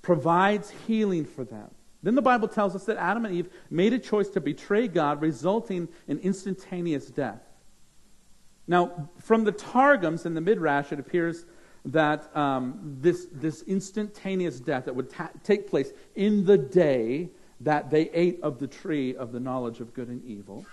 provides 0.00 0.72
healing 0.86 1.24
for 1.24 1.44
them. 1.44 1.70
Then 2.02 2.14
the 2.14 2.22
Bible 2.22 2.48
tells 2.48 2.74
us 2.76 2.84
that 2.84 2.96
Adam 2.96 3.24
and 3.24 3.34
Eve 3.34 3.50
made 3.68 3.92
a 3.92 3.98
choice 3.98 4.28
to 4.30 4.40
betray 4.40 4.86
God, 4.86 5.20
resulting 5.20 5.88
in 6.06 6.18
instantaneous 6.20 7.06
death. 7.06 7.42
Now, 8.68 9.10
from 9.18 9.44
the 9.44 9.52
Targums 9.52 10.24
and 10.24 10.36
the 10.36 10.40
Midrash, 10.40 10.92
it 10.92 11.00
appears 11.00 11.44
that 11.86 12.36
um, 12.36 12.96
this, 13.00 13.26
this 13.32 13.62
instantaneous 13.62 14.60
death 14.60 14.84
that 14.84 14.94
would 14.94 15.10
ta- 15.10 15.30
take 15.42 15.70
place 15.70 15.92
in 16.14 16.44
the 16.44 16.58
day 16.58 17.30
that 17.60 17.90
they 17.90 18.10
ate 18.10 18.38
of 18.42 18.58
the 18.58 18.66
tree 18.66 19.16
of 19.16 19.32
the 19.32 19.40
knowledge 19.40 19.80
of 19.80 19.94
good 19.94 20.08
and 20.08 20.24
evil 20.24 20.66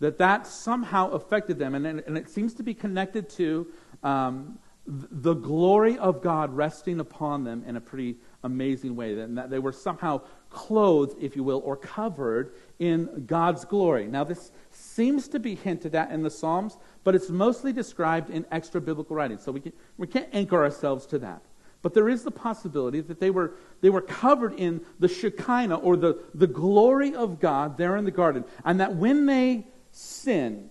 that 0.00 0.18
that 0.18 0.46
somehow 0.46 1.10
affected 1.10 1.58
them. 1.58 1.74
And, 1.74 1.86
and 1.86 2.18
it 2.18 2.28
seems 2.28 2.54
to 2.54 2.62
be 2.62 2.74
connected 2.74 3.28
to 3.30 3.66
um, 4.02 4.58
the 4.86 5.34
glory 5.34 5.98
of 5.98 6.22
God 6.22 6.54
resting 6.56 7.00
upon 7.00 7.44
them 7.44 7.62
in 7.66 7.76
a 7.76 7.80
pretty 7.80 8.16
amazing 8.42 8.96
way. 8.96 9.18
And 9.20 9.38
that 9.38 9.50
they 9.50 9.58
were 9.58 9.72
somehow 9.72 10.22
clothed, 10.50 11.16
if 11.20 11.36
you 11.36 11.44
will, 11.44 11.62
or 11.64 11.76
covered 11.76 12.52
in 12.78 13.24
God's 13.26 13.64
glory. 13.64 14.06
Now, 14.06 14.24
this 14.24 14.50
seems 14.70 15.28
to 15.28 15.38
be 15.38 15.54
hinted 15.54 15.94
at 15.94 16.10
in 16.10 16.22
the 16.22 16.30
Psalms, 16.30 16.76
but 17.04 17.14
it's 17.14 17.30
mostly 17.30 17.72
described 17.72 18.30
in 18.30 18.44
extra 18.50 18.80
biblical 18.80 19.16
writings. 19.16 19.42
So 19.42 19.52
we, 19.52 19.60
can, 19.60 19.72
we 19.96 20.06
can't 20.06 20.28
anchor 20.32 20.62
ourselves 20.62 21.06
to 21.06 21.18
that. 21.20 21.42
But 21.82 21.94
there 21.94 22.08
is 22.08 22.24
the 22.24 22.30
possibility 22.30 23.00
that 23.00 23.20
they 23.20 23.30
were, 23.30 23.54
they 23.80 23.90
were 23.90 24.02
covered 24.02 24.54
in 24.54 24.82
the 24.98 25.08
Shekinah 25.08 25.76
or 25.76 25.96
the, 25.96 26.18
the 26.34 26.46
glory 26.46 27.14
of 27.14 27.40
God 27.40 27.78
there 27.78 27.96
in 27.96 28.04
the 28.04 28.10
garden. 28.10 28.44
And 28.64 28.80
that 28.80 28.96
when 28.96 29.26
they 29.26 29.66
sinned, 29.90 30.69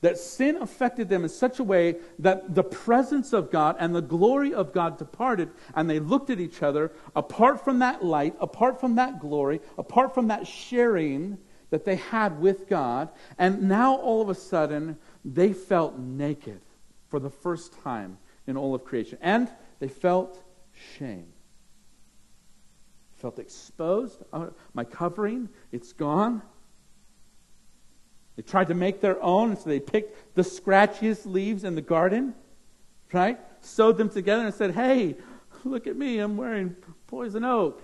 that 0.00 0.18
sin 0.18 0.56
affected 0.56 1.08
them 1.08 1.22
in 1.22 1.28
such 1.28 1.58
a 1.58 1.64
way 1.64 1.96
that 2.18 2.54
the 2.54 2.62
presence 2.62 3.32
of 3.32 3.50
God 3.50 3.76
and 3.78 3.94
the 3.94 4.02
glory 4.02 4.52
of 4.52 4.72
God 4.72 4.98
departed, 4.98 5.50
and 5.74 5.88
they 5.88 5.98
looked 5.98 6.30
at 6.30 6.40
each 6.40 6.62
other 6.62 6.92
apart 7.14 7.64
from 7.64 7.78
that 7.80 8.04
light, 8.04 8.34
apart 8.40 8.80
from 8.80 8.96
that 8.96 9.20
glory, 9.20 9.60
apart 9.78 10.14
from 10.14 10.28
that 10.28 10.46
sharing 10.46 11.38
that 11.70 11.84
they 11.84 11.96
had 11.96 12.40
with 12.40 12.68
God, 12.68 13.08
and 13.38 13.62
now 13.68 13.96
all 13.96 14.22
of 14.22 14.28
a 14.28 14.34
sudden 14.34 14.98
they 15.24 15.52
felt 15.52 15.98
naked 15.98 16.60
for 17.08 17.18
the 17.18 17.30
first 17.30 17.72
time 17.82 18.18
in 18.46 18.56
all 18.56 18.74
of 18.74 18.84
creation. 18.84 19.18
And 19.20 19.50
they 19.78 19.88
felt 19.88 20.42
shame. 20.98 21.26
Felt 23.16 23.38
exposed. 23.38 24.22
Oh, 24.32 24.52
my 24.74 24.84
covering, 24.84 25.48
it's 25.72 25.92
gone. 25.92 26.42
They 28.36 28.42
tried 28.42 28.68
to 28.68 28.74
make 28.74 29.00
their 29.00 29.20
own, 29.22 29.56
so 29.56 29.68
they 29.68 29.80
picked 29.80 30.34
the 30.34 30.42
scratchiest 30.42 31.24
leaves 31.24 31.64
in 31.64 31.74
the 31.74 31.80
garden, 31.80 32.34
right? 33.12 33.38
Sewed 33.60 33.96
them 33.96 34.10
together 34.10 34.44
and 34.44 34.54
said, 34.54 34.72
Hey, 34.72 35.16
look 35.64 35.86
at 35.86 35.96
me, 35.96 36.18
I'm 36.18 36.36
wearing 36.36 36.76
poison 37.06 37.44
oak. 37.44 37.82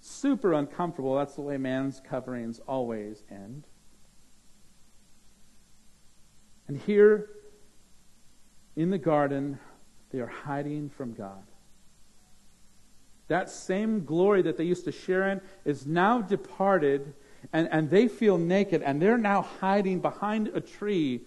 Super 0.00 0.54
uncomfortable. 0.54 1.16
That's 1.16 1.34
the 1.34 1.42
way 1.42 1.56
man's 1.56 2.00
coverings 2.08 2.60
always 2.68 3.24
end. 3.28 3.64
And 6.68 6.78
here 6.78 7.30
in 8.76 8.90
the 8.90 8.98
garden, 8.98 9.58
they 10.10 10.20
are 10.20 10.26
hiding 10.26 10.90
from 10.90 11.14
God. 11.14 11.44
That 13.28 13.50
same 13.50 14.04
glory 14.04 14.42
that 14.42 14.56
they 14.56 14.64
used 14.64 14.84
to 14.84 14.92
share 14.92 15.28
in 15.28 15.40
is 15.64 15.86
now 15.86 16.20
departed, 16.20 17.14
and, 17.52 17.68
and 17.72 17.90
they 17.90 18.08
feel 18.08 18.38
naked, 18.38 18.82
and 18.82 19.02
they're 19.02 19.18
now 19.18 19.42
hiding 19.42 20.00
behind 20.00 20.48
a 20.48 20.60
tree 20.60 21.22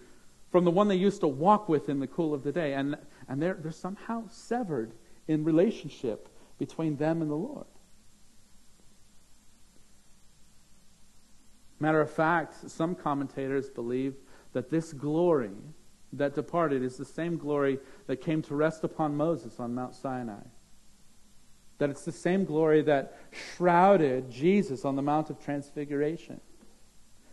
from 0.50 0.64
the 0.64 0.70
one 0.70 0.88
they 0.88 0.96
used 0.96 1.20
to 1.20 1.28
walk 1.28 1.68
with 1.68 1.88
in 1.88 2.00
the 2.00 2.06
cool 2.06 2.34
of 2.34 2.42
the 2.42 2.52
day. 2.52 2.72
And, 2.74 2.96
and 3.28 3.40
they're, 3.40 3.54
they're 3.54 3.70
somehow 3.70 4.24
severed 4.28 4.92
in 5.28 5.44
relationship 5.44 6.28
between 6.58 6.96
them 6.96 7.22
and 7.22 7.30
the 7.30 7.36
Lord. 7.36 7.66
Matter 11.78 12.00
of 12.00 12.10
fact, 12.10 12.70
some 12.70 12.94
commentators 12.94 13.70
believe 13.70 14.14
that 14.52 14.70
this 14.70 14.92
glory 14.92 15.52
that 16.12 16.34
departed 16.34 16.82
is 16.82 16.96
the 16.96 17.04
same 17.04 17.38
glory 17.38 17.78
that 18.06 18.20
came 18.20 18.42
to 18.42 18.54
rest 18.54 18.84
upon 18.84 19.16
Moses 19.16 19.60
on 19.60 19.74
Mount 19.74 19.94
Sinai. 19.94 20.42
That 21.80 21.88
it's 21.88 22.04
the 22.04 22.12
same 22.12 22.44
glory 22.44 22.82
that 22.82 23.16
shrouded 23.56 24.30
Jesus 24.30 24.84
on 24.84 24.96
the 24.96 25.02
Mount 25.02 25.30
of 25.30 25.42
Transfiguration. 25.42 26.38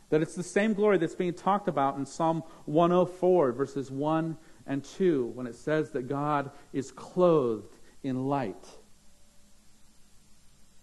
That 0.09 0.21
it's 0.21 0.35
the 0.35 0.41
same 0.43 0.73
glory 0.73 0.97
that's 0.97 1.15
being 1.15 1.33
talked 1.33 1.67
about 1.67 1.97
in 1.97 2.05
Psalm 2.05 2.43
104, 2.63 3.51
verses 3.51 3.91
1 3.91 4.37
and 4.65 4.85
2, 4.85 5.33
when 5.35 5.47
it 5.47 5.55
says 5.55 5.89
that 5.91 6.07
God 6.07 6.49
is 6.71 6.93
clothed 6.93 7.75
in 8.03 8.27
light. 8.27 8.65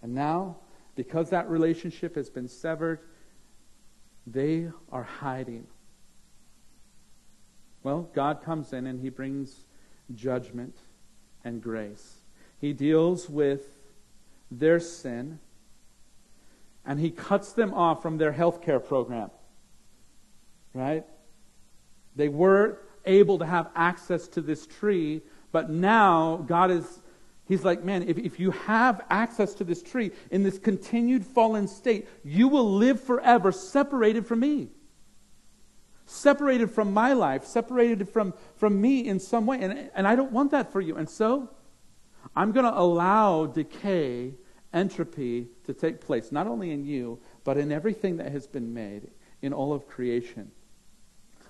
And 0.02 0.14
now, 0.14 0.58
because 0.94 1.30
that 1.30 1.48
relationship 1.48 2.16
has 2.16 2.28
been 2.28 2.48
severed, 2.48 3.00
they 4.26 4.68
are 4.92 5.04
hiding. 5.04 5.66
Well, 7.82 8.10
God 8.12 8.42
comes 8.44 8.74
in 8.74 8.86
and 8.86 9.00
he 9.00 9.08
brings 9.08 9.64
judgment 10.14 10.76
and 11.44 11.62
grace. 11.62 12.23
He 12.64 12.72
deals 12.72 13.28
with 13.28 13.60
their 14.50 14.80
sin. 14.80 15.38
and 16.86 16.98
he 16.98 17.10
cuts 17.10 17.52
them 17.52 17.74
off 17.74 18.00
from 18.00 18.16
their 18.16 18.32
health 18.32 18.62
care 18.62 18.80
program. 18.80 19.30
Right? 20.72 21.04
They 22.16 22.30
were 22.30 22.78
able 23.04 23.38
to 23.40 23.44
have 23.44 23.68
access 23.76 24.28
to 24.28 24.40
this 24.40 24.66
tree, 24.66 25.20
but 25.52 25.68
now 25.68 26.42
God 26.46 26.70
is, 26.70 27.02
He's 27.46 27.66
like, 27.66 27.84
man, 27.84 28.08
if, 28.08 28.16
if 28.16 28.40
you 28.40 28.52
have 28.52 29.04
access 29.10 29.52
to 29.56 29.64
this 29.64 29.82
tree 29.82 30.12
in 30.30 30.42
this 30.42 30.58
continued 30.58 31.26
fallen 31.26 31.68
state, 31.68 32.08
you 32.24 32.48
will 32.48 32.72
live 32.72 32.98
forever 32.98 33.52
separated 33.52 34.26
from 34.26 34.40
me. 34.40 34.70
Separated 36.06 36.70
from 36.70 36.94
my 36.94 37.12
life, 37.12 37.44
separated 37.44 38.08
from, 38.08 38.32
from 38.56 38.80
me 38.80 39.06
in 39.06 39.20
some 39.20 39.44
way. 39.44 39.60
And, 39.60 39.90
and 39.94 40.08
I 40.08 40.16
don't 40.16 40.32
want 40.32 40.52
that 40.52 40.72
for 40.72 40.80
you. 40.80 40.96
And 40.96 41.10
so, 41.10 41.50
I'm 42.36 42.52
going 42.52 42.66
to 42.66 42.78
allow 42.78 43.46
decay, 43.46 44.34
entropy 44.72 45.48
to 45.64 45.74
take 45.74 46.00
place, 46.00 46.32
not 46.32 46.46
only 46.46 46.70
in 46.70 46.84
you, 46.84 47.20
but 47.44 47.56
in 47.56 47.70
everything 47.70 48.16
that 48.16 48.32
has 48.32 48.46
been 48.46 48.74
made, 48.74 49.08
in 49.42 49.52
all 49.52 49.72
of 49.72 49.86
creation. 49.86 50.50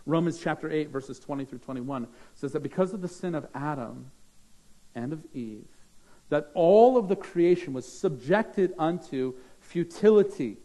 Romans 0.06 0.38
chapter 0.42 0.70
8, 0.70 0.90
verses 0.90 1.18
20 1.18 1.44
through 1.44 1.60
21 1.60 2.08
says 2.34 2.52
that 2.52 2.62
because 2.62 2.92
of 2.92 3.00
the 3.00 3.08
sin 3.08 3.34
of 3.34 3.46
Adam 3.54 4.10
and 4.94 5.12
of 5.12 5.24
Eve, 5.32 5.66
that 6.28 6.50
all 6.54 6.98
of 6.98 7.08
the 7.08 7.16
creation 7.16 7.72
was 7.72 7.90
subjected 7.90 8.74
unto 8.78 9.34
futility 9.60 10.58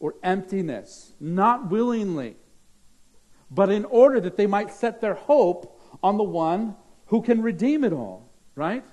or 0.00 0.14
emptiness, 0.22 1.12
not 1.20 1.70
willingly, 1.70 2.36
but 3.50 3.70
in 3.70 3.84
order 3.86 4.20
that 4.20 4.36
they 4.36 4.46
might 4.46 4.70
set 4.70 5.00
their 5.00 5.14
hope 5.14 5.80
on 6.02 6.16
the 6.16 6.24
one 6.24 6.76
who 7.06 7.22
can 7.22 7.42
redeem 7.42 7.84
it 7.84 7.92
all, 7.92 8.30
right? 8.54 8.84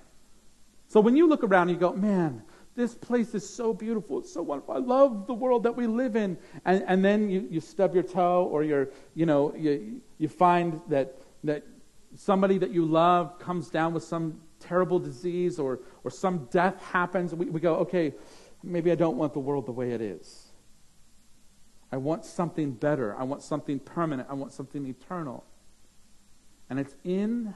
So 0.87 0.99
when 0.99 1.15
you 1.15 1.27
look 1.27 1.43
around 1.43 1.69
and 1.69 1.71
you 1.71 1.79
go, 1.79 1.93
man, 1.93 2.43
this 2.75 2.93
place 2.93 3.33
is 3.33 3.47
so 3.47 3.73
beautiful. 3.73 4.19
It's 4.19 4.33
so 4.33 4.41
wonderful. 4.41 4.75
I 4.75 4.79
love 4.79 5.27
the 5.27 5.33
world 5.33 5.63
that 5.63 5.75
we 5.75 5.87
live 5.87 6.15
in. 6.15 6.37
And, 6.65 6.83
and 6.87 7.03
then 7.03 7.29
you, 7.29 7.47
you 7.49 7.61
stub 7.61 7.93
your 7.93 8.03
toe 8.03 8.45
or 8.51 8.63
you're, 8.63 8.89
you 9.13 9.25
know, 9.25 9.55
you, 9.55 10.01
you 10.17 10.27
find 10.27 10.81
that, 10.89 11.17
that 11.45 11.63
somebody 12.15 12.57
that 12.57 12.71
you 12.71 12.85
love 12.85 13.39
comes 13.39 13.69
down 13.69 13.93
with 13.93 14.03
some 14.03 14.41
terrible 14.59 14.99
disease 14.99 15.57
or, 15.57 15.79
or 16.03 16.11
some 16.11 16.47
death 16.51 16.81
happens. 16.91 17.33
We, 17.33 17.45
we 17.45 17.59
go, 17.61 17.75
okay, 17.75 18.13
maybe 18.61 18.91
I 18.91 18.95
don't 18.95 19.17
want 19.17 19.33
the 19.33 19.39
world 19.39 19.65
the 19.65 19.71
way 19.71 19.91
it 19.91 20.01
is. 20.01 20.47
I 21.91 21.97
want 21.97 22.25
something 22.25 22.71
better. 22.71 23.15
I 23.15 23.23
want 23.23 23.41
something 23.41 23.79
permanent. 23.79 24.27
I 24.29 24.33
want 24.33 24.51
something 24.51 24.85
eternal. 24.85 25.45
And 26.69 26.79
it's 26.79 26.95
in 27.05 27.53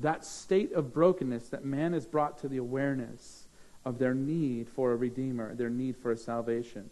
that 0.00 0.24
state 0.24 0.72
of 0.72 0.92
brokenness 0.92 1.48
that 1.48 1.64
man 1.64 1.94
is 1.94 2.06
brought 2.06 2.38
to 2.38 2.48
the 2.48 2.58
awareness 2.58 3.48
of 3.84 3.98
their 3.98 4.14
need 4.14 4.68
for 4.68 4.92
a 4.92 4.96
redeemer, 4.96 5.54
their 5.54 5.70
need 5.70 5.96
for 5.96 6.10
a 6.10 6.16
salvation. 6.16 6.90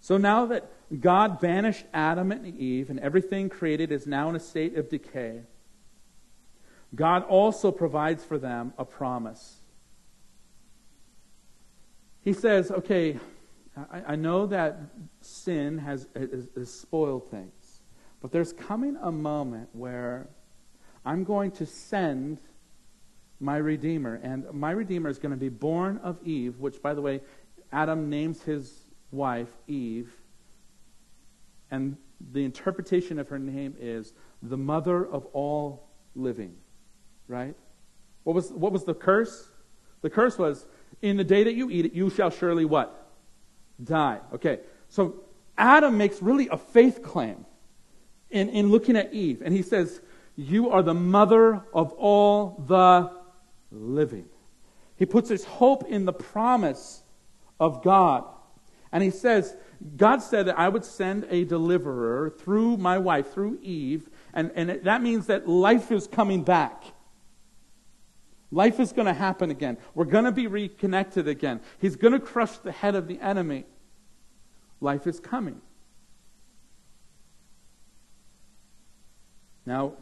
So 0.00 0.16
now 0.16 0.46
that 0.46 0.70
God 1.00 1.40
banished 1.40 1.84
Adam 1.92 2.32
and 2.32 2.58
Eve 2.58 2.90
and 2.90 2.98
everything 3.00 3.48
created 3.48 3.92
is 3.92 4.06
now 4.06 4.28
in 4.28 4.36
a 4.36 4.40
state 4.40 4.76
of 4.76 4.88
decay, 4.88 5.42
God 6.94 7.22
also 7.24 7.70
provides 7.70 8.24
for 8.24 8.38
them 8.38 8.72
a 8.78 8.84
promise. 8.84 9.58
He 12.22 12.32
says, 12.32 12.70
okay, 12.70 13.18
I, 13.92 14.02
I 14.08 14.16
know 14.16 14.46
that 14.46 14.80
sin 15.20 15.78
has, 15.78 16.08
has, 16.14 16.48
has 16.56 16.72
spoiled 16.72 17.30
things, 17.30 17.82
but 18.20 18.32
there's 18.32 18.52
coming 18.52 18.96
a 19.00 19.12
moment 19.12 19.68
where 19.72 20.28
I'm 21.04 21.24
going 21.24 21.50
to 21.52 21.66
send 21.66 22.38
my 23.40 23.56
Redeemer. 23.56 24.20
And 24.22 24.52
my 24.52 24.70
Redeemer 24.70 25.08
is 25.08 25.18
going 25.18 25.32
to 25.32 25.38
be 25.38 25.48
born 25.48 25.98
of 26.02 26.18
Eve, 26.24 26.58
which, 26.58 26.82
by 26.82 26.94
the 26.94 27.00
way, 27.00 27.20
Adam 27.72 28.10
names 28.10 28.42
his 28.42 28.72
wife 29.10 29.48
Eve. 29.66 30.12
And 31.70 31.96
the 32.32 32.44
interpretation 32.44 33.18
of 33.18 33.28
her 33.28 33.38
name 33.38 33.74
is 33.78 34.12
the 34.42 34.56
mother 34.56 35.06
of 35.06 35.26
all 35.26 35.88
living. 36.14 36.56
Right? 37.28 37.54
What 38.24 38.34
was, 38.34 38.50
what 38.50 38.72
was 38.72 38.84
the 38.84 38.94
curse? 38.94 39.48
The 40.02 40.10
curse 40.10 40.36
was, 40.36 40.66
in 41.00 41.16
the 41.16 41.24
day 41.24 41.44
that 41.44 41.54
you 41.54 41.70
eat 41.70 41.86
it, 41.86 41.92
you 41.92 42.10
shall 42.10 42.30
surely 42.30 42.64
what? 42.64 43.10
Die. 43.82 44.18
Okay. 44.34 44.60
So 44.88 45.24
Adam 45.56 45.96
makes 45.96 46.20
really 46.20 46.48
a 46.48 46.58
faith 46.58 47.02
claim 47.02 47.46
in, 48.30 48.48
in 48.50 48.70
looking 48.70 48.96
at 48.96 49.14
Eve. 49.14 49.42
And 49.42 49.54
he 49.54 49.62
says, 49.62 50.00
you 50.36 50.70
are 50.70 50.82
the 50.82 50.94
mother 50.94 51.62
of 51.72 51.92
all 51.92 52.64
the 52.66 53.10
living. 53.70 54.28
He 54.96 55.06
puts 55.06 55.28
his 55.28 55.44
hope 55.44 55.84
in 55.88 56.04
the 56.04 56.12
promise 56.12 57.02
of 57.58 57.82
God. 57.82 58.24
And 58.92 59.02
he 59.02 59.10
says, 59.10 59.56
God 59.96 60.18
said 60.18 60.46
that 60.46 60.58
I 60.58 60.68
would 60.68 60.84
send 60.84 61.26
a 61.30 61.44
deliverer 61.44 62.30
through 62.30 62.76
my 62.76 62.98
wife, 62.98 63.32
through 63.32 63.58
Eve, 63.62 64.08
and, 64.34 64.50
and 64.54 64.80
that 64.84 65.02
means 65.02 65.26
that 65.26 65.48
life 65.48 65.92
is 65.92 66.06
coming 66.06 66.42
back. 66.42 66.84
Life 68.50 68.80
is 68.80 68.92
going 68.92 69.06
to 69.06 69.14
happen 69.14 69.50
again. 69.50 69.78
We're 69.94 70.06
going 70.06 70.24
to 70.24 70.32
be 70.32 70.48
reconnected 70.48 71.28
again. 71.28 71.60
He's 71.78 71.96
going 71.96 72.12
to 72.12 72.20
crush 72.20 72.58
the 72.58 72.72
head 72.72 72.96
of 72.96 73.06
the 73.06 73.20
enemy. 73.20 73.64
Life 74.80 75.06
is 75.06 75.20
coming. 75.20 75.60
Now, 79.64 79.92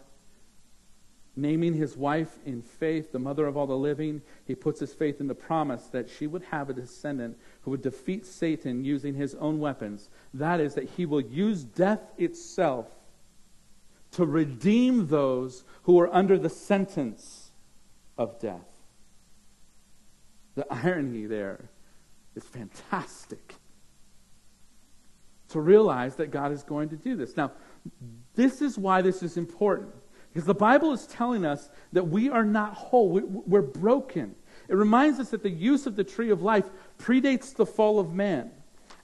naming 1.39 1.73
his 1.73 1.97
wife 1.97 2.39
in 2.45 2.61
faith, 2.61 3.13
the 3.13 3.19
mother 3.19 3.47
of 3.47 3.57
all 3.57 3.67
the 3.67 3.77
living, 3.77 4.21
he 4.45 4.55
puts 4.55 4.81
his 4.81 4.93
faith 4.93 5.21
in 5.21 5.29
the 5.29 5.35
promise 5.35 5.85
that 5.87 6.11
she 6.11 6.27
would 6.27 6.43
have 6.43 6.69
a 6.69 6.75
descendant 6.75 7.39
who 7.63 7.71
would 7.71 7.83
defeat 7.83 8.27
Satan 8.27 8.85
using 8.85 9.15
his 9.15 9.35
own 9.37 9.61
weapons. 9.61 10.11
That 10.35 10.61
is, 10.61 10.75
that 10.75 10.91
he 10.91 11.07
will 11.07 11.21
use 11.21 11.63
death 11.63 12.01
itself 12.19 12.87
to 14.13 14.27
redeem 14.27 15.07
those 15.07 15.65
who 15.83 16.01
are 16.01 16.13
under 16.13 16.39
the 16.39 16.49
sentence 16.49 17.53
of 18.17 18.41
death. 18.41 18.67
The 20.57 20.67
irony 20.71 21.27
there 21.27 21.71
is 22.35 22.43
fantastic. 22.43 23.55
To 25.51 25.61
realize 25.61 26.17
that 26.17 26.31
God 26.31 26.53
is 26.53 26.63
going 26.63 26.89
to 26.89 26.97
do 26.97 27.17
this. 27.17 27.37
Now, 27.37 27.53
this 28.35 28.61
is 28.61 28.77
why 28.77 29.03
this 29.03 29.23
is 29.23 29.37
important. 29.37 29.95
Because 30.33 30.47
the 30.47 30.55
Bible 30.55 30.93
is 30.93 31.07
telling 31.07 31.45
us 31.45 31.71
that 31.93 32.09
we 32.09 32.29
are 32.29 32.45
not 32.45 32.75
whole, 32.75 33.09
we're 33.11 33.63
broken. 33.63 34.35
It 34.69 34.75
reminds 34.75 35.19
us 35.19 35.31
that 35.31 35.43
the 35.43 35.51
use 35.51 35.87
of 35.87 35.97
the 35.97 36.05
tree 36.05 36.31
of 36.31 36.43
life 36.43 36.67
predates 36.99 37.55
the 37.55 37.67
fall 37.67 37.99
of 37.99 38.13
man. 38.13 38.51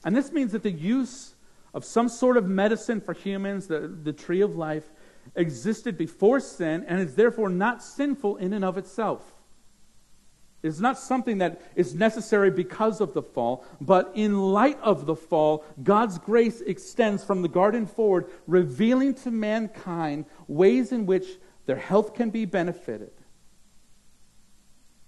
And 0.05 0.15
this 0.15 0.33
means 0.33 0.53
that 0.53 0.63
the 0.63 0.71
use 0.71 1.35
of 1.73 1.85
some 1.85 2.09
sort 2.09 2.37
of 2.37 2.47
medicine 2.47 3.01
for 3.01 3.15
humans, 3.15 3.67
the, 3.67 3.81
the 3.81 4.13
tree 4.13 4.43
of 4.43 4.55
life, 4.55 4.85
existed 5.35 5.97
before 5.97 6.39
sin 6.41 6.85
and 6.87 7.01
is 7.01 7.15
therefore 7.15 7.49
not 7.49 7.83
sinful 7.83 8.37
in 8.37 8.53
and 8.53 8.65
of 8.65 8.77
itself. 8.77 9.33
It's 10.64 10.81
not 10.81 10.98
something 10.98 11.38
that 11.38 11.61
is 11.77 11.94
necessary 11.94 12.50
because 12.50 13.03
of 13.03 13.12
the 13.12 13.22
fall, 13.22 13.66
but 13.83 14.11
in 14.14 14.40
light 14.40 14.81
of 14.81 15.05
the 15.05 15.14
fall, 15.14 15.62
God's 15.83 16.16
grace 16.16 16.62
extends 16.62 17.22
from 17.22 17.42
the 17.42 17.48
garden 17.48 17.85
forward, 17.85 18.31
revealing 18.46 19.12
to 19.16 19.31
mankind 19.31 20.24
ways 20.48 20.90
in 20.90 21.05
which 21.05 21.27
their 21.66 21.77
health 21.77 22.14
can 22.14 22.31
be 22.31 22.46
benefited. 22.46 23.12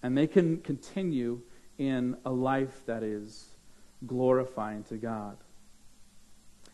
And 0.03 0.17
they 0.17 0.27
can 0.27 0.59
continue 0.59 1.41
in 1.79 2.19
a 2.27 2.31
life 2.31 2.85
that 2.85 3.03
is 3.03 3.55
glorifying 4.07 4.85
to 4.85 4.99
God. 4.99 5.39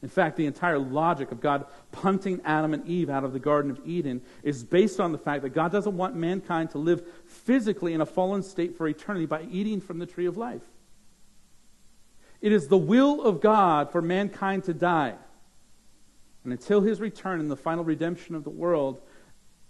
In 0.02 0.08
fact, 0.08 0.36
the 0.36 0.46
entire 0.46 0.80
logic 0.80 1.30
of 1.30 1.40
God 1.40 1.64
punting 1.92 2.40
Adam 2.44 2.74
and 2.74 2.86
Eve 2.88 3.08
out 3.08 3.22
of 3.22 3.32
the 3.32 3.38
Garden 3.38 3.70
of 3.70 3.80
Eden 3.86 4.20
is 4.42 4.64
based 4.64 4.98
on 4.98 5.12
the 5.12 5.18
fact 5.18 5.42
that 5.42 5.50
God 5.50 5.70
doesn't 5.70 5.96
want 5.96 6.16
mankind 6.16 6.70
to 6.70 6.78
live 6.78 7.06
physically 7.24 7.94
in 7.94 8.00
a 8.00 8.06
fallen 8.06 8.42
state 8.42 8.76
for 8.76 8.88
eternity 8.88 9.26
by 9.26 9.42
eating 9.50 9.80
from 9.80 10.00
the 10.00 10.06
tree 10.06 10.26
of 10.26 10.36
life. 10.36 10.64
It 12.40 12.50
is 12.50 12.66
the 12.66 12.76
will 12.76 13.22
of 13.22 13.40
God 13.40 13.92
for 13.92 14.02
mankind 14.02 14.64
to 14.64 14.74
die. 14.74 15.14
And 16.42 16.52
until 16.52 16.80
his 16.80 17.00
return 17.00 17.38
and 17.38 17.48
the 17.48 17.56
final 17.56 17.84
redemption 17.84 18.34
of 18.34 18.42
the 18.42 18.50
world, 18.50 19.00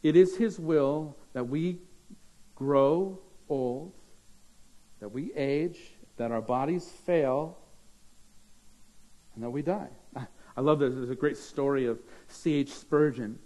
it 0.02 0.16
is 0.16 0.38
his 0.38 0.58
will 0.58 1.14
that 1.34 1.44
we 1.44 1.78
grow 2.54 3.18
old, 3.50 3.92
that 5.00 5.10
we 5.10 5.34
age, 5.34 5.78
that 6.16 6.32
our 6.32 6.40
bodies 6.40 6.90
fail, 7.04 7.58
and 9.34 9.44
that 9.44 9.50
we 9.50 9.60
die. 9.60 9.90
I 10.56 10.60
love 10.60 10.78
this. 10.78 10.94
There's 10.94 11.10
a 11.10 11.14
great 11.14 11.36
story 11.36 11.86
of 11.86 12.00
C.H. 12.28 12.72
Spurgeon, 12.72 13.38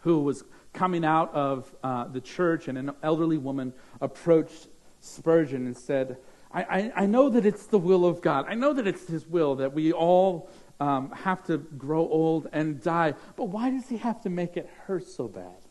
who 0.00 0.20
was 0.20 0.44
coming 0.72 1.04
out 1.04 1.32
of 1.34 1.74
uh, 1.82 2.04
the 2.08 2.20
church, 2.20 2.68
and 2.68 2.76
an 2.76 2.92
elderly 3.02 3.38
woman 3.38 3.72
approached 4.00 4.68
Spurgeon 5.00 5.66
and 5.66 5.76
said, 5.76 6.16
I, 6.52 6.62
I, 6.62 6.92
I, 7.02 7.06
know 7.06 7.28
that 7.28 7.46
it's 7.46 7.66
the 7.66 7.78
will 7.78 8.04
of 8.04 8.20
God. 8.20 8.46
I 8.48 8.54
know 8.54 8.72
that 8.72 8.86
it's 8.86 9.06
His 9.06 9.26
will 9.26 9.56
that 9.56 9.72
we 9.72 9.92
all 9.92 10.50
um, 10.80 11.10
have 11.12 11.44
to 11.44 11.58
grow 11.58 12.00
old 12.00 12.48
and 12.52 12.80
die. 12.80 13.14
But 13.36 13.44
why 13.44 13.70
does 13.70 13.88
He 13.88 13.96
have 13.98 14.22
to 14.22 14.30
make 14.30 14.56
it 14.56 14.68
hurt 14.86 15.06
so 15.06 15.28
bad? 15.28 15.62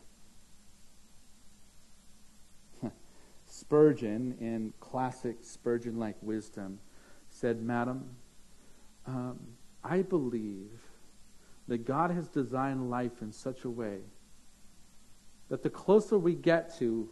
Spurgeon, 3.46 4.36
in 4.40 4.72
classic 4.80 5.38
Spurgeon 5.42 5.98
like 5.98 6.16
wisdom, 6.22 6.78
said, 7.30 7.62
Madam, 7.62 8.16
um, 9.06 9.38
I 9.88 10.02
believe 10.02 10.70
that 11.68 11.86
God 11.86 12.10
has 12.10 12.28
designed 12.28 12.90
life 12.90 13.22
in 13.22 13.32
such 13.32 13.64
a 13.64 13.70
way 13.70 13.98
that 15.48 15.62
the 15.62 15.70
closer 15.70 16.18
we 16.18 16.34
get 16.34 16.76
to 16.78 17.08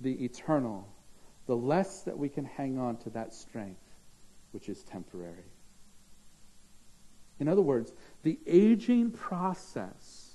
the 0.00 0.12
eternal, 0.24 0.86
the 1.46 1.56
less 1.56 2.02
that 2.02 2.16
we 2.16 2.28
can 2.28 2.44
hang 2.44 2.78
on 2.78 2.96
to 2.98 3.10
that 3.10 3.34
strength, 3.34 3.82
which 4.52 4.68
is 4.68 4.82
temporary. 4.84 5.50
In 7.40 7.48
other 7.48 7.62
words, 7.62 7.92
the 8.22 8.38
aging 8.46 9.10
process, 9.10 10.34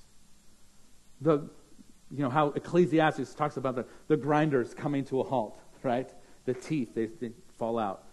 the, 1.21 1.49
you 2.11 2.21
know, 2.23 2.29
how 2.29 2.49
Ecclesiastes 2.49 3.33
talks 3.33 3.55
about 3.55 3.75
the, 3.75 3.85
the 4.09 4.17
grinders 4.17 4.73
coming 4.73 5.05
to 5.05 5.21
a 5.21 5.23
halt, 5.23 5.57
right? 5.83 6.09
The 6.45 6.53
teeth, 6.53 6.95
they, 6.95 7.05
they 7.05 7.31
fall 7.57 7.79
out. 7.79 8.03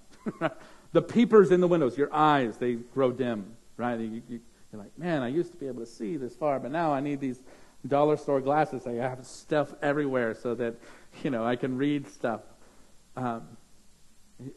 the 0.92 1.02
peepers 1.02 1.50
in 1.50 1.60
the 1.60 1.68
windows, 1.68 1.98
your 1.98 2.14
eyes, 2.14 2.56
they 2.58 2.74
grow 2.74 3.10
dim, 3.10 3.56
right? 3.76 3.98
You, 3.98 4.22
you, 4.28 4.40
you're 4.72 4.82
like, 4.82 4.96
man, 4.98 5.22
I 5.22 5.28
used 5.28 5.52
to 5.52 5.58
be 5.58 5.66
able 5.66 5.80
to 5.80 5.86
see 5.86 6.16
this 6.16 6.34
far, 6.34 6.58
but 6.58 6.70
now 6.70 6.92
I 6.92 7.00
need 7.00 7.20
these 7.20 7.40
dollar 7.86 8.16
store 8.16 8.40
glasses. 8.40 8.86
I 8.86 8.94
have 8.94 9.24
stuff 9.26 9.74
everywhere 9.82 10.34
so 10.34 10.54
that, 10.54 10.76
you 11.22 11.30
know, 11.30 11.44
I 11.44 11.56
can 11.56 11.76
read 11.76 12.08
stuff. 12.08 12.40
Um, 13.16 13.42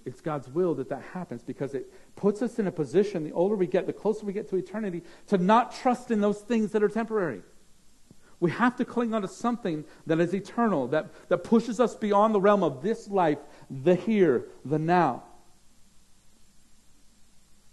it's 0.06 0.22
God's 0.22 0.50
will 0.50 0.74
that 0.76 0.90
that 0.90 1.04
happens 1.14 1.44
because 1.44 1.74
it 1.74 1.92
puts 2.16 2.42
us 2.42 2.58
in 2.58 2.68
a 2.68 2.72
position, 2.72 3.24
the 3.24 3.32
older 3.32 3.56
we 3.56 3.68
get, 3.68 3.86
the 3.86 3.94
closer 3.94 4.26
we 4.26 4.34
get 4.34 4.50
to 4.50 4.56
eternity, 4.56 5.04
to 5.28 5.38
not 5.38 5.76
trust 5.76 6.10
in 6.10 6.20
those 6.20 6.40
things 6.40 6.72
that 6.72 6.82
are 6.82 6.90
temporary. 6.90 7.42
We 8.40 8.52
have 8.52 8.76
to 8.78 8.86
cling 8.86 9.14
on 9.14 9.24
to 9.24 9.28
something 9.28 9.86
that 10.06 10.20
is 10.20 10.34
eternal, 10.34 10.88
that, 10.90 11.12
that 11.30 11.40
pushes 11.40 11.80
us 11.80 11.96
beyond 11.96 12.36
the 12.36 12.42
realm 12.42 12.64
of 12.64 12.82
this 12.82 13.08
life, 13.08 13.40
the 13.70 13.96
here, 13.96 14.46
the 14.64 14.80
now. 14.80 15.24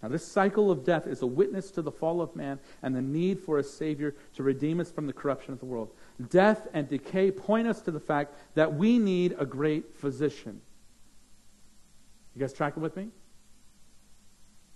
Now, 0.05 0.11
this 0.11 0.27
cycle 0.27 0.71
of 0.71 0.85
death 0.85 1.07
is 1.07 1.23
a 1.23 1.27
witness 1.27 1.71
to 1.71 1.81
the 1.81 1.91
fall 1.91 2.21
of 2.21 2.37
man 2.37 2.59
and 2.83 2.95
the 2.95 3.01
need 3.01 3.41
for 3.41 3.57
a 3.57 3.63
Savior 3.63 4.15
to 4.35 4.43
redeem 4.43 4.79
us 4.79 4.91
from 4.91 5.07
the 5.07 5.15
corruption 5.15 5.55
of 5.55 5.61
the 5.61 5.65
world. 5.65 5.95
Death 6.29 6.69
and 6.75 6.87
decay 6.87 7.31
point 7.31 7.67
us 7.67 7.81
to 7.81 7.91
the 7.91 7.99
fact 7.99 8.35
that 8.55 8.75
we 8.75 8.99
need 8.99 9.35
a 9.39 9.47
great 9.47 9.97
physician. 9.97 10.61
You 12.35 12.41
guys 12.41 12.53
tracking 12.53 12.83
with 12.83 12.95
me? 12.99 13.09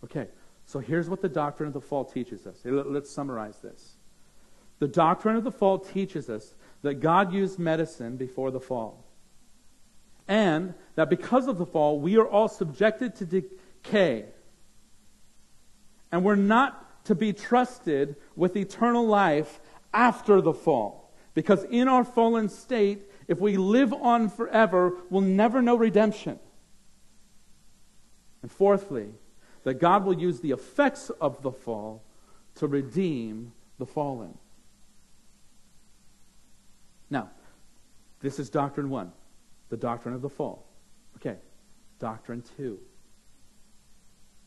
Okay, 0.02 0.28
so 0.64 0.78
here's 0.78 1.10
what 1.10 1.20
the 1.20 1.28
doctrine 1.28 1.66
of 1.66 1.74
the 1.74 1.80
fall 1.82 2.06
teaches 2.06 2.46
us. 2.46 2.62
Let's 2.64 3.10
summarize 3.10 3.58
this. 3.58 3.96
The 4.78 4.88
doctrine 4.88 5.36
of 5.36 5.44
the 5.44 5.52
fall 5.52 5.78
teaches 5.78 6.30
us 6.30 6.54
that 6.80 7.00
God 7.00 7.34
used 7.34 7.58
medicine 7.58 8.16
before 8.16 8.50
the 8.50 8.60
fall. 8.60 9.04
And 10.26 10.72
that 10.94 11.10
because 11.10 11.48
of 11.48 11.58
the 11.58 11.66
fall, 11.66 12.00
we 12.00 12.16
are 12.16 12.26
all 12.26 12.48
subjected 12.48 13.14
to 13.16 13.26
decay. 13.26 14.24
And 16.10 16.24
we're 16.24 16.36
not 16.36 17.04
to 17.06 17.14
be 17.14 17.32
trusted 17.32 18.16
with 18.36 18.56
eternal 18.56 19.06
life 19.06 19.60
after 19.92 20.40
the 20.40 20.52
fall. 20.52 21.12
Because 21.34 21.64
in 21.64 21.88
our 21.88 22.04
fallen 22.04 22.48
state, 22.48 23.10
if 23.28 23.38
we 23.38 23.56
live 23.56 23.92
on 23.92 24.28
forever, 24.28 24.94
we'll 25.10 25.22
never 25.22 25.62
know 25.62 25.76
redemption. 25.76 26.38
And 28.42 28.50
fourthly, 28.50 29.08
that 29.64 29.74
God 29.74 30.04
will 30.04 30.18
use 30.18 30.40
the 30.40 30.52
effects 30.52 31.10
of 31.20 31.42
the 31.42 31.52
fall 31.52 32.02
to 32.56 32.66
redeem 32.66 33.52
the 33.78 33.86
fallen. 33.86 34.36
Now, 37.10 37.30
this 38.20 38.38
is 38.38 38.50
doctrine 38.50 38.90
one, 38.90 39.12
the 39.68 39.76
doctrine 39.76 40.14
of 40.14 40.22
the 40.22 40.28
fall. 40.28 40.66
Okay, 41.16 41.36
doctrine 41.98 42.42
two, 42.56 42.78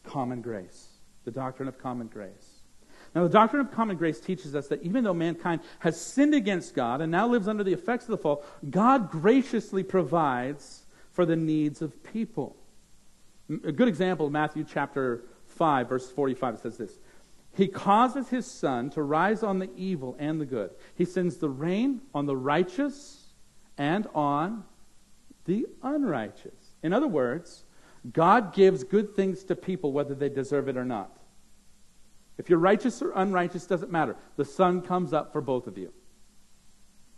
common 0.04 0.42
grace, 0.42 0.88
the 1.26 1.32
doctrine 1.32 1.68
of 1.68 1.78
common 1.78 2.08
grace. 2.08 2.62
Now, 3.14 3.24
the 3.24 3.30
doctrine 3.30 3.66
of 3.66 3.72
common 3.72 3.98
grace 3.98 4.20
teaches 4.20 4.56
us 4.56 4.68
that 4.70 4.84
even 4.84 5.04
though 5.04 5.14
mankind 5.14 5.62
has 5.80 6.00
sinned 6.00 6.34
against 6.34 6.74
God 6.74 7.02
and 7.02 7.12
now 7.12 7.28
lives 7.28 7.48
under 7.48 7.64
the 7.64 7.74
effects 7.74 8.06
of 8.06 8.12
the 8.12 8.18
fall, 8.18 8.44
God 8.70 9.12
graciously 9.12 9.84
provides 9.84 10.86
for 11.12 11.26
the 11.26 11.36
needs 11.36 11.82
of 11.82 12.04
people. 12.04 12.56
A 13.66 13.72
good 13.72 13.90
example, 13.90 14.30
Matthew 14.30 14.64
chapter 14.64 15.26
5, 15.48 15.90
verse 15.90 16.10
45 16.10 16.60
says 16.60 16.78
this 16.78 17.00
He 17.54 17.68
causes 17.68 18.30
his 18.30 18.46
sun 18.46 18.90
to 18.92 19.02
rise 19.02 19.44
on 19.44 19.60
the 19.60 19.70
evil 19.76 20.16
and 20.18 20.40
the 20.40 20.46
good. 20.46 20.72
He 20.96 21.04
sends 21.04 21.38
the 21.38 21.50
rain 21.50 22.02
on 22.14 22.28
the 22.28 22.38
righteous 22.38 23.34
and 23.78 24.08
on 24.16 24.64
the 25.46 25.66
unrighteous. 25.84 26.76
In 26.82 26.94
other 26.94 27.08
words, 27.08 27.64
God 28.10 28.54
gives 28.54 28.84
good 28.84 29.16
things 29.16 29.44
to 29.46 29.56
people 29.56 29.92
whether 29.92 30.16
they 30.16 30.30
deserve 30.30 30.68
it 30.68 30.78
or 30.78 30.86
not. 30.86 31.18
If 32.38 32.50
you're 32.50 32.60
righteous 32.60 33.02
or 33.02 33.12
unrighteous, 33.14 33.68
doesn't 33.68 33.92
matter. 33.92 34.16
The 34.36 34.46
sun 34.46 34.82
comes 34.82 35.14
up 35.14 35.32
for 35.32 35.42
both 35.42 35.68
of 35.68 35.78
you. 35.78 35.94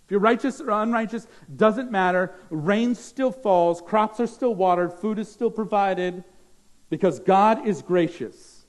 If 0.06 0.12
you're 0.12 0.20
righteous 0.20 0.60
or 0.60 0.72
unrighteous, 0.72 1.28
doesn't 1.56 1.90
matter. 1.90 2.34
Rain 2.50 2.94
still 2.94 3.32
falls, 3.32 3.82
crops 3.82 4.20
are 4.20 4.28
still 4.28 4.54
watered, 4.54 4.92
food 4.92 5.20
is 5.20 5.32
still 5.32 5.52
provided, 5.52 6.26
because 6.90 7.20
God 7.20 7.66
is 7.66 7.82
gracious. 7.82 8.66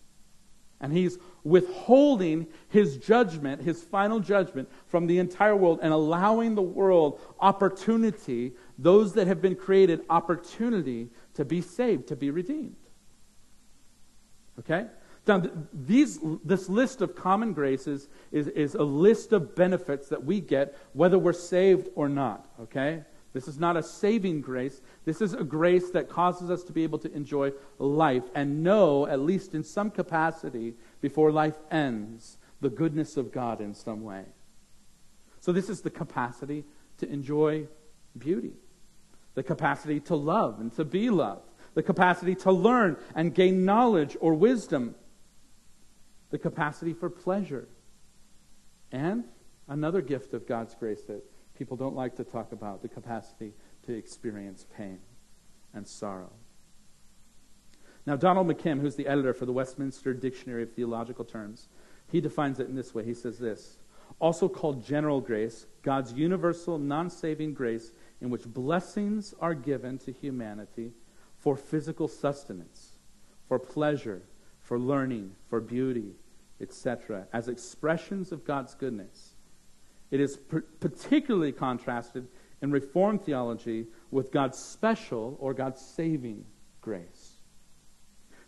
And 0.80 0.92
He's 0.92 1.18
withholding 1.42 2.46
His 2.68 2.98
judgment, 2.98 3.62
His 3.62 3.82
final 3.82 4.20
judgment, 4.20 4.68
from 4.86 5.08
the 5.08 5.18
entire 5.18 5.56
world 5.56 5.80
and 5.82 5.92
allowing 5.92 6.54
the 6.54 6.62
world 6.62 7.20
opportunity, 7.40 8.52
those 8.78 9.14
that 9.14 9.26
have 9.26 9.42
been 9.42 9.56
created, 9.56 10.02
opportunity 10.08 11.10
to 11.34 11.44
be 11.44 11.60
saved, 11.60 12.08
to 12.08 12.16
be 12.16 12.30
redeemed. 12.30 12.76
Okay? 14.60 14.86
Now, 15.26 15.42
these, 15.72 16.18
this 16.44 16.68
list 16.68 17.00
of 17.00 17.16
common 17.16 17.54
graces 17.54 18.08
is, 18.30 18.46
is 18.48 18.74
a 18.74 18.82
list 18.82 19.32
of 19.32 19.54
benefits 19.54 20.08
that 20.08 20.24
we 20.24 20.40
get 20.40 20.76
whether 20.92 21.18
we're 21.18 21.32
saved 21.32 21.88
or 21.94 22.08
not, 22.08 22.46
okay? 22.60 23.02
This 23.32 23.48
is 23.48 23.58
not 23.58 23.76
a 23.76 23.82
saving 23.82 24.42
grace. 24.42 24.82
This 25.04 25.20
is 25.20 25.32
a 25.32 25.42
grace 25.42 25.90
that 25.90 26.08
causes 26.08 26.50
us 26.50 26.62
to 26.64 26.72
be 26.72 26.84
able 26.84 26.98
to 27.00 27.12
enjoy 27.12 27.52
life 27.78 28.24
and 28.34 28.62
know, 28.62 29.06
at 29.06 29.18
least 29.18 29.54
in 29.54 29.64
some 29.64 29.90
capacity, 29.90 30.74
before 31.00 31.32
life 31.32 31.56
ends, 31.70 32.36
the 32.60 32.70
goodness 32.70 33.16
of 33.16 33.32
God 33.32 33.60
in 33.60 33.74
some 33.74 34.02
way. 34.02 34.24
So, 35.40 35.52
this 35.52 35.68
is 35.68 35.80
the 35.80 35.90
capacity 35.90 36.64
to 36.98 37.08
enjoy 37.10 37.66
beauty, 38.16 38.52
the 39.34 39.42
capacity 39.42 40.00
to 40.00 40.16
love 40.16 40.60
and 40.60 40.74
to 40.76 40.84
be 40.84 41.10
loved, 41.10 41.50
the 41.74 41.82
capacity 41.82 42.34
to 42.36 42.52
learn 42.52 42.96
and 43.14 43.34
gain 43.34 43.64
knowledge 43.64 44.16
or 44.20 44.34
wisdom 44.34 44.94
the 46.34 46.38
capacity 46.38 46.92
for 46.92 47.08
pleasure, 47.08 47.68
and 48.90 49.22
another 49.68 50.00
gift 50.00 50.34
of 50.34 50.48
God's 50.48 50.74
grace 50.74 51.02
that 51.04 51.22
people 51.56 51.76
don't 51.76 51.94
like 51.94 52.16
to 52.16 52.24
talk 52.24 52.50
about 52.50 52.82
the 52.82 52.88
capacity 52.88 53.52
to 53.86 53.92
experience 53.92 54.66
pain 54.76 54.98
and 55.72 55.86
sorrow. 55.86 56.32
Now, 58.04 58.16
Donald 58.16 58.48
McKim, 58.48 58.80
who's 58.80 58.96
the 58.96 59.06
editor 59.06 59.32
for 59.32 59.46
the 59.46 59.52
Westminster 59.52 60.12
Dictionary 60.12 60.64
of 60.64 60.72
Theological 60.72 61.24
Terms, 61.24 61.68
he 62.10 62.20
defines 62.20 62.58
it 62.58 62.68
in 62.68 62.74
this 62.74 62.92
way. 62.92 63.04
He 63.04 63.14
says 63.14 63.38
this 63.38 63.78
also 64.18 64.48
called 64.48 64.84
general 64.84 65.20
grace, 65.20 65.66
God's 65.82 66.12
universal, 66.14 66.78
non 66.78 67.10
saving 67.10 67.54
grace 67.54 67.92
in 68.24 68.30
which 68.30 68.44
blessings 68.46 69.34
are 69.38 69.52
given 69.52 69.98
to 69.98 70.10
humanity 70.10 70.92
for 71.36 71.58
physical 71.58 72.08
sustenance, 72.08 72.92
for 73.46 73.58
pleasure, 73.58 74.22
for 74.60 74.78
learning, 74.78 75.30
for 75.50 75.60
beauty, 75.60 76.12
etc., 76.58 77.26
as 77.34 77.48
expressions 77.48 78.32
of 78.32 78.46
God's 78.46 78.74
goodness. 78.74 79.34
It 80.10 80.20
is 80.20 80.38
particularly 80.80 81.52
contrasted 81.52 82.26
in 82.62 82.70
Reformed 82.70 83.22
theology 83.26 83.88
with 84.10 84.32
God's 84.32 84.56
special 84.56 85.36
or 85.38 85.52
God's 85.52 85.82
saving 85.82 86.46
grace. 86.80 87.32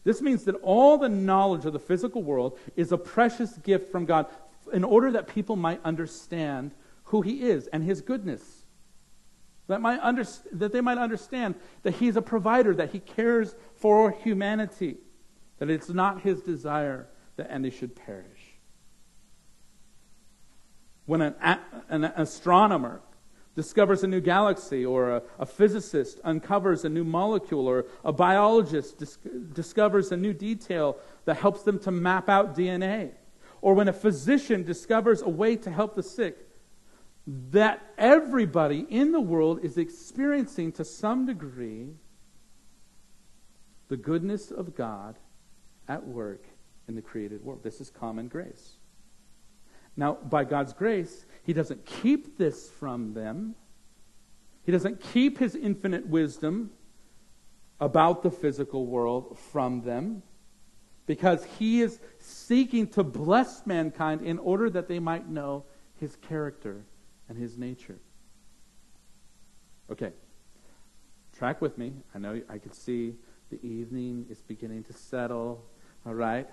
This 0.04 0.22
means 0.22 0.44
that 0.44 0.54
all 0.62 0.96
the 0.96 1.10
knowledge 1.10 1.66
of 1.66 1.74
the 1.74 1.78
physical 1.78 2.22
world 2.22 2.58
is 2.76 2.92
a 2.92 2.98
precious 2.98 3.58
gift 3.58 3.92
from 3.92 4.06
God 4.06 4.24
in 4.72 4.84
order 4.84 5.10
that 5.10 5.28
people 5.28 5.56
might 5.56 5.84
understand 5.84 6.70
who 7.04 7.20
He 7.20 7.42
is 7.42 7.66
and 7.66 7.84
His 7.84 8.00
goodness. 8.00 8.55
That, 9.68 9.80
might 9.80 9.98
under, 10.00 10.24
that 10.52 10.72
they 10.72 10.80
might 10.80 10.98
understand 10.98 11.56
that 11.82 11.94
He's 11.94 12.16
a 12.16 12.22
provider, 12.22 12.74
that 12.74 12.90
He 12.90 13.00
cares 13.00 13.54
for 13.74 14.12
humanity, 14.12 14.96
that 15.58 15.70
it's 15.70 15.88
not 15.88 16.22
His 16.22 16.40
desire 16.42 17.08
that 17.36 17.50
any 17.50 17.70
should 17.70 17.96
perish. 17.96 18.56
When 21.06 21.22
an, 21.22 21.34
an 21.88 22.04
astronomer 22.04 23.00
discovers 23.54 24.04
a 24.04 24.06
new 24.06 24.20
galaxy, 24.20 24.84
or 24.84 25.10
a, 25.10 25.22
a, 25.38 25.46
physicist 25.46 26.20
uncovers 26.22 26.84
a 26.84 26.88
new 26.88 27.04
molecule, 27.04 27.66
or 27.66 27.86
a 28.04 28.12
biologist 28.12 28.98
dis- 28.98 29.18
discovers 29.52 30.12
a 30.12 30.16
new 30.16 30.34
detail 30.34 30.98
that 31.24 31.38
helps 31.38 31.62
them 31.62 31.78
to 31.78 31.90
map 31.90 32.28
out 32.28 32.54
DNA, 32.54 33.12
or 33.62 33.74
when 33.74 33.88
a 33.88 33.92
physician 33.92 34.62
discovers 34.62 35.22
a 35.22 35.28
way 35.28 35.56
to 35.56 35.70
help 35.70 35.94
the 35.94 36.02
sick, 36.02 36.45
that 37.26 37.92
everybody 37.98 38.86
in 38.88 39.10
the 39.10 39.20
world 39.20 39.60
is 39.64 39.78
experiencing 39.78 40.72
to 40.72 40.84
some 40.84 41.26
degree 41.26 41.88
the 43.88 43.96
goodness 43.96 44.50
of 44.50 44.76
God 44.76 45.16
at 45.88 46.06
work 46.06 46.44
in 46.88 46.94
the 46.94 47.02
created 47.02 47.44
world. 47.44 47.62
This 47.62 47.80
is 47.80 47.90
common 47.90 48.28
grace. 48.28 48.74
Now, 49.96 50.14
by 50.14 50.44
God's 50.44 50.72
grace, 50.72 51.26
He 51.42 51.52
doesn't 51.52 51.84
keep 51.84 52.38
this 52.38 52.68
from 52.68 53.14
them. 53.14 53.54
He 54.64 54.72
doesn't 54.72 55.00
keep 55.00 55.38
His 55.38 55.56
infinite 55.56 56.06
wisdom 56.06 56.70
about 57.80 58.22
the 58.22 58.30
physical 58.30 58.86
world 58.86 59.38
from 59.50 59.82
them 59.82 60.22
because 61.06 61.44
He 61.58 61.82
is 61.82 61.98
seeking 62.18 62.86
to 62.88 63.02
bless 63.02 63.66
mankind 63.66 64.22
in 64.22 64.38
order 64.38 64.70
that 64.70 64.86
they 64.86 64.98
might 64.98 65.28
know 65.28 65.64
His 65.98 66.16
character 66.16 66.84
and 67.28 67.38
His 67.38 67.56
nature. 67.58 67.98
Okay, 69.90 70.12
track 71.32 71.60
with 71.60 71.78
me. 71.78 71.92
I 72.14 72.18
know 72.18 72.40
I 72.48 72.58
can 72.58 72.72
see 72.72 73.14
the 73.50 73.64
evening 73.64 74.26
is 74.28 74.42
beginning 74.42 74.84
to 74.84 74.92
settle. 74.92 75.64
All 76.06 76.14
right? 76.14 76.48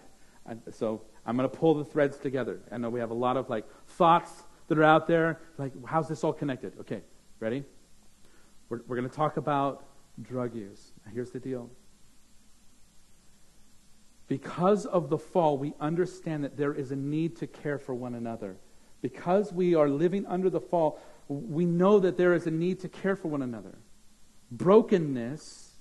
So 0.71 1.01
I'm 1.25 1.37
going 1.37 1.49
to 1.49 1.55
pull 1.55 1.75
the 1.75 1.85
threads 1.85 2.17
together. 2.17 2.59
I 2.71 2.77
know 2.77 2.89
we 2.89 2.99
have 2.99 3.11
a 3.11 3.15
lot 3.15 3.37
of 3.37 3.49
like 3.49 3.65
thoughts 3.87 4.43
that 4.67 4.77
are 4.77 4.83
out 4.83 5.07
there. 5.07 5.39
Like, 5.57 5.71
how's 5.85 6.07
this 6.07 6.23
all 6.23 6.33
connected? 6.33 6.73
Okay, 6.79 7.01
ready? 7.39 7.63
We're, 8.69 8.81
we're 8.87 8.95
going 8.95 9.09
to 9.09 9.15
talk 9.15 9.37
about 9.37 9.85
drug 10.21 10.55
use. 10.55 10.91
Here's 11.13 11.31
the 11.31 11.39
deal. 11.39 11.69
Because 14.27 14.85
of 14.85 15.09
the 15.09 15.17
fall, 15.17 15.57
we 15.57 15.73
understand 15.79 16.43
that 16.43 16.57
there 16.57 16.73
is 16.73 16.91
a 16.91 16.95
need 16.95 17.37
to 17.37 17.47
care 17.47 17.77
for 17.77 17.93
one 17.93 18.15
another. 18.15 18.57
Because 19.03 19.51
we 19.51 19.75
are 19.75 19.89
living 19.89 20.25
under 20.27 20.49
the 20.49 20.61
fall, 20.61 20.97
we 21.27 21.65
know 21.65 21.99
that 21.99 22.15
there 22.15 22.33
is 22.33 22.47
a 22.47 22.51
need 22.51 22.79
to 22.79 22.89
care 22.89 23.17
for 23.17 23.27
one 23.27 23.41
another. 23.41 23.77
Brokenness 24.49 25.71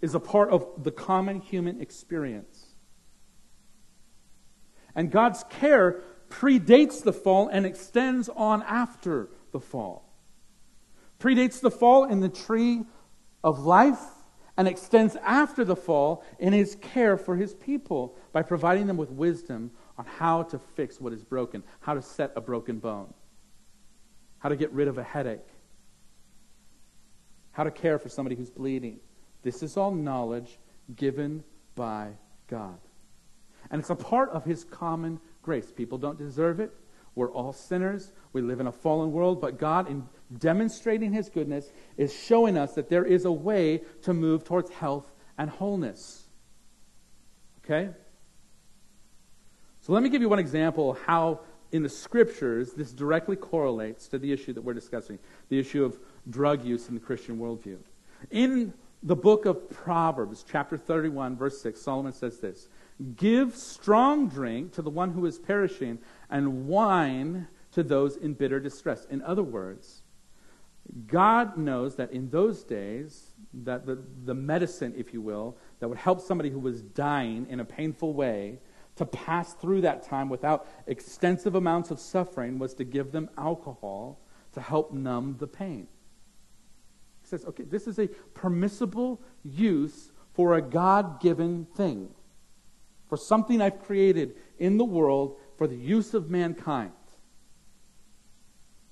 is 0.00 0.14
a 0.14 0.20
part 0.20 0.48
of 0.48 0.82
the 0.82 0.90
common 0.90 1.40
human 1.40 1.82
experience. 1.82 2.74
And 4.94 5.10
God's 5.10 5.44
care 5.50 6.00
predates 6.30 7.02
the 7.02 7.12
fall 7.12 7.48
and 7.48 7.66
extends 7.66 8.30
on 8.30 8.62
after 8.62 9.28
the 9.52 9.60
fall. 9.60 10.10
Predates 11.20 11.60
the 11.60 11.70
fall 11.70 12.04
in 12.04 12.20
the 12.20 12.30
tree 12.30 12.84
of 13.44 13.66
life 13.66 14.00
and 14.56 14.66
extends 14.66 15.14
after 15.16 15.62
the 15.62 15.76
fall 15.76 16.24
in 16.38 16.54
his 16.54 16.74
care 16.76 17.18
for 17.18 17.36
his 17.36 17.52
people 17.52 18.16
by 18.32 18.40
providing 18.40 18.86
them 18.86 18.96
with 18.96 19.10
wisdom 19.10 19.72
on 19.98 20.04
how 20.04 20.42
to 20.44 20.58
fix 20.58 21.00
what 21.00 21.12
is 21.12 21.24
broken, 21.24 21.62
how 21.80 21.94
to 21.94 22.02
set 22.02 22.32
a 22.36 22.40
broken 22.40 22.78
bone, 22.78 23.12
how 24.38 24.48
to 24.48 24.56
get 24.56 24.70
rid 24.72 24.88
of 24.88 24.98
a 24.98 25.02
headache, 25.02 25.48
how 27.52 27.64
to 27.64 27.70
care 27.70 27.98
for 27.98 28.08
somebody 28.08 28.36
who's 28.36 28.50
bleeding, 28.50 29.00
this 29.42 29.62
is 29.62 29.76
all 29.76 29.92
knowledge 29.92 30.58
given 30.94 31.42
by 31.74 32.10
God. 32.48 32.78
And 33.70 33.80
it's 33.80 33.90
a 33.90 33.96
part 33.96 34.30
of 34.30 34.44
His 34.44 34.64
common 34.64 35.20
grace. 35.42 35.72
People 35.72 35.98
don't 35.98 36.18
deserve 36.18 36.60
it. 36.60 36.72
We're 37.14 37.32
all 37.32 37.52
sinners. 37.52 38.12
We 38.32 38.42
live 38.42 38.60
in 38.60 38.66
a 38.66 38.72
fallen 38.72 39.10
world, 39.12 39.40
but 39.40 39.58
God, 39.58 39.88
in 39.88 40.06
demonstrating 40.36 41.12
His 41.12 41.30
goodness, 41.30 41.72
is 41.96 42.14
showing 42.14 42.58
us 42.58 42.74
that 42.74 42.90
there 42.90 43.04
is 43.04 43.24
a 43.24 43.32
way 43.32 43.82
to 44.02 44.12
move 44.12 44.44
towards 44.44 44.70
health 44.70 45.10
and 45.38 45.48
wholeness. 45.48 46.26
Okay? 47.64 47.90
So 49.86 49.92
let 49.92 50.02
me 50.02 50.08
give 50.08 50.20
you 50.20 50.28
one 50.28 50.40
example 50.40 50.98
how 51.06 51.42
in 51.70 51.84
the 51.84 51.88
scriptures 51.88 52.72
this 52.72 52.92
directly 52.92 53.36
correlates 53.36 54.08
to 54.08 54.18
the 54.18 54.32
issue 54.32 54.52
that 54.52 54.60
we're 54.62 54.74
discussing 54.74 55.16
the 55.48 55.60
issue 55.60 55.84
of 55.84 55.96
drug 56.28 56.64
use 56.64 56.88
in 56.88 56.94
the 56.94 57.00
Christian 57.00 57.38
worldview. 57.38 57.76
In 58.32 58.74
the 59.04 59.14
book 59.14 59.46
of 59.46 59.70
Proverbs, 59.70 60.44
chapter 60.50 60.76
31, 60.76 61.36
verse 61.36 61.60
6, 61.60 61.80
Solomon 61.80 62.12
says 62.12 62.40
this 62.40 62.68
Give 63.14 63.54
strong 63.54 64.28
drink 64.28 64.72
to 64.72 64.82
the 64.82 64.90
one 64.90 65.12
who 65.12 65.24
is 65.24 65.38
perishing, 65.38 66.00
and 66.30 66.66
wine 66.66 67.46
to 67.70 67.84
those 67.84 68.16
in 68.16 68.34
bitter 68.34 68.58
distress. 68.58 69.04
In 69.08 69.22
other 69.22 69.44
words, 69.44 70.02
God 71.06 71.56
knows 71.56 71.94
that 71.94 72.10
in 72.10 72.30
those 72.30 72.64
days, 72.64 73.34
that 73.54 73.86
the, 73.86 74.02
the 74.24 74.34
medicine, 74.34 74.94
if 74.96 75.14
you 75.14 75.20
will, 75.20 75.56
that 75.78 75.86
would 75.86 75.98
help 75.98 76.20
somebody 76.20 76.50
who 76.50 76.58
was 76.58 76.82
dying 76.82 77.46
in 77.48 77.60
a 77.60 77.64
painful 77.64 78.12
way 78.12 78.58
to 78.96 79.04
pass 79.04 79.52
through 79.54 79.82
that 79.82 80.02
time 80.02 80.28
without 80.28 80.66
extensive 80.86 81.54
amounts 81.54 81.90
of 81.90 82.00
suffering 82.00 82.58
was 82.58 82.74
to 82.74 82.84
give 82.84 83.12
them 83.12 83.28
alcohol 83.38 84.18
to 84.52 84.60
help 84.60 84.92
numb 84.92 85.36
the 85.38 85.46
pain. 85.46 85.86
He 87.22 87.28
says, 87.28 87.44
okay, 87.44 87.64
this 87.64 87.86
is 87.86 87.98
a 87.98 88.08
permissible 88.34 89.20
use 89.44 90.12
for 90.32 90.54
a 90.54 90.62
God 90.62 91.20
given 91.20 91.66
thing, 91.76 92.08
for 93.08 93.16
something 93.16 93.60
I've 93.60 93.82
created 93.82 94.36
in 94.58 94.78
the 94.78 94.84
world 94.84 95.36
for 95.58 95.66
the 95.66 95.76
use 95.76 96.14
of 96.14 96.30
mankind. 96.30 96.92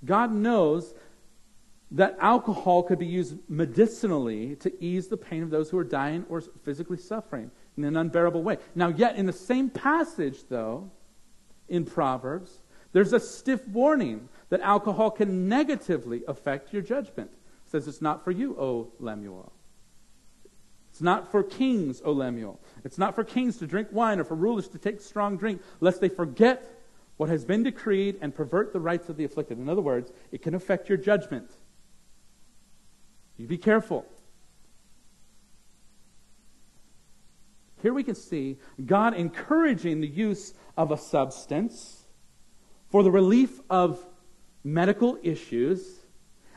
God 0.05 0.33
knows 0.33 0.95
that 1.91 2.17
alcohol 2.21 2.83
could 2.83 2.99
be 2.99 3.07
used 3.07 3.37
medicinally 3.49 4.57
to 4.57 4.85
ease 4.85 5.09
the 5.09 5.17
pain 5.17 5.43
of 5.43 5.51
those 5.51 5.71
who 5.71 5.79
are 5.79 5.85
dying 5.85 6.27
or 6.29 6.41
physically 6.41 6.99
suffering 6.99 7.51
in 7.77 7.85
an 7.85 7.97
unbearable 7.97 8.43
way. 8.43 8.59
Now, 8.75 8.89
yet, 8.89 9.17
in 9.17 9.27
the 9.27 9.33
same 9.33 9.71
passage, 9.71 10.45
though, 10.49 10.91
in 11.69 11.85
Proverbs, 11.85 12.61
there's 12.93 13.13
a 13.13 13.21
stiff 13.21 13.67
warning 13.69 14.29
that 14.51 14.61
alcohol 14.61 15.11
can 15.11 15.49
negatively 15.49 16.23
affect 16.29 16.73
your 16.73 16.83
judgment 16.83 17.31
says 17.75 17.89
it's 17.89 18.01
not 18.01 18.23
for 18.23 18.31
you, 18.31 18.57
O 18.57 18.93
Lemuel. 19.01 19.53
It's 20.91 21.01
not 21.01 21.33
for 21.33 21.43
kings, 21.43 22.01
O 22.05 22.13
Lemuel. 22.13 22.61
It's 22.85 22.99
not 22.99 23.17
for 23.17 23.25
kings 23.25 23.57
to 23.57 23.67
drink 23.67 23.89
wine 23.91 24.21
or 24.21 24.25
for 24.25 24.37
rulers 24.37 24.69
to 24.69 24.79
take 24.79 25.01
strong 25.01 25.37
drink, 25.37 25.61
lest 25.81 26.01
they 26.01 26.09
forget 26.09 26.71
what 27.17 27.29
has 27.29 27.45
been 27.45 27.65
decreed 27.65 28.17
and 28.21 28.33
pervert 28.33 28.73
the 28.73 28.79
rights 28.79 29.09
of 29.09 29.17
the 29.17 29.25
afflicted. 29.25 29.59
In 29.59 29.69
other 29.69 29.81
words, 29.81 30.13
it 30.31 30.41
can 30.41 30.55
affect 30.55 30.89
your 30.89 30.99
judgment. 30.99 31.51
You 33.37 33.49
be 33.49 33.59
careful. 33.59 34.07
Here 37.85 37.93
we 37.93 38.03
can 38.03 38.15
see 38.15 38.57
God 38.87 39.13
encouraging 39.13 40.01
the 40.01 40.09
use 40.09 40.55
of 40.75 40.91
a 40.91 40.97
substance 40.97 42.07
for 42.89 43.03
the 43.03 43.11
relief 43.11 43.61
of 43.69 44.03
medical 44.65 45.19
issues 45.23 46.01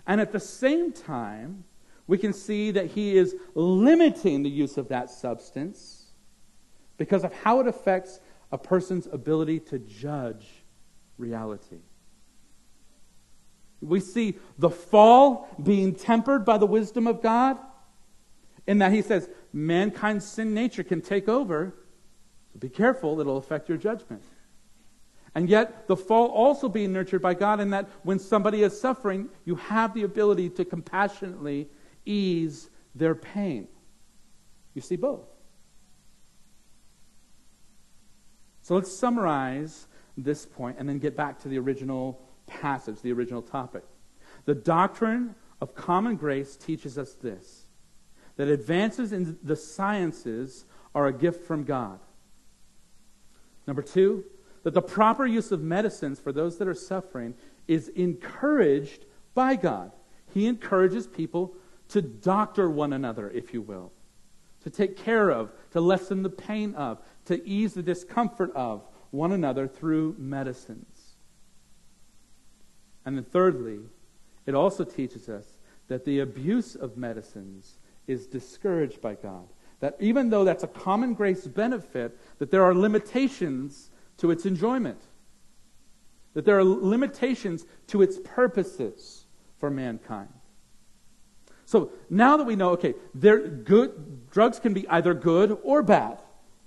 and 0.08 0.22
at 0.22 0.32
the 0.32 0.40
same 0.40 0.94
time, 0.94 1.66
we 2.08 2.18
can 2.18 2.32
see 2.32 2.72
that 2.72 2.86
he 2.92 3.18
is 3.18 3.36
limiting 3.56 4.42
the 4.42 4.50
use 4.50 4.78
of 4.78 4.88
that 4.88 5.10
substance 5.10 6.06
because 6.96 7.26
of 7.26 7.34
how 7.34 7.60
it 7.60 7.68
affects 7.68 8.22
a 8.54 8.58
person's 8.58 9.08
ability 9.12 9.60
to 9.60 9.80
judge 9.80 10.48
reality. 11.18 11.80
We 13.82 14.00
see 14.00 14.36
the 14.58 14.70
fall 14.70 15.50
being 15.62 15.94
tempered 15.94 16.46
by 16.46 16.58
the 16.58 16.66
wisdom 16.66 17.06
of 17.06 17.22
God, 17.22 17.58
in 18.66 18.80
that 18.80 18.92
he 18.92 19.02
says 19.02 19.30
mankind's 19.54 20.26
sin 20.26 20.54
nature 20.54 20.84
can 20.84 21.02
take 21.02 21.28
over. 21.28 21.74
So 22.54 22.60
be 22.60 22.70
careful, 22.70 23.20
it'll 23.20 23.38
affect 23.38 23.70
your 23.70 23.78
judgment. 23.78 24.24
And 25.36 25.50
yet, 25.50 25.88
the 25.88 25.96
fall 25.96 26.30
also 26.30 26.68
being 26.68 26.92
nurtured 26.92 27.22
by 27.22 27.36
God, 27.36 27.60
in 27.60 27.70
that 27.70 27.88
when 28.04 28.18
somebody 28.18 28.64
is 28.64 28.80
suffering, 28.80 29.30
you 29.46 29.56
have 29.56 29.94
the 29.94 30.04
ability 30.04 30.50
to 30.52 30.66
compassionately 30.66 31.70
ease 32.06 32.70
their 32.96 33.14
pain. 33.14 33.68
You 34.74 34.82
see 34.82 34.96
both. 34.96 35.28
So 38.64 38.76
let's 38.76 38.92
summarize 38.92 39.88
this 40.18 40.46
point 40.46 40.78
and 40.80 40.90
then 40.90 41.00
get 41.00 41.16
back 41.16 41.40
to 41.44 41.48
the 41.48 41.60
original 41.60 42.20
passage, 42.48 43.00
the 43.02 43.12
original 43.12 43.42
topic. 43.42 43.84
The 44.46 44.56
doctrine 44.56 45.36
of 45.62 45.76
common 45.76 46.16
grace 46.16 46.56
teaches 46.56 46.98
us 46.98 47.14
this 47.14 47.67
that 48.38 48.48
advances 48.48 49.12
in 49.12 49.38
the 49.44 49.56
sciences 49.56 50.66
are 50.96 51.08
a 51.08 51.14
gift 51.14 51.46
from 51.46 51.64
God. 51.64 52.00
Number 53.68 53.82
two, 53.82 54.24
that 54.64 54.74
the 54.74 54.82
proper 54.82 55.26
use 55.26 55.52
of 55.52 55.62
medicines 55.62 56.20
for 56.20 56.32
those 56.32 56.58
that 56.58 56.68
are 56.68 56.74
suffering 56.74 57.36
is 57.68 57.90
encouraged 57.90 59.06
by 59.34 59.56
God. 59.56 59.92
He 60.34 60.48
encourages 60.48 61.08
people 61.08 61.56
to 61.90 62.02
doctor 62.02 62.70
one 62.70 62.94
another, 62.94 63.30
if 63.30 63.54
you 63.54 63.62
will, 63.62 63.92
to 64.64 64.70
take 64.70 64.98
care 64.98 65.30
of, 65.30 65.52
to 65.72 65.82
lessen 65.82 66.24
the 66.24 66.30
pain 66.30 66.76
of, 66.76 67.00
to 67.26 67.46
ease 67.48 67.74
the 67.74 67.84
discomfort 67.84 68.52
of 68.56 68.84
one 69.12 69.32
another 69.32 69.68
through 69.68 70.16
medicines. 70.18 71.16
And 73.06 73.16
then, 73.18 73.24
thirdly, 73.24 73.80
it 74.46 74.54
also 74.54 74.84
teaches 74.84 75.30
us 75.30 75.46
that 75.88 76.04
the 76.04 76.20
abuse 76.20 76.76
of 76.76 76.98
medicines 76.98 77.78
is 78.08 78.26
discouraged 78.26 79.02
by 79.02 79.16
God. 79.16 79.48
That 79.80 79.96
even 80.00 80.30
though 80.30 80.44
that's 80.44 80.64
a 80.64 80.68
common 80.68 81.14
grace 81.14 81.46
benefit, 81.46 82.18
that 82.40 82.50
there 82.50 82.64
are 82.64 82.74
limitations 82.74 83.92
to 84.18 84.32
its 84.32 84.46
enjoyment. 84.46 85.02
that 86.38 86.46
there 86.46 86.60
are 86.60 86.64
limitations 86.64 87.66
to 87.88 88.04
its 88.04 88.20
purposes 88.24 89.26
for 89.58 89.72
mankind. 89.72 90.30
So 91.66 91.90
now 92.12 92.38
that 92.38 92.44
we 92.44 92.56
know, 92.56 92.70
okay, 92.74 92.94
they're 93.16 93.48
good, 93.48 94.30
drugs 94.30 94.60
can 94.60 94.72
be 94.72 94.88
either 94.88 95.16
good 95.16 95.58
or 95.64 95.82
bad. 95.82 96.20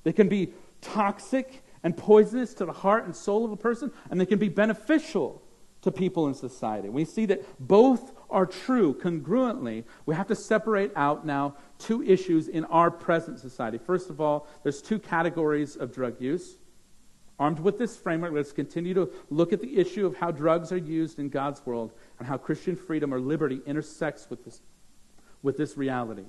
They 0.02 0.12
can 0.12 0.28
be 0.28 0.54
toxic 0.80 1.62
and 1.84 1.96
poisonous 1.96 2.52
to 2.54 2.64
the 2.64 2.72
heart 2.72 3.04
and 3.04 3.14
soul 3.14 3.44
of 3.44 3.52
a 3.52 3.56
person, 3.56 3.92
and 4.10 4.20
they 4.20 4.26
can 4.26 4.40
be 4.40 4.48
beneficial 4.48 5.40
to 5.82 5.92
people 5.92 6.26
in 6.26 6.34
society. 6.34 6.88
We 6.88 7.04
see 7.04 7.26
that 7.26 7.40
both 7.60 8.12
are 8.30 8.46
true 8.46 8.94
congruently. 8.94 9.84
We 10.06 10.14
have 10.14 10.28
to 10.28 10.34
separate 10.34 10.92
out 10.96 11.26
now 11.26 11.56
two 11.78 12.02
issues 12.02 12.48
in 12.48 12.64
our 12.66 12.90
present 12.90 13.38
society. 13.38 13.78
First 13.78 14.10
of 14.10 14.20
all, 14.20 14.46
there's 14.62 14.82
two 14.82 14.98
categories 14.98 15.76
of 15.76 15.92
drug 15.92 16.20
use. 16.20 16.56
Armed 17.38 17.60
with 17.60 17.78
this 17.78 17.96
framework, 17.96 18.32
let's 18.32 18.52
continue 18.52 18.92
to 18.94 19.10
look 19.30 19.52
at 19.52 19.62
the 19.62 19.78
issue 19.78 20.04
of 20.06 20.16
how 20.16 20.30
drugs 20.30 20.72
are 20.72 20.76
used 20.76 21.18
in 21.18 21.30
God's 21.30 21.64
world 21.64 21.92
and 22.18 22.28
how 22.28 22.36
Christian 22.36 22.76
freedom 22.76 23.14
or 23.14 23.20
liberty 23.20 23.60
intersects 23.66 24.28
with 24.28 24.44
this, 24.44 24.60
with 25.42 25.56
this 25.56 25.76
reality. 25.76 26.26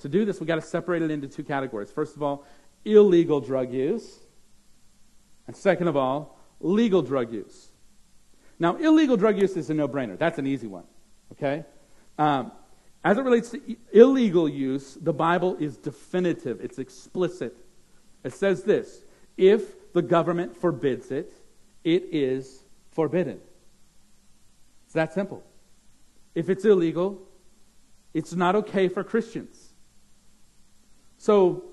To 0.00 0.08
do 0.08 0.24
this, 0.24 0.40
we've 0.40 0.48
got 0.48 0.56
to 0.56 0.62
separate 0.62 1.02
it 1.02 1.10
into 1.10 1.28
two 1.28 1.44
categories. 1.44 1.92
First 1.92 2.16
of 2.16 2.22
all, 2.22 2.44
illegal 2.84 3.40
drug 3.40 3.72
use. 3.72 4.18
And 5.46 5.56
second 5.56 5.86
of 5.86 5.96
all, 5.96 6.38
legal 6.60 7.02
drug 7.02 7.32
use. 7.32 7.68
Now, 8.58 8.76
illegal 8.76 9.16
drug 9.16 9.40
use 9.40 9.56
is 9.56 9.70
a 9.70 9.74
no 9.74 9.86
brainer. 9.86 10.18
That's 10.18 10.38
an 10.38 10.46
easy 10.46 10.66
one. 10.66 10.84
Okay? 11.34 11.64
Um, 12.18 12.52
as 13.04 13.18
it 13.18 13.22
relates 13.22 13.50
to 13.50 13.60
illegal 13.92 14.48
use, 14.48 14.96
the 15.00 15.12
Bible 15.12 15.56
is 15.56 15.76
definitive, 15.76 16.60
it's 16.60 16.78
explicit. 16.78 17.56
It 18.22 18.32
says 18.32 18.64
this 18.64 19.04
if 19.36 19.92
the 19.92 20.02
government 20.02 20.56
forbids 20.56 21.10
it, 21.10 21.32
it 21.82 22.04
is 22.12 22.62
forbidden. 22.92 23.40
It's 24.86 24.94
that 24.94 25.12
simple. 25.12 25.42
If 26.34 26.48
it's 26.48 26.64
illegal, 26.64 27.20
it's 28.12 28.32
not 28.32 28.56
okay 28.56 28.88
for 28.88 29.04
Christians. 29.04 29.74
So, 31.18 31.64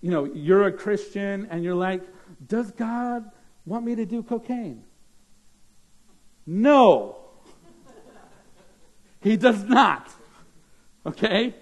you 0.00 0.10
know, 0.10 0.24
you're 0.24 0.66
a 0.66 0.72
Christian 0.72 1.48
and 1.50 1.62
you're 1.62 1.74
like, 1.74 2.02
does 2.46 2.70
God 2.70 3.30
want 3.64 3.84
me 3.84 3.94
to 3.96 4.06
do 4.06 4.22
cocaine? 4.22 4.84
No. 6.46 7.16
He 9.20 9.36
does 9.36 9.64
not. 9.64 10.10
Okay? 11.04 11.54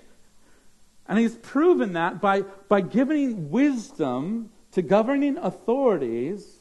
And 1.09 1.19
he's 1.19 1.37
proven 1.37 1.93
that 1.95 2.21
by, 2.21 2.43
by 2.69 2.81
giving 2.81 3.51
wisdom 3.51 4.51
to 4.73 4.83
governing 4.83 5.39
authorities 5.39 6.57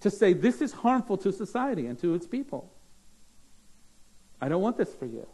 to 0.00 0.10
say 0.10 0.32
this 0.32 0.60
is 0.60 0.72
harmful 0.72 1.16
to 1.18 1.32
society 1.32 1.86
and 1.86 1.98
to 1.98 2.14
its 2.14 2.26
people. 2.26 2.70
I 4.40 4.48
don't 4.48 4.62
want 4.62 4.76
this 4.76 4.94
for 4.94 5.06
you. 5.06 5.26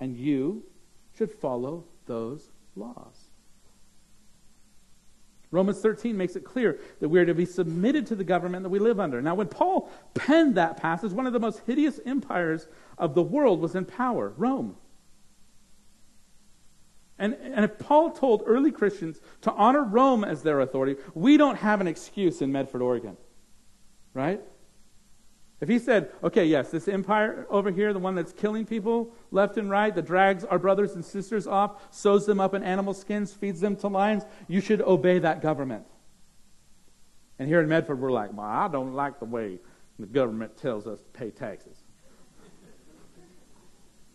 And 0.00 0.16
you 0.16 0.64
should 1.16 1.30
follow 1.30 1.84
those 2.06 2.50
laws. 2.76 3.28
Romans 5.50 5.80
13 5.80 6.16
makes 6.16 6.36
it 6.36 6.44
clear 6.44 6.78
that 7.00 7.08
we 7.08 7.18
are 7.18 7.26
to 7.26 7.34
be 7.34 7.46
submitted 7.46 8.06
to 8.06 8.14
the 8.14 8.24
government 8.24 8.62
that 8.64 8.68
we 8.68 8.78
live 8.78 9.00
under. 9.00 9.22
Now, 9.22 9.34
when 9.34 9.48
Paul 9.48 9.90
penned 10.14 10.56
that 10.56 10.76
passage, 10.76 11.12
one 11.12 11.26
of 11.26 11.32
the 11.32 11.40
most 11.40 11.62
hideous 11.66 12.00
empires 12.04 12.68
of 12.98 13.14
the 13.14 13.22
world 13.22 13.60
was 13.60 13.74
in 13.74 13.84
power 13.84 14.32
Rome. 14.36 14.76
And, 17.18 17.34
and 17.34 17.64
if 17.64 17.78
Paul 17.78 18.12
told 18.12 18.42
early 18.46 18.70
Christians 18.70 19.20
to 19.42 19.52
honor 19.52 19.82
Rome 19.82 20.22
as 20.22 20.42
their 20.42 20.60
authority, 20.60 21.00
we 21.14 21.36
don't 21.36 21.56
have 21.56 21.80
an 21.80 21.88
excuse 21.88 22.40
in 22.40 22.52
Medford, 22.52 22.80
Oregon. 22.80 23.16
Right? 24.14 24.40
If 25.60 25.68
he 25.68 25.80
said, 25.80 26.12
okay, 26.22 26.44
yes, 26.46 26.70
this 26.70 26.86
empire 26.86 27.44
over 27.50 27.72
here, 27.72 27.92
the 27.92 27.98
one 27.98 28.14
that's 28.14 28.32
killing 28.32 28.64
people 28.64 29.12
left 29.32 29.56
and 29.56 29.68
right, 29.68 29.92
that 29.92 30.06
drags 30.06 30.44
our 30.44 30.58
brothers 30.58 30.94
and 30.94 31.04
sisters 31.04 31.48
off, 31.48 31.82
sews 31.90 32.26
them 32.26 32.38
up 32.38 32.54
in 32.54 32.62
animal 32.62 32.94
skins, 32.94 33.32
feeds 33.32 33.60
them 33.60 33.74
to 33.76 33.88
lions, 33.88 34.22
you 34.46 34.60
should 34.60 34.80
obey 34.80 35.18
that 35.18 35.42
government. 35.42 35.84
And 37.40 37.48
here 37.48 37.60
in 37.60 37.68
Medford, 37.68 38.00
we're 38.00 38.12
like, 38.12 38.32
well, 38.32 38.46
I 38.46 38.68
don't 38.68 38.94
like 38.94 39.18
the 39.18 39.24
way 39.24 39.58
the 39.98 40.06
government 40.06 40.56
tells 40.56 40.86
us 40.86 41.00
to 41.00 41.10
pay 41.10 41.30
taxes. 41.30 41.76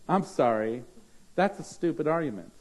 I'm 0.08 0.24
sorry. 0.24 0.84
That's 1.34 1.58
a 1.58 1.64
stupid 1.64 2.06
argument. 2.06 2.52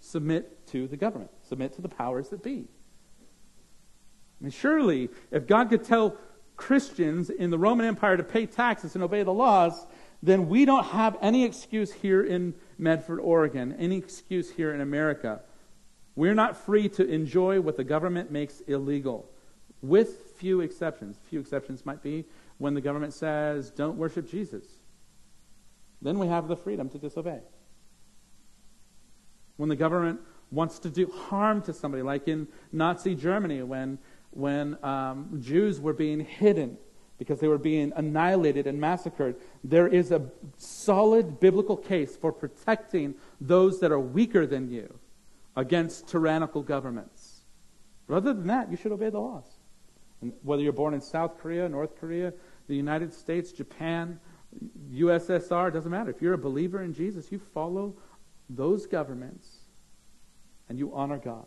Submit 0.00 0.66
to 0.68 0.86
the 0.86 0.96
government, 0.96 1.30
submit 1.48 1.74
to 1.74 1.82
the 1.82 1.88
powers 1.88 2.28
that 2.28 2.42
be. 2.42 2.68
I 4.40 4.44
mean, 4.44 4.50
surely, 4.50 5.08
if 5.30 5.46
God 5.46 5.70
could 5.70 5.84
tell 5.84 6.16
Christians 6.56 7.30
in 7.30 7.50
the 7.50 7.58
Roman 7.58 7.86
Empire 7.86 8.16
to 8.16 8.22
pay 8.22 8.46
taxes 8.46 8.94
and 8.94 9.02
obey 9.02 9.22
the 9.22 9.32
laws, 9.32 9.86
then 10.22 10.48
we 10.48 10.64
don't 10.64 10.86
have 10.86 11.16
any 11.20 11.44
excuse 11.44 11.92
here 11.92 12.22
in 12.22 12.54
Medford, 12.78 13.20
Oregon, 13.20 13.74
any 13.78 13.96
excuse 13.96 14.50
here 14.50 14.72
in 14.72 14.80
America. 14.80 15.40
We're 16.16 16.34
not 16.34 16.56
free 16.56 16.88
to 16.90 17.06
enjoy 17.06 17.60
what 17.60 17.76
the 17.76 17.84
government 17.84 18.30
makes 18.30 18.60
illegal, 18.68 19.28
with 19.82 20.32
few 20.36 20.60
exceptions. 20.60 21.16
Few 21.28 21.40
exceptions 21.40 21.84
might 21.84 22.02
be 22.02 22.24
when 22.64 22.72
the 22.72 22.80
government 22.80 23.12
says, 23.12 23.70
don't 23.70 23.98
worship 23.98 24.26
Jesus. 24.26 24.64
Then 26.00 26.18
we 26.18 26.28
have 26.28 26.48
the 26.48 26.56
freedom 26.56 26.88
to 26.88 26.98
disobey. 26.98 27.40
When 29.58 29.68
the 29.68 29.76
government 29.76 30.20
wants 30.50 30.78
to 30.78 30.88
do 30.88 31.06
harm 31.08 31.60
to 31.64 31.74
somebody, 31.74 32.02
like 32.02 32.26
in 32.26 32.48
Nazi 32.72 33.14
Germany, 33.14 33.62
when 33.62 33.98
when 34.30 34.82
um, 34.82 35.42
Jews 35.42 35.78
were 35.78 35.92
being 35.92 36.20
hidden 36.20 36.78
because 37.18 37.38
they 37.38 37.48
were 37.48 37.58
being 37.58 37.92
annihilated 37.96 38.66
and 38.66 38.80
massacred, 38.80 39.36
there 39.62 39.86
is 39.86 40.10
a 40.10 40.22
solid 40.56 41.38
biblical 41.40 41.76
case 41.76 42.16
for 42.16 42.32
protecting 42.32 43.14
those 43.42 43.78
that 43.80 43.92
are 43.92 44.00
weaker 44.00 44.46
than 44.46 44.70
you 44.70 44.98
against 45.54 46.08
tyrannical 46.08 46.62
governments. 46.62 47.42
But 48.08 48.14
other 48.14 48.32
than 48.32 48.46
that, 48.46 48.70
you 48.70 48.78
should 48.78 48.90
obey 48.90 49.10
the 49.10 49.20
laws. 49.20 49.58
And 50.24 50.32
whether 50.42 50.62
you're 50.62 50.72
born 50.72 50.94
in 50.94 51.02
South 51.02 51.38
Korea, 51.38 51.68
North 51.68 52.00
Korea, 52.00 52.32
the 52.68 52.74
United 52.74 53.12
States, 53.12 53.52
Japan, 53.52 54.18
USSR, 54.92 55.72
doesn't 55.72 55.90
matter. 55.90 56.10
If 56.10 56.22
you're 56.22 56.34
a 56.34 56.38
believer 56.38 56.82
in 56.82 56.94
Jesus, 56.94 57.30
you 57.32 57.38
follow 57.38 57.94
those 58.48 58.86
governments 58.86 59.48
and 60.68 60.78
you 60.78 60.94
honor 60.94 61.18
God. 61.18 61.46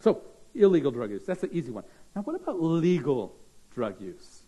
So, 0.00 0.22
illegal 0.54 0.90
drug 0.90 1.10
use. 1.10 1.24
That's 1.26 1.42
the 1.42 1.52
easy 1.54 1.70
one. 1.70 1.84
Now, 2.16 2.22
what 2.22 2.34
about 2.34 2.62
legal 2.62 3.36
drug 3.74 4.00
use? 4.00 4.42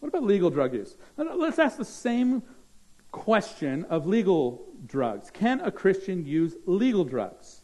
What 0.00 0.08
about 0.08 0.22
legal 0.22 0.50
drug 0.50 0.74
use? 0.74 0.96
Let's 1.16 1.58
ask 1.58 1.76
the 1.76 1.84
same 1.84 2.42
question 3.10 3.84
of 3.84 4.06
legal 4.06 4.66
drugs. 4.86 5.30
Can 5.30 5.60
a 5.60 5.72
Christian 5.72 6.24
use 6.24 6.54
legal 6.66 7.04
drugs? 7.04 7.62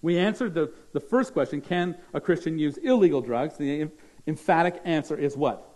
We 0.00 0.18
answered 0.18 0.54
the, 0.54 0.72
the 0.92 1.00
first 1.00 1.32
question 1.32 1.60
can 1.60 1.96
a 2.14 2.20
Christian 2.20 2.58
use 2.58 2.76
illegal 2.78 3.20
drugs? 3.20 3.56
The 3.56 3.88
emphatic 4.26 4.80
answer 4.84 5.16
is 5.16 5.36
what? 5.36 5.68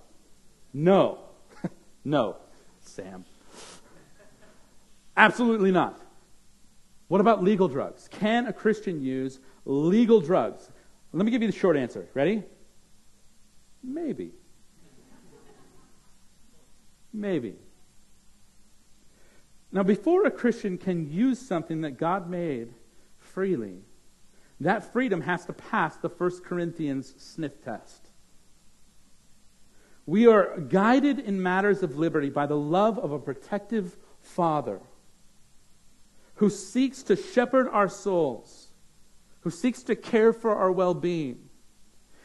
No. 0.73 1.21
no, 2.05 2.37
Sam. 2.81 3.25
Absolutely 5.17 5.73
not. 5.73 6.01
What 7.09 7.21
about 7.21 7.43
legal 7.43 7.69
drugs? 7.69 8.09
Can 8.11 8.47
a 8.47 8.53
Christian 8.53 9.03
use 9.03 9.41
legal 9.65 10.21
drugs? 10.21 10.71
Let 11.13 11.27
me 11.27 11.31
give 11.31 11.43
you 11.43 11.51
the 11.51 11.59
short 11.59 11.77
answer. 11.77 12.09
Ready? 12.15 12.43
Maybe. 13.83 14.33
Maybe. 17.13 17.57
Now, 19.71 19.83
before 19.83 20.25
a 20.27 20.31
Christian 20.31 20.79
can 20.79 21.11
use 21.11 21.39
something 21.39 21.83
that 21.83 21.93
God 21.93 22.31
made 22.31 22.73
freely, 23.19 23.81
that 24.65 24.93
freedom 24.93 25.23
has 25.23 25.47
to 25.47 25.53
pass 25.53 25.97
the 25.97 26.09
1 26.09 26.41
Corinthians 26.45 27.15
sniff 27.17 27.63
test. 27.65 28.11
We 30.05 30.27
are 30.27 30.59
guided 30.59 31.19
in 31.19 31.43
matters 31.43 31.83
of 31.83 31.97
liberty 31.97 32.29
by 32.29 32.47
the 32.47 32.57
love 32.57 32.99
of 32.99 33.13
a 33.13 33.19
protective 33.19 33.97
Father 34.21 34.81
who 36.37 36.51
seeks 36.51 37.03
to 37.05 37.17
shepherd 37.17 37.69
our 37.69 37.89
souls 37.89 38.73
who 39.43 39.51
seeks 39.51 39.83
to 39.83 39.95
care 39.95 40.33
for 40.33 40.55
our 40.55 40.73
well 40.73 40.95
being. 40.95 41.49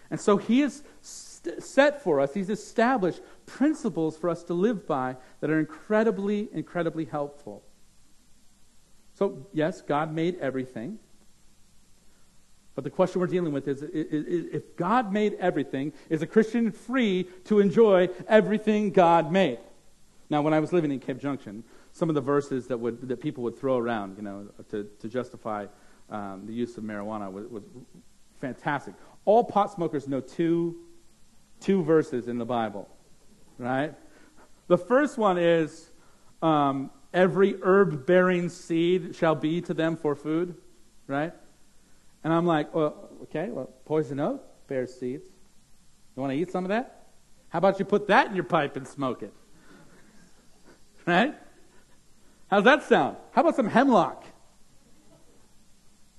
And 0.10 0.20
so 0.20 0.38
he 0.38 0.62
has 0.62 0.84
st- 1.02 1.62
set 1.62 2.02
for 2.04 2.20
us, 2.20 2.34
he's 2.34 2.50
established 2.50 3.22
principles 3.46 4.18
for 4.18 4.30
us 4.30 4.44
to 4.46 4.54
live 4.54 4.88
by 4.88 5.18
that 5.42 5.50
are 5.50 5.60
incredibly, 5.60 6.50
incredibly 6.54 7.06
helpful. 7.06 7.64
So, 9.16 9.48
yes, 9.52 9.82
God 9.82 10.14
made 10.14 10.38
everything. 10.40 11.00
But 12.78 12.84
the 12.84 12.91
question 12.91 13.19
we're 13.19 13.25
dealing 13.25 13.53
with 13.53 13.67
is, 13.67 13.82
if 13.82 14.75
God 14.75 15.11
made 15.11 15.34
everything, 15.39 15.93
is 16.11 16.21
a 16.21 16.28
Christian 16.28 16.71
free 16.71 17.28
to 17.45 17.59
enjoy 17.59 18.09
everything 18.28 18.91
God 18.91 19.32
made? 19.32 19.57
Now, 20.30 20.43
when 20.43 20.53
I 20.53 20.59
was 20.59 20.71
living 20.71 20.91
in 20.91 20.99
Cave 20.99 21.19
Junction, 21.19 21.63
some 21.91 22.07
of 22.07 22.13
the 22.13 22.21
verses 22.21 22.67
that, 22.67 22.78
would, 22.78 23.07
that 23.07 23.19
people 23.19 23.43
would 23.45 23.57
throw 23.57 23.80
around, 23.80 24.17
you 24.17 24.21
know, 24.21 24.49
to, 24.69 24.88
to 24.99 25.09
justify 25.09 25.65
um, 26.11 26.43
the 26.45 26.53
use 26.53 26.78
of 26.78 26.84
marijuana 26.84 27.32
was, 27.32 27.47
was 27.47 27.63
fantastic. 28.39 28.93
All 29.25 29.43
pot 29.43 29.71
smokers 29.71 30.07
know 30.07 30.19
two, 30.19 30.78
two 31.59 31.84
verses 31.84 32.28
in 32.28 32.38
the 32.38 32.45
Bible, 32.45 32.88
right? 33.57 33.95
The 34.67 34.78
first 34.78 35.17
one 35.17 35.39
is 35.39 35.89
um, 36.43 36.91
every 37.11 37.55
herb 37.63 38.05
bearing 38.05 38.49
seed 38.49 39.15
shall 39.15 39.34
be 39.34 39.61
to 39.61 39.73
them 39.73 39.97
for 39.97 40.15
food, 40.15 40.53
right? 41.07 41.34
And 42.24 42.34
I'm 42.34 42.45
like, 42.45 42.74
well, 42.74 43.09
okay, 43.24 43.49
well, 43.49 43.70
poison 43.86 44.20
oak 44.20 44.43
bear 44.68 44.86
seeds. 44.86 45.26
You 46.15 46.22
want 46.22 46.34
to 46.34 46.38
eat 46.38 46.51
some 46.51 46.65
of 46.65 46.70
that? 46.70 47.07
How 47.49 47.59
about 47.59 47.80
you 47.80 47.86
put 47.86 48.07
that 48.07 48.28
in 48.28 48.36
your 48.36 48.43
pipe 48.43 48.76
and 48.76 48.88
smoke 48.88 49.24
it? 49.24 49.34
right? 51.05 51.36
How's 52.49 52.63
that 52.65 52.84
sound? 52.84 53.18
How 53.32 53.41
about 53.41 53.55
some 53.55 53.70
hemlock? 53.70 54.26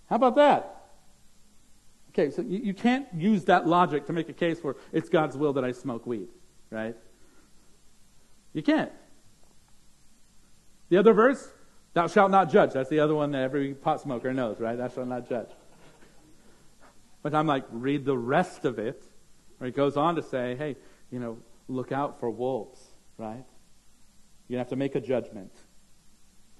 How 0.09 0.16
about 0.16 0.36
that? 0.36 0.74
Okay, 2.11 2.30
so 2.30 2.42
you, 2.42 2.59
you 2.59 2.74
can't 2.74 3.07
use 3.14 3.44
that 3.44 3.66
logic 3.66 4.07
to 4.07 4.12
make 4.12 4.28
a 4.28 4.32
case 4.32 4.59
for 4.59 4.76
it's 4.92 5.09
God's 5.09 5.36
will 5.36 5.53
that 5.55 5.64
I 5.64 5.72
smoke 5.72 6.07
weed, 6.07 6.28
right? 6.70 6.96
You 8.53 8.62
can't. 8.62 8.90
The 10.88 10.96
other 10.96 11.12
verse, 11.12 11.49
thou 11.92 12.07
shalt 12.07 12.30
not 12.30 12.51
judge. 12.51 12.72
That's 12.72 12.88
the 12.88 13.01
other 13.01 13.14
one 13.14 13.32
that 13.32 13.42
every 13.42 13.74
pot 13.74 14.01
smoker 14.01 14.32
knows, 14.32 14.59
right? 14.59 14.76
Thou 14.76 14.88
shalt 14.88 15.09
not 15.09 15.28
judge. 15.28 15.51
But 17.23 17.35
I'm 17.35 17.47
like, 17.47 17.64
read 17.71 18.05
the 18.05 18.16
rest 18.16 18.64
of 18.64 18.79
it, 18.79 19.03
where 19.59 19.69
it 19.69 19.75
goes 19.77 19.97
on 19.97 20.16
to 20.16 20.23
say, 20.23 20.55
hey, 20.57 20.77
you 21.11 21.19
know, 21.19 21.39
look 21.66 21.93
out 21.93 22.21
for 22.21 22.31
wolves, 22.31 22.81
right? 23.16 23.45
You 24.47 24.59
have 24.59 24.69
to 24.69 24.77
make 24.77 24.95
a 24.95 25.01
judgment 25.01 25.53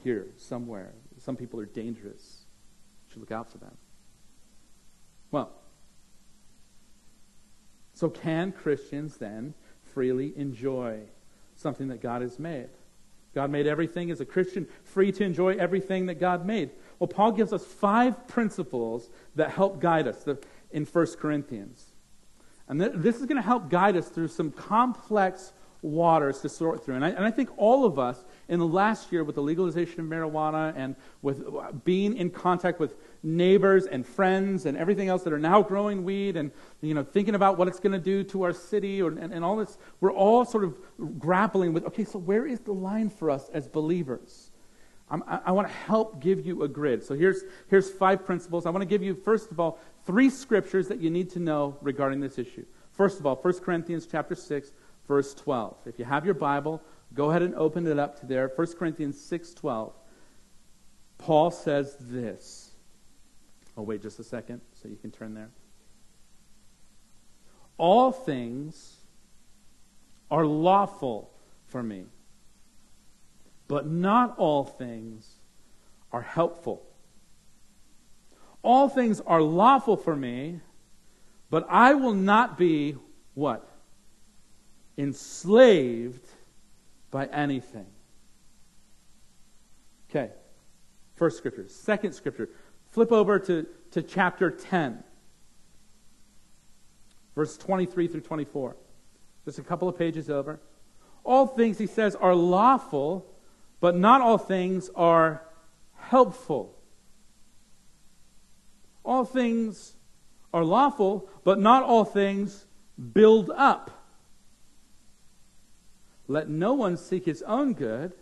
here, 0.03 0.27
somewhere. 0.37 0.93
Some 1.19 1.37
people 1.37 1.61
are 1.61 1.67
dangerous. 1.67 2.45
You 3.07 3.13
should 3.13 3.21
look 3.21 3.33
out 3.33 3.51
for 3.51 3.59
them. 3.59 3.77
Well, 5.31 5.53
so 7.95 8.09
can 8.09 8.53
Christians 8.53 9.17
then 9.17 9.55
freely 9.83 10.33
enjoy 10.37 11.01
something 11.57 11.89
that 11.89 12.01
God 12.01 12.23
has 12.23 12.39
made? 12.39 12.69
God 13.35 13.51
made 13.51 13.67
everything. 13.67 14.11
as 14.11 14.21
a 14.21 14.25
Christian 14.25 14.67
free 14.85 15.13
to 15.13 15.25
enjoy 15.25 15.57
everything 15.57 16.07
that 16.07 16.17
God 16.17 16.47
made? 16.47 16.71
Well, 16.99 17.09
Paul 17.09 17.33
gives 17.33 17.53
us 17.53 17.65
five 17.65 18.27
principles 18.27 19.11
that 19.37 19.51
help 19.51 19.81
guide 19.81 20.09
us 20.09 20.27
in 20.71 20.85
1 20.85 21.07
Corinthians. 21.19 21.93
And 22.69 22.81
this 22.81 23.17
is 23.17 23.27
going 23.27 23.37
to 23.37 23.43
help 23.43 23.71
guide 23.71 23.97
us 23.97 24.09
through 24.09 24.29
some 24.29 24.51
complex 24.51 25.53
waters 25.83 26.41
to 26.41 26.49
sort 26.49 26.85
through. 26.85 26.97
And 26.97 27.05
I, 27.05 27.11
and 27.11 27.25
I, 27.25 27.31
think 27.31 27.51
all 27.57 27.85
of 27.85 27.99
us 27.99 28.25
in 28.49 28.59
the 28.59 28.67
last 28.67 29.13
year 29.13 29.23
with 29.25 29.37
the 29.37 29.43
legalization 29.43 30.01
of 30.01 30.07
marijuana 30.07 30.75
and 30.77 30.97
with 31.23 31.45
uh, 31.47 31.73
being 31.85 32.17
in 32.17 32.31
contact 32.31 32.81
with 32.81 32.95
neighbors 33.23 33.87
and 33.87 34.07
friends 34.07 34.67
and 34.67 34.77
everything 34.77 35.09
else 35.09 35.23
that 35.25 35.33
are 35.33 35.39
now 35.39 35.63
growing 35.63 36.05
weed 36.05 36.37
and 36.37 36.51
you 36.81 36.95
know 36.95 37.03
thinking 37.03 37.35
about 37.35 37.59
what 37.59 37.69
it's 37.69 37.81
going 37.81 37.93
to 37.93 37.99
do 37.99 38.23
to 38.23 38.43
our 38.43 38.53
city 38.53 39.03
or, 39.03 39.11
and, 39.11 39.33
and 39.33 39.45
all 39.45 39.57
this, 39.57 39.79
we're 40.01 40.13
all 40.13 40.45
sort 40.45 40.65
of 40.65 40.77
grappling 41.19 41.73
with, 41.73 41.85
okay, 41.85 42.05
so 42.05 42.19
where 42.19 42.47
is 42.47 42.61
the 42.61 42.73
line 42.73 43.11
for 43.11 43.31
us 43.31 43.49
as 43.53 43.69
believers? 43.69 44.51
I'm, 45.11 45.23
I, 45.27 45.41
I 45.47 45.53
want 45.53 45.69
to 45.69 45.75
help 45.75 46.21
give 46.21 46.45
you 46.45 46.63
a 46.63 46.69
grid. 46.69 47.03
So 47.03 47.15
here's, 47.15 47.43
here's 47.69 47.91
five 47.91 48.25
principles. 48.25 48.67
I 48.67 48.71
want 48.71 48.83
to 48.83 48.87
give 48.87 49.03
you, 49.03 49.15
first 49.15 49.51
of 49.51 49.59
all, 49.59 49.79
three 50.05 50.31
scriptures 50.31 50.89
that 50.89 51.01
you 51.01 51.11
need 51.11 51.31
to 51.31 51.39
know 51.39 51.77
regarding 51.81 52.21
this 52.21 52.39
issue. 52.39 52.65
First 52.93 53.21
of 53.21 53.27
all, 53.27 53.37
1 53.37 53.61
Corinthians 53.61 54.07
chapter 54.11 54.35
6, 54.35 54.73
verse 55.07 55.35
12. 55.35 55.77
If 55.87 55.99
you 55.99 56.05
have 56.05 56.25
your 56.25 56.35
Bible, 56.35 56.83
go 57.15 57.31
ahead 57.31 57.43
and 57.43 57.55
open 57.55 57.87
it 57.87 57.99
up 57.99 58.21
to 58.21 58.27
there. 58.27 58.51
1 58.55 58.67
Corinthians 58.75 59.21
6, 59.21 59.55
12. 59.55 59.93
Paul 61.17 61.51
says 61.51 61.97
this. 62.01 62.68
Oh, 63.79 63.83
wait 63.83 64.03
just 64.03 64.19
a 64.19 64.25
second 64.25 64.61
so 64.75 64.89
you 64.89 64.97
can 64.97 65.13
turn 65.13 65.35
there. 65.35 65.51
All 67.77 68.11
things 68.11 68.97
are 70.33 70.45
lawful 70.45 71.31
for 71.69 71.81
me, 71.81 72.07
but 73.69 73.87
not 73.87 74.37
all 74.37 74.65
things 74.65 75.37
are 76.11 76.23
helpful. 76.23 76.83
All 78.63 78.89
things 78.89 79.21
are 79.21 79.41
lawful 79.41 79.97
for 79.97 80.17
me, 80.17 80.59
but 81.49 81.65
I 81.71 81.95
will 81.95 82.15
not 82.15 82.59
be 82.59 82.97
what? 83.35 83.65
Enslaved 84.97 86.27
by 87.13 87.27
anything. 87.27 87.87
Okay. 90.11 90.33
First 91.15 91.37
scripture. 91.39 91.67
Second 91.69 92.13
scripture. 92.13 92.49
Flip 92.91 93.13
over 93.13 93.39
to, 93.39 93.67
to 93.93 94.03
chapter 94.03 94.51
10, 94.51 95.03
verse 97.35 97.57
23 97.57 98.09
through 98.09 98.21
24. 98.23 98.77
Just 99.45 99.59
a 99.59 99.63
couple 99.63 99.89
of 99.89 99.99
pages 99.99 100.31
over. 100.31 100.61
All 101.25 101.47
things, 101.47 101.79
he 101.79 101.87
says, 101.87 102.15
are 102.17 102.35
lawful, 102.35 103.27
but 103.81 103.97
not 103.97 104.21
all 104.21 104.39
things 104.39 104.91
are 104.95 105.43
helpful. 105.97 106.75
All 109.05 109.25
things 109.25 109.95
are 110.53 110.65
lawful, 110.65 111.29
but 111.45 111.59
not 111.59 111.83
all 111.83 112.05
things 112.05 112.67
build 113.13 113.51
up. 113.51 113.91
Let 116.27 116.49
no 116.49 116.75
one 116.75 116.97
seek 116.97 117.25
his 117.25 117.43
own 117.43 117.73
good, 117.73 118.13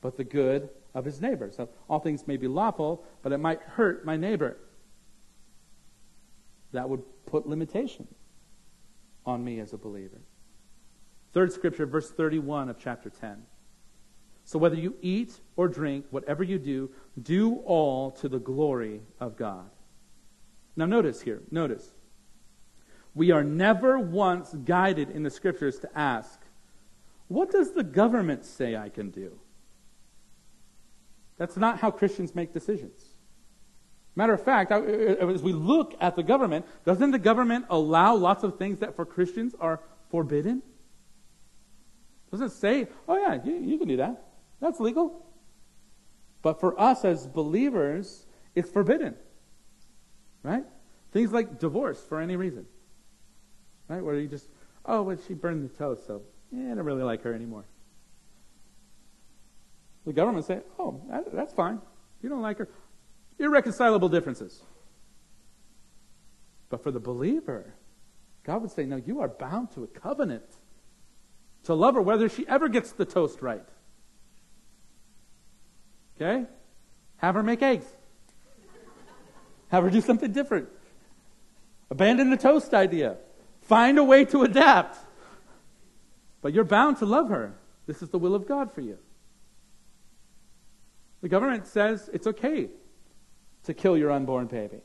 but 0.00 0.16
the 0.16 0.24
good 0.24 0.70
of 0.94 1.04
his 1.04 1.20
neighbor. 1.20 1.50
So 1.50 1.68
all 1.88 2.00
things 2.00 2.26
may 2.26 2.36
be 2.36 2.48
lawful, 2.48 3.04
but 3.22 3.32
it 3.32 3.38
might 3.38 3.62
hurt 3.62 4.04
my 4.04 4.16
neighbor. 4.16 4.58
That 6.72 6.88
would 6.88 7.02
put 7.26 7.46
limitation 7.46 8.08
on 9.24 9.44
me 9.44 9.60
as 9.60 9.72
a 9.72 9.78
believer. 9.78 10.20
Third 11.32 11.52
scripture, 11.52 11.86
verse 11.86 12.10
31 12.10 12.68
of 12.68 12.78
chapter 12.78 13.08
10. 13.08 13.42
So 14.44 14.58
whether 14.58 14.76
you 14.76 14.96
eat 15.00 15.40
or 15.56 15.68
drink, 15.68 16.06
whatever 16.10 16.42
you 16.42 16.58
do, 16.58 16.90
do 17.20 17.56
all 17.64 18.10
to 18.12 18.28
the 18.28 18.40
glory 18.40 19.00
of 19.20 19.36
God. 19.36 19.70
Now, 20.76 20.86
notice 20.86 21.20
here, 21.20 21.42
notice. 21.50 21.92
We 23.14 23.30
are 23.30 23.44
never 23.44 23.98
once 23.98 24.54
guided 24.54 25.10
in 25.10 25.22
the 25.22 25.30
scriptures 25.30 25.78
to 25.80 25.98
ask, 25.98 26.40
what 27.28 27.50
does 27.50 27.72
the 27.72 27.84
government 27.84 28.44
say 28.44 28.74
I 28.74 28.88
can 28.88 29.10
do? 29.10 29.38
That's 31.38 31.56
not 31.56 31.80
how 31.80 31.90
Christians 31.90 32.34
make 32.34 32.52
decisions. 32.52 33.02
Matter 34.14 34.34
of 34.34 34.44
fact, 34.44 34.70
uh, 34.70 34.82
as 34.82 35.42
we 35.42 35.52
look 35.52 35.94
at 36.00 36.16
the 36.16 36.22
government, 36.22 36.66
doesn't 36.84 37.12
the 37.12 37.18
government 37.18 37.66
allow 37.70 38.14
lots 38.14 38.44
of 38.44 38.58
things 38.58 38.80
that 38.80 38.94
for 38.94 39.06
Christians 39.06 39.54
are 39.58 39.80
forbidden? 40.10 40.62
Doesn't 42.30 42.46
it 42.46 42.52
say, 42.52 42.88
oh, 43.08 43.16
yeah, 43.16 43.38
you, 43.42 43.54
you 43.54 43.78
can 43.78 43.88
do 43.88 43.96
that? 43.98 44.24
That's 44.60 44.80
legal. 44.80 45.26
But 46.42 46.60
for 46.60 46.78
us 46.78 47.04
as 47.04 47.26
believers, 47.26 48.26
it's 48.54 48.70
forbidden. 48.70 49.14
Right? 50.42 50.64
Things 51.12 51.32
like 51.32 51.58
divorce 51.58 52.02
for 52.02 52.20
any 52.20 52.36
reason. 52.36 52.66
Right? 53.88 54.02
Where 54.02 54.14
you 54.14 54.28
just, 54.28 54.48
oh, 54.84 55.02
well, 55.02 55.16
she 55.26 55.34
burned 55.34 55.68
the 55.68 55.76
toast, 55.76 56.06
so 56.06 56.22
yeah, 56.50 56.72
I 56.72 56.74
don't 56.74 56.84
really 56.84 57.02
like 57.02 57.22
her 57.22 57.32
anymore. 57.32 57.64
The 60.06 60.12
government 60.12 60.46
say, 60.46 60.60
oh, 60.78 61.00
that, 61.08 61.32
that's 61.32 61.52
fine. 61.52 61.80
You 62.22 62.28
don't 62.28 62.42
like 62.42 62.58
her. 62.58 62.68
Irreconcilable 63.38 64.08
differences. 64.08 64.60
But 66.68 66.82
for 66.82 66.90
the 66.90 67.00
believer, 67.00 67.74
God 68.44 68.62
would 68.62 68.70
say, 68.70 68.84
no, 68.84 68.96
you 68.96 69.20
are 69.20 69.28
bound 69.28 69.72
to 69.72 69.84
a 69.84 69.86
covenant 69.86 70.44
to 71.64 71.74
love 71.74 71.94
her, 71.94 72.02
whether 72.02 72.28
she 72.28 72.46
ever 72.48 72.68
gets 72.68 72.92
the 72.92 73.04
toast 73.04 73.42
right. 73.42 73.64
Okay? 76.16 76.46
Have 77.18 77.34
her 77.34 77.42
make 77.42 77.62
eggs. 77.62 77.86
Have 79.68 79.84
her 79.84 79.90
do 79.90 80.00
something 80.00 80.32
different. 80.32 80.68
Abandon 81.90 82.30
the 82.30 82.36
toast 82.36 82.74
idea. 82.74 83.16
Find 83.62 83.98
a 83.98 84.04
way 84.04 84.24
to 84.26 84.42
adapt. 84.42 84.98
But 86.40 86.52
you're 86.52 86.64
bound 86.64 86.98
to 86.98 87.06
love 87.06 87.28
her. 87.28 87.54
This 87.86 88.02
is 88.02 88.08
the 88.10 88.18
will 88.18 88.34
of 88.34 88.46
God 88.46 88.72
for 88.72 88.80
you. 88.80 88.98
The 91.22 91.28
government 91.28 91.66
says 91.66 92.10
it's 92.12 92.26
okay 92.26 92.68
to 93.64 93.74
kill 93.74 93.96
your 93.96 94.10
unborn 94.10 94.46
baby. 94.46 94.80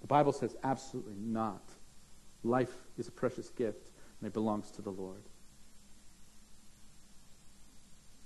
The 0.00 0.06
Bible 0.06 0.32
says 0.32 0.56
absolutely 0.64 1.16
not. 1.18 1.70
Life 2.42 2.74
is 2.96 3.08
a 3.08 3.12
precious 3.12 3.50
gift 3.50 3.90
and 4.20 4.26
it 4.26 4.32
belongs 4.32 4.70
to 4.72 4.82
the 4.82 4.90
Lord. 4.90 5.22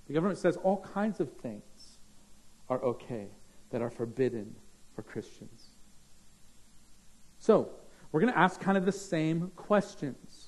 The 0.06 0.14
government 0.14 0.38
says 0.38 0.56
all 0.56 0.78
kinds 0.78 1.20
of 1.20 1.32
things 1.38 1.98
are 2.68 2.82
okay 2.82 3.26
that 3.70 3.82
are 3.82 3.90
forbidden 3.90 4.54
for 4.94 5.02
Christians. 5.02 5.66
So, 7.38 7.70
we're 8.12 8.20
going 8.20 8.32
to 8.32 8.38
ask 8.38 8.60
kind 8.60 8.76
of 8.76 8.84
the 8.84 8.92
same 8.92 9.52
questions. 9.54 10.39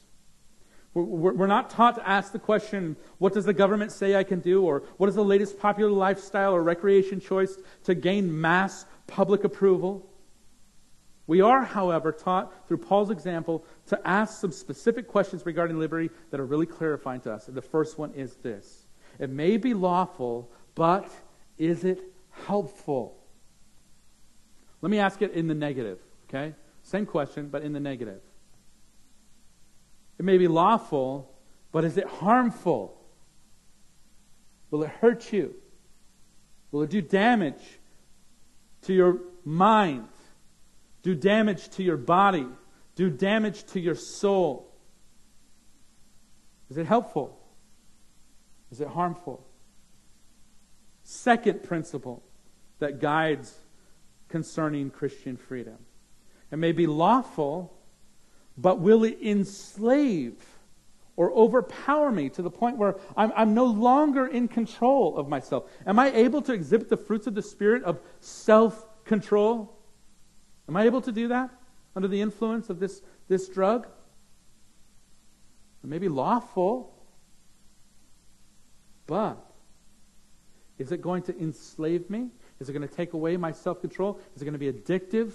We're, 0.94 1.46
not 1.46 1.70
taught 1.70 1.94
to 1.94 2.06
ask 2.06 2.32
the 2.32 2.38
question, 2.38 2.96
what 3.16 3.32
does 3.32 3.46
the 3.46 3.54
government 3.54 3.92
say 3.92 4.14
I 4.14 4.24
can 4.24 4.40
do? 4.40 4.62
Or 4.62 4.82
what 4.98 5.08
is 5.08 5.14
the 5.14 5.24
latest 5.24 5.58
popular 5.58 5.90
lifestyle 5.90 6.52
or 6.54 6.62
recreation 6.62 7.18
choice 7.18 7.56
to 7.84 7.94
gain 7.94 8.40
mass 8.40 8.84
public 9.06 9.44
approval? 9.44 10.06
We 11.26 11.40
are, 11.40 11.64
however, 11.64 12.12
taught 12.12 12.68
through 12.68 12.78
Paul's 12.78 13.10
example 13.10 13.64
to 13.86 13.98
ask 14.06 14.38
some 14.38 14.52
specific 14.52 15.08
questions 15.08 15.46
regarding 15.46 15.78
liberty 15.78 16.10
that 16.30 16.40
are 16.40 16.44
really 16.44 16.66
clarifying 16.66 17.22
to 17.22 17.32
us. 17.32 17.48
And 17.48 17.56
the 17.56 17.62
first 17.62 17.98
one 17.98 18.12
is 18.12 18.34
this 18.36 18.86
It 19.18 19.30
may 19.30 19.56
be 19.56 19.72
lawful, 19.72 20.50
but 20.74 21.10
is 21.56 21.84
it 21.84 22.02
helpful? 22.30 23.16
Let 24.82 24.90
me 24.90 24.98
ask 24.98 25.22
it 25.22 25.32
in 25.32 25.46
the 25.46 25.54
negative, 25.54 26.00
okay? 26.28 26.54
Same 26.82 27.06
question, 27.06 27.48
but 27.48 27.62
in 27.62 27.72
the 27.72 27.80
negative. 27.80 28.20
It 30.22 30.24
may 30.24 30.38
be 30.38 30.46
lawful, 30.46 31.34
but 31.72 31.84
is 31.84 31.96
it 31.96 32.06
harmful? 32.06 32.96
Will 34.70 34.84
it 34.84 34.90
hurt 34.90 35.32
you? 35.32 35.56
Will 36.70 36.82
it 36.82 36.90
do 36.90 37.02
damage 37.02 37.80
to 38.82 38.94
your 38.94 39.18
mind? 39.44 40.06
Do 41.02 41.16
damage 41.16 41.70
to 41.70 41.82
your 41.82 41.96
body? 41.96 42.46
Do 42.94 43.10
damage 43.10 43.64
to 43.72 43.80
your 43.80 43.96
soul? 43.96 44.72
Is 46.70 46.78
it 46.78 46.86
helpful? 46.86 47.36
Is 48.70 48.80
it 48.80 48.86
harmful? 48.86 49.44
Second 51.02 51.64
principle 51.64 52.22
that 52.78 53.00
guides 53.00 53.58
concerning 54.28 54.90
Christian 54.90 55.36
freedom. 55.36 55.78
It 56.52 56.58
may 56.58 56.70
be 56.70 56.86
lawful, 56.86 57.76
but 58.56 58.80
will 58.80 59.04
it 59.04 59.18
enslave 59.22 60.34
or 61.16 61.32
overpower 61.32 62.10
me 62.10 62.28
to 62.30 62.42
the 62.42 62.50
point 62.50 62.76
where 62.76 62.96
I'm, 63.16 63.32
I'm, 63.36 63.54
no 63.54 63.66
longer 63.66 64.26
in 64.26 64.48
control 64.48 65.16
of 65.16 65.28
myself? 65.28 65.70
Am 65.86 65.98
I 65.98 66.10
able 66.12 66.42
to 66.42 66.52
exhibit 66.52 66.88
the 66.88 66.96
fruits 66.96 67.26
of 67.26 67.34
the 67.34 67.42
Spirit 67.42 67.82
of 67.84 68.00
self 68.20 68.86
control? 69.04 69.76
Am 70.68 70.76
I 70.76 70.84
able 70.84 71.00
to 71.02 71.12
do 71.12 71.28
that 71.28 71.50
under 71.94 72.08
the 72.08 72.20
influence 72.20 72.70
of 72.70 72.78
this, 72.78 73.02
this 73.28 73.48
drug? 73.48 73.86
It 75.82 75.90
may 75.90 75.98
be 75.98 76.08
lawful, 76.08 76.94
but 79.06 79.44
is 80.78 80.92
it 80.92 81.02
going 81.02 81.22
to 81.24 81.38
enslave 81.38 82.08
me? 82.08 82.28
Is 82.60 82.68
it 82.68 82.72
going 82.72 82.86
to 82.86 82.94
take 82.94 83.12
away 83.12 83.36
my 83.36 83.52
self 83.52 83.80
control? 83.80 84.20
Is 84.34 84.42
it 84.42 84.44
going 84.44 84.58
to 84.58 84.58
be 84.58 84.72
addictive? 84.72 85.32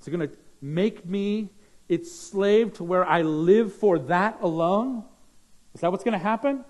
Is 0.00 0.08
it 0.08 0.10
going 0.10 0.28
to 0.28 0.36
make 0.60 1.04
me 1.04 1.50
its 1.92 2.10
slave 2.10 2.72
to 2.72 2.84
where 2.84 3.04
I 3.04 3.20
live 3.20 3.74
for 3.74 3.98
that 3.98 4.38
alone? 4.40 5.04
Is 5.74 5.82
that 5.82 5.90
what's 5.90 6.04
going 6.04 6.18
to 6.18 6.24
happen? 6.24 6.64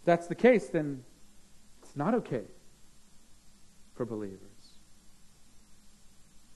If 0.00 0.04
that's 0.04 0.26
the 0.26 0.34
case, 0.34 0.66
then 0.66 1.02
it's 1.82 1.96
not 1.96 2.14
okay 2.14 2.44
for 3.94 4.04
believers. 4.04 4.40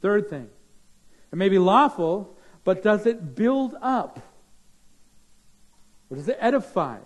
Third 0.02 0.28
thing, 0.28 0.50
it 1.32 1.36
may 1.36 1.48
be 1.48 1.58
lawful, 1.58 2.36
but 2.62 2.82
does 2.82 3.06
it 3.06 3.34
build 3.34 3.74
up? 3.80 4.20
Or 6.10 6.16
does 6.18 6.28
it 6.28 6.36
edify? 6.40 6.98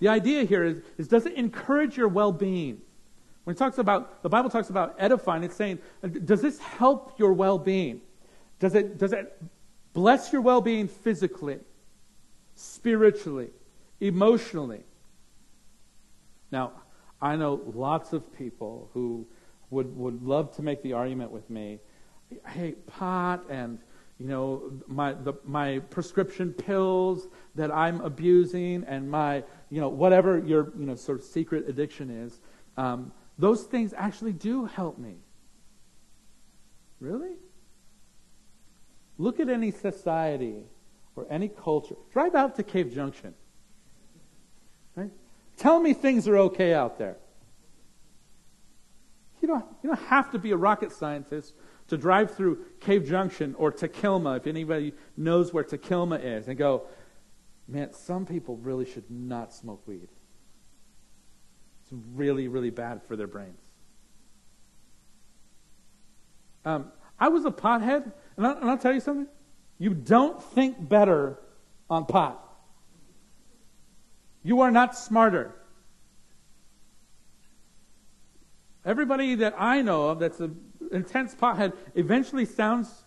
The 0.00 0.08
idea 0.08 0.42
here 0.44 0.64
is, 0.64 0.80
is 0.98 1.06
does 1.06 1.26
it 1.26 1.34
encourage 1.34 1.96
your 1.96 2.08
well 2.08 2.32
being? 2.32 2.80
When 3.44 3.54
it 3.54 3.58
talks 3.58 3.78
about, 3.78 4.24
the 4.24 4.28
Bible 4.28 4.50
talks 4.50 4.68
about 4.68 4.96
edifying, 4.98 5.44
it's 5.44 5.54
saying, 5.54 5.78
uh, 6.02 6.08
does 6.08 6.42
this 6.42 6.58
help 6.58 7.20
your 7.20 7.34
well 7.34 7.58
being? 7.58 8.00
Does 8.64 8.74
it, 8.74 8.96
does 8.96 9.12
it 9.12 9.42
bless 9.92 10.32
your 10.32 10.40
well 10.40 10.62
being 10.62 10.88
physically, 10.88 11.58
spiritually, 12.54 13.50
emotionally? 14.00 14.84
Now, 16.50 16.72
I 17.20 17.36
know 17.36 17.60
lots 17.74 18.14
of 18.14 18.34
people 18.38 18.88
who 18.94 19.26
would, 19.68 19.94
would 19.98 20.22
love 20.22 20.56
to 20.56 20.62
make 20.62 20.82
the 20.82 20.94
argument 20.94 21.30
with 21.30 21.50
me 21.50 21.80
hey, 22.46 22.72
pot 22.86 23.44
and 23.50 23.78
you 24.18 24.28
know 24.28 24.72
my 24.86 25.12
the, 25.12 25.34
my 25.44 25.80
prescription 25.90 26.54
pills 26.54 27.28
that 27.54 27.70
I'm 27.70 28.00
abusing 28.00 28.82
and 28.84 29.10
my 29.10 29.44
you 29.68 29.78
know 29.78 29.90
whatever 29.90 30.38
your 30.38 30.72
you 30.78 30.86
know 30.86 30.94
sort 30.94 31.18
of 31.18 31.24
secret 31.26 31.68
addiction 31.68 32.08
is, 32.08 32.40
um, 32.78 33.12
those 33.38 33.64
things 33.64 33.92
actually 33.94 34.32
do 34.32 34.64
help 34.64 34.96
me. 34.96 35.16
Really? 36.98 37.34
Look 39.18 39.40
at 39.40 39.48
any 39.48 39.70
society 39.70 40.64
or 41.16 41.26
any 41.30 41.48
culture. 41.48 41.96
Drive 42.12 42.34
out 42.34 42.56
to 42.56 42.62
Cave 42.62 42.92
Junction. 42.94 43.34
Right? 44.96 45.10
Tell 45.56 45.80
me 45.80 45.94
things 45.94 46.26
are 46.26 46.36
okay 46.38 46.74
out 46.74 46.98
there. 46.98 47.16
You 49.40 49.48
don't, 49.48 49.64
you 49.82 49.90
don't 49.90 50.06
have 50.06 50.32
to 50.32 50.38
be 50.38 50.52
a 50.52 50.56
rocket 50.56 50.90
scientist 50.90 51.54
to 51.88 51.98
drive 51.98 52.34
through 52.34 52.64
Cave 52.80 53.06
Junction 53.06 53.54
or 53.58 53.70
Takilma, 53.70 54.38
if 54.38 54.46
anybody 54.46 54.94
knows 55.16 55.52
where 55.52 55.64
Takilma 55.64 56.22
is, 56.24 56.48
and 56.48 56.56
go, 56.56 56.84
man, 57.68 57.92
some 57.92 58.24
people 58.24 58.56
really 58.56 58.86
should 58.86 59.10
not 59.10 59.52
smoke 59.52 59.86
weed. 59.86 60.08
It's 61.82 61.92
really, 62.14 62.48
really 62.48 62.70
bad 62.70 63.02
for 63.06 63.16
their 63.16 63.26
brains. 63.26 63.60
Um, 66.64 66.90
I 67.20 67.28
was 67.28 67.44
a 67.44 67.50
pothead, 67.50 68.12
and, 68.36 68.46
I, 68.46 68.52
and 68.52 68.70
I'll 68.70 68.78
tell 68.78 68.94
you 68.94 69.00
something. 69.00 69.26
You 69.78 69.94
don't 69.94 70.42
think 70.42 70.88
better 70.88 71.38
on 71.90 72.06
pot. 72.06 72.40
You 74.42 74.60
are 74.60 74.70
not 74.70 74.96
smarter. 74.96 75.54
Everybody 78.84 79.34
that 79.36 79.54
I 79.58 79.80
know 79.80 80.10
of 80.10 80.18
that's 80.18 80.40
an 80.40 80.60
intense 80.92 81.34
pothead 81.34 81.72
eventually 81.94 82.44
sounds 82.44 83.04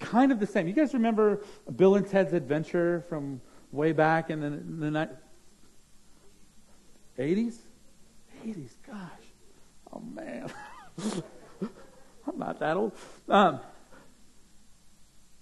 kind 0.00 0.32
of 0.32 0.40
the 0.40 0.46
same. 0.46 0.66
You 0.66 0.72
guys 0.72 0.92
remember 0.94 1.42
Bill 1.76 1.94
and 1.94 2.06
Ted's 2.06 2.32
Adventure 2.32 3.04
from 3.08 3.40
way 3.70 3.92
back 3.92 4.30
in 4.30 4.40
the, 4.40 4.46
in 4.46 4.80
the 4.80 4.90
ni- 4.90 5.08
80s? 7.18 7.56
80s, 8.44 8.70
gosh. 8.86 8.98
Oh, 9.92 10.00
man. 10.00 10.52
I'm 12.26 12.38
not 12.38 12.58
that 12.58 12.76
old. 12.76 12.92
Um, 13.28 13.60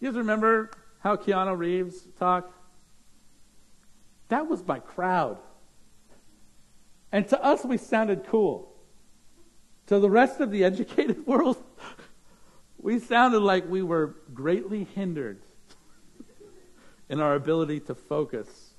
you 0.00 0.08
guys 0.08 0.16
remember 0.16 0.70
how 1.00 1.16
Keanu 1.16 1.56
Reeves 1.56 2.06
talked? 2.18 2.52
That 4.28 4.48
was 4.48 4.66
my 4.66 4.78
crowd. 4.78 5.38
And 7.12 7.28
to 7.28 7.42
us, 7.42 7.64
we 7.64 7.76
sounded 7.76 8.24
cool. 8.26 8.72
To 9.86 9.98
the 9.98 10.10
rest 10.10 10.40
of 10.40 10.50
the 10.50 10.64
educated 10.64 11.26
world, 11.26 11.62
we 12.78 12.98
sounded 12.98 13.40
like 13.40 13.68
we 13.68 13.82
were 13.82 14.16
greatly 14.32 14.84
hindered 14.94 15.42
in 17.08 17.20
our 17.20 17.34
ability 17.34 17.80
to 17.80 17.94
focus. 17.94 18.70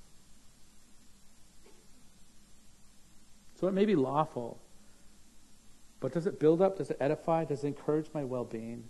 So 3.59 3.67
it 3.67 3.73
may 3.73 3.85
be 3.85 3.95
lawful, 3.95 4.59
but 5.99 6.11
does 6.11 6.27
it 6.27 6.39
build 6.39 6.61
up? 6.61 6.77
Does 6.77 6.91
it 6.91 6.97
edify? 6.99 7.45
Does 7.45 7.63
it 7.63 7.67
encourage 7.67 8.07
my 8.13 8.23
well 8.23 8.43
being, 8.43 8.89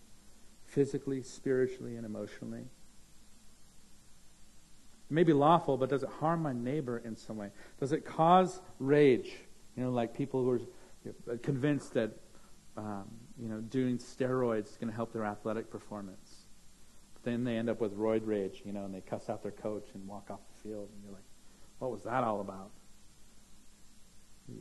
physically, 0.76 1.24
spiritually, 1.24 1.96
and 1.96 2.06
emotionally? 2.06 2.60
It 5.10 5.14
may 5.14 5.24
be 5.24 5.32
lawful, 5.32 5.78
but 5.78 5.90
does 5.90 6.04
it 6.04 6.10
harm 6.20 6.42
my 6.44 6.52
neighbor 6.52 6.98
in 6.98 7.16
some 7.16 7.38
way? 7.38 7.50
Does 7.80 7.94
it 7.94 8.04
cause 8.06 8.60
rage? 8.78 9.32
You 9.78 9.84
know, 9.84 9.92
like 9.92 10.14
people 10.14 10.44
who 10.44 10.60
are 11.32 11.38
convinced 11.38 11.94
that 11.94 12.12
um, 12.76 13.06
you 13.42 13.48
know 13.48 13.62
doing 13.62 13.98
steroids 13.98 14.72
is 14.72 14.78
going 14.78 14.90
to 14.90 14.96
help 14.96 15.14
their 15.14 15.24
athletic 15.24 15.72
performance. 15.72 16.48
But 17.14 17.24
then 17.24 17.46
they 17.46 17.56
end 17.56 17.70
up 17.70 17.80
with 17.80 17.98
roid 17.98 18.22
rage, 18.26 18.62
you 18.66 18.74
know, 18.74 18.84
and 18.84 18.94
they 18.94 19.02
cuss 19.02 19.30
out 19.30 19.44
their 19.44 19.54
coach 19.54 19.88
and 19.94 20.06
walk 20.06 20.30
off 20.30 20.40
the 20.56 20.70
field, 20.70 20.90
and 20.94 21.04
you're 21.04 21.14
like, 21.14 21.24
what 21.80 21.92
was 21.92 22.04
that 22.04 22.24
all 22.26 22.42
about? 22.42 22.72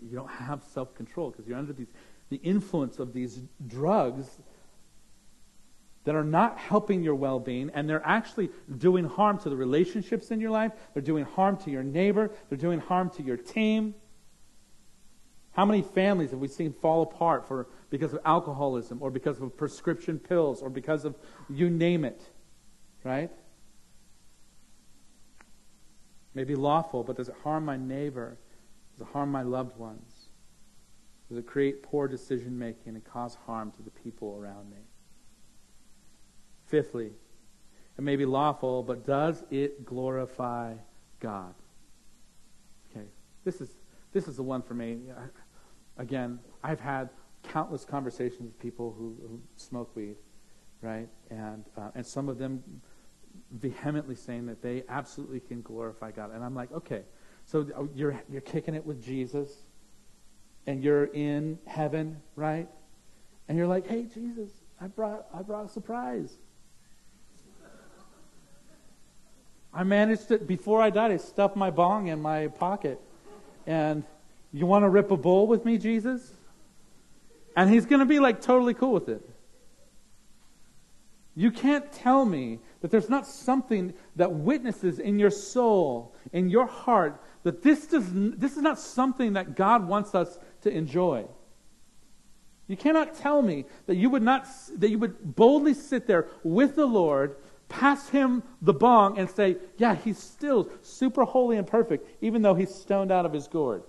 You 0.08 0.16
don't 0.16 0.30
have 0.30 0.62
self 0.62 0.94
control 0.94 1.30
because 1.30 1.48
you're 1.48 1.58
under 1.58 1.72
these, 1.72 1.92
the 2.30 2.36
influence 2.36 3.00
of 3.00 3.12
these 3.12 3.40
drugs 3.66 4.38
that 6.04 6.14
are 6.14 6.24
not 6.24 6.58
helping 6.58 7.02
your 7.02 7.14
well 7.14 7.40
being, 7.40 7.70
and 7.74 7.88
they're 7.88 8.06
actually 8.06 8.50
doing 8.78 9.04
harm 9.04 9.38
to 9.38 9.48
the 9.50 9.56
relationships 9.56 10.30
in 10.30 10.40
your 10.40 10.50
life. 10.50 10.72
They're 10.92 11.02
doing 11.02 11.24
harm 11.24 11.56
to 11.58 11.70
your 11.70 11.82
neighbor. 11.82 12.30
They're 12.48 12.58
doing 12.58 12.80
harm 12.80 13.10
to 13.10 13.22
your 13.22 13.36
team. 13.38 13.94
How 15.52 15.64
many 15.64 15.82
families 15.82 16.30
have 16.30 16.40
we 16.40 16.48
seen 16.48 16.72
fall 16.72 17.02
apart 17.02 17.46
for, 17.46 17.68
because 17.88 18.12
of 18.12 18.20
alcoholism 18.24 18.98
or 19.00 19.10
because 19.10 19.40
of 19.40 19.56
prescription 19.56 20.18
pills 20.18 20.60
or 20.60 20.68
because 20.68 21.04
of 21.04 21.16
you 21.48 21.70
name 21.70 22.04
it? 22.04 22.20
Right? 23.04 23.30
Maybe 26.34 26.56
lawful, 26.56 27.04
but 27.04 27.16
does 27.16 27.28
it 27.28 27.36
harm 27.44 27.64
my 27.64 27.76
neighbor? 27.76 28.36
Does 28.92 29.06
it 29.06 29.12
harm 29.12 29.30
my 29.30 29.42
loved 29.42 29.76
ones? 29.78 30.12
Does 31.28 31.38
it 31.38 31.46
create 31.46 31.82
poor 31.82 32.08
decision 32.08 32.58
making 32.58 32.94
and 32.94 33.04
cause 33.04 33.36
harm 33.46 33.70
to 33.72 33.82
the 33.82 33.90
people 33.90 34.36
around 34.36 34.70
me? 34.70 34.78
Fifthly, 36.66 37.12
It 37.96 38.02
may 38.02 38.16
be 38.16 38.24
lawful, 38.24 38.82
but 38.82 39.04
does 39.06 39.44
it 39.50 39.84
glorify 39.84 40.74
God? 41.20 41.54
Okay, 42.90 43.06
this 43.44 43.60
is 43.60 43.76
this 44.12 44.28
is 44.28 44.36
the 44.36 44.42
one 44.42 44.62
for 44.62 44.74
me. 44.74 45.00
Again, 45.96 46.38
I've 46.62 46.80
had 46.80 47.10
countless 47.42 47.84
conversations 47.84 48.40
with 48.40 48.58
people 48.58 48.94
who, 48.96 49.16
who 49.28 49.40
smoke 49.56 49.94
weed, 49.94 50.16
right? 50.80 51.08
And 51.30 51.64
uh, 51.76 51.90
and 51.94 52.04
some 52.04 52.28
of 52.28 52.38
them 52.38 52.62
vehemently 53.52 54.14
saying 54.14 54.46
that 54.46 54.62
they 54.62 54.84
absolutely 54.88 55.40
can 55.40 55.62
glorify 55.62 56.10
God. 56.10 56.32
And 56.32 56.44
I'm 56.44 56.54
like, 56.54 56.72
okay, 56.72 57.02
so 57.44 57.68
uh, 57.76 57.84
you're 57.94 58.20
you're 58.28 58.40
kicking 58.40 58.74
it 58.74 58.84
with 58.84 59.04
Jesus, 59.04 59.50
and 60.66 60.82
you're 60.82 61.04
in 61.04 61.58
heaven, 61.66 62.20
right? 62.34 62.68
And 63.48 63.56
you're 63.58 63.66
like, 63.68 63.86
hey, 63.86 64.06
Jesus, 64.12 64.50
I 64.80 64.88
brought 64.88 65.26
I 65.32 65.42
brought 65.42 65.66
a 65.66 65.68
surprise. 65.68 66.38
I 69.74 69.82
managed 69.82 70.28
to 70.28 70.38
before 70.38 70.80
I 70.80 70.90
died. 70.90 71.10
I 71.10 71.16
stuffed 71.16 71.56
my 71.56 71.70
bong 71.70 72.06
in 72.06 72.22
my 72.22 72.48
pocket, 72.48 73.00
and 73.66 74.04
you 74.52 74.66
want 74.66 74.84
to 74.84 74.88
rip 74.88 75.10
a 75.10 75.16
bowl 75.16 75.46
with 75.46 75.64
me, 75.64 75.78
Jesus? 75.78 76.32
And 77.56 77.68
he's 77.70 77.86
going 77.86 78.00
to 78.00 78.06
be 78.06 78.20
like 78.20 78.40
totally 78.40 78.74
cool 78.74 78.92
with 78.92 79.08
it. 79.08 79.28
You 81.36 81.50
can't 81.50 81.90
tell 81.92 82.24
me 82.24 82.60
that 82.80 82.92
there's 82.92 83.10
not 83.10 83.26
something 83.26 83.92
that 84.14 84.32
witnesses 84.32 85.00
in 85.00 85.18
your 85.18 85.30
soul, 85.30 86.14
in 86.32 86.48
your 86.48 86.66
heart, 86.66 87.20
that 87.42 87.62
this, 87.62 87.86
does, 87.86 88.04
this 88.12 88.56
is 88.56 88.62
not 88.62 88.78
something 88.78 89.32
that 89.32 89.56
God 89.56 89.88
wants 89.88 90.14
us 90.14 90.38
to 90.62 90.70
enjoy. 90.70 91.26
You 92.68 92.76
cannot 92.76 93.16
tell 93.16 93.42
me 93.42 93.66
that 93.86 93.96
you 93.96 94.08
would 94.10 94.22
not 94.22 94.46
that 94.78 94.88
you 94.88 94.98
would 94.98 95.36
boldly 95.36 95.74
sit 95.74 96.06
there 96.06 96.28
with 96.42 96.76
the 96.76 96.86
Lord, 96.86 97.36
pass 97.74 98.08
him 98.08 98.42
the 98.62 98.72
bong, 98.72 99.18
and 99.18 99.28
say, 99.28 99.56
"Yeah, 99.76 99.94
he's 99.94 100.18
still 100.18 100.68
super 100.82 101.24
holy 101.24 101.56
and 101.56 101.66
perfect, 101.66 102.08
even 102.20 102.42
though 102.42 102.54
he's 102.54 102.74
stoned 102.74 103.10
out 103.10 103.26
of 103.26 103.32
his 103.32 103.48
gourd." 103.48 103.82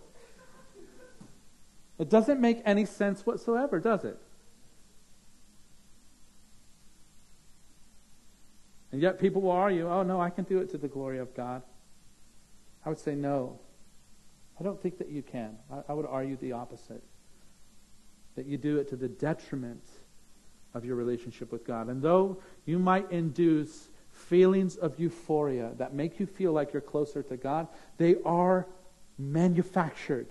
It 1.98 2.10
doesn't 2.10 2.42
make 2.42 2.62
any 2.66 2.86
sense 2.86 3.26
whatsoever, 3.26 3.80
does 3.80 4.04
it? 4.04 4.20
And 8.92 9.02
yet 9.02 9.20
people 9.20 9.42
will 9.42 9.52
argue, 9.52 9.90
oh, 9.90 10.04
no, 10.04 10.22
I 10.22 10.30
can 10.30 10.46
do 10.46 10.60
it 10.60 10.70
to 10.72 10.78
the 10.78 10.88
glory 10.88 11.20
of 11.20 11.34
God. 11.36 11.62
I 12.86 12.90
would 12.90 13.00
say, 13.00 13.16
no. 13.16 13.60
I 14.60 14.64
don't 14.64 14.82
think 14.82 14.98
that 15.00 15.10
you 15.10 15.22
can. 15.22 15.58
I, 15.72 15.82
I 15.90 15.94
would 15.94 16.06
argue 16.06 16.38
the 16.38 16.54
opposite. 16.54 17.04
That 18.36 18.46
you 18.46 18.58
do 18.58 18.78
it 18.78 18.90
to 18.90 18.96
the 18.96 19.10
detriment 19.10 19.84
of 20.76 20.86
your 20.86 20.96
relationship 20.96 21.52
with 21.52 21.66
God. 21.66 21.88
And 21.88 22.02
though 22.02 22.38
you 22.66 22.78
might 22.78 23.10
induce 23.10 23.88
feelings 24.12 24.76
of 24.76 25.00
euphoria 25.00 25.72
that 25.78 25.94
make 25.94 26.20
you 26.20 26.26
feel 26.26 26.52
like 26.52 26.74
you're 26.74 26.82
closer 26.82 27.24
to 27.24 27.38
God, 27.38 27.68
they 27.98 28.18
are 28.26 28.68
manufactured. 29.18 30.28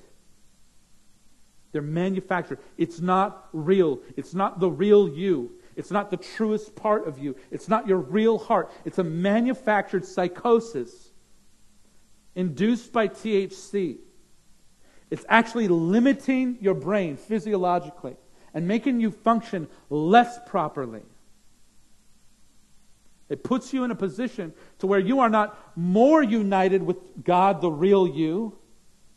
They're 1.72 1.82
manufactured. 1.82 2.59
It's 2.76 3.01
not 3.01 3.49
real. 3.53 4.01
It's 4.16 4.34
not 4.34 4.61
the 4.61 4.70
real 4.70 5.09
you. 5.09 5.53
It's 5.76 5.90
not 5.90 6.11
the 6.11 6.18
truest 6.18 6.76
part 6.76 7.09
of 7.09 7.18
you. 7.18 7.34
It's 7.51 7.68
not 7.68 7.88
your 7.88 7.99
real 7.99 8.38
heart. 8.38 8.70
It's 8.84 8.99
a 8.99 9.05
manufactured 9.05 10.05
psychosis 10.05 11.11
induced 12.34 12.92
by 12.92 13.09
THC. 13.09 13.97
It's 15.11 15.24
actually 15.28 15.68
limiting 15.68 16.59
your 16.61 16.74
brain 16.74 17.16
physiologically 17.16 18.16
and 18.55 18.66
making 18.68 19.00
you 19.00 19.11
function 19.11 19.68
less 19.90 20.38
properly. 20.46 21.02
It 23.28 23.42
puts 23.42 23.72
you 23.72 23.84
in 23.84 23.90
a 23.90 23.96
position 23.96 24.52
to 24.78 24.86
where 24.86 25.00
you 25.00 25.20
are 25.20 25.28
not 25.28 25.59
more 25.76 26.22
united 26.22 26.82
with 26.82 27.24
God, 27.24 27.61
the 27.61 27.70
real 27.70 28.07
you. 28.07 28.57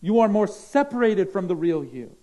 You 0.02 0.22
are 0.22 0.28
more 0.28 0.48
separated 0.48 1.30
from 1.32 1.48
the 1.48 1.56
real 1.56 1.84
you. 1.84 2.16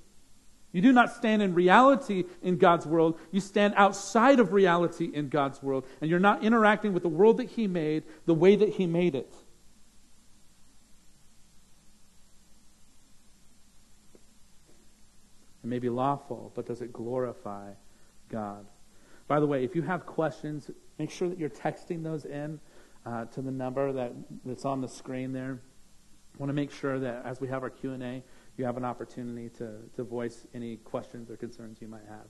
You 0.72 0.80
do 0.80 0.92
not 0.92 1.14
stand 1.14 1.40
in 1.40 1.54
reality 1.54 2.24
in 2.42 2.58
God's 2.58 2.84
world. 2.84 3.18
You 3.30 3.40
stand 3.40 3.74
outside 3.76 4.40
of 4.40 4.52
reality 4.52 5.08
in 5.12 5.28
God's 5.28 5.62
world. 5.62 5.86
And 6.00 6.10
you're 6.10 6.18
not 6.18 6.42
interacting 6.42 6.92
with 6.92 7.04
the 7.04 7.08
world 7.08 7.36
that 7.36 7.50
He 7.50 7.68
made 7.68 8.02
the 8.26 8.34
way 8.34 8.56
that 8.56 8.70
He 8.70 8.86
made 8.86 9.14
it. 9.14 9.32
It 15.64 15.68
may 15.68 15.78
be 15.78 15.88
lawful, 15.88 16.52
but 16.54 16.66
does 16.66 16.82
it 16.82 16.92
glorify 16.92 17.72
God? 18.28 18.66
By 19.26 19.40
the 19.40 19.46
way, 19.46 19.64
if 19.64 19.74
you 19.74 19.80
have 19.80 20.04
questions, 20.04 20.70
make 20.98 21.10
sure 21.10 21.26
that 21.30 21.38
you're 21.38 21.48
texting 21.48 22.02
those 22.02 22.26
in 22.26 22.60
uh, 23.06 23.24
to 23.26 23.40
the 23.40 23.50
number 23.50 23.90
that, 23.90 24.12
that's 24.44 24.66
on 24.66 24.82
the 24.82 24.88
screen 24.88 25.32
there. 25.32 25.58
I 26.34 26.36
want 26.38 26.50
to 26.50 26.54
make 26.54 26.70
sure 26.70 26.98
that 26.98 27.24
as 27.24 27.40
we 27.40 27.48
have 27.48 27.62
our 27.62 27.70
Q&A, 27.70 28.22
you 28.58 28.64
have 28.66 28.76
an 28.76 28.84
opportunity 28.84 29.48
to, 29.56 29.78
to 29.96 30.04
voice 30.04 30.46
any 30.52 30.76
questions 30.76 31.30
or 31.30 31.36
concerns 31.36 31.80
you 31.80 31.88
might 31.88 32.06
have. 32.06 32.26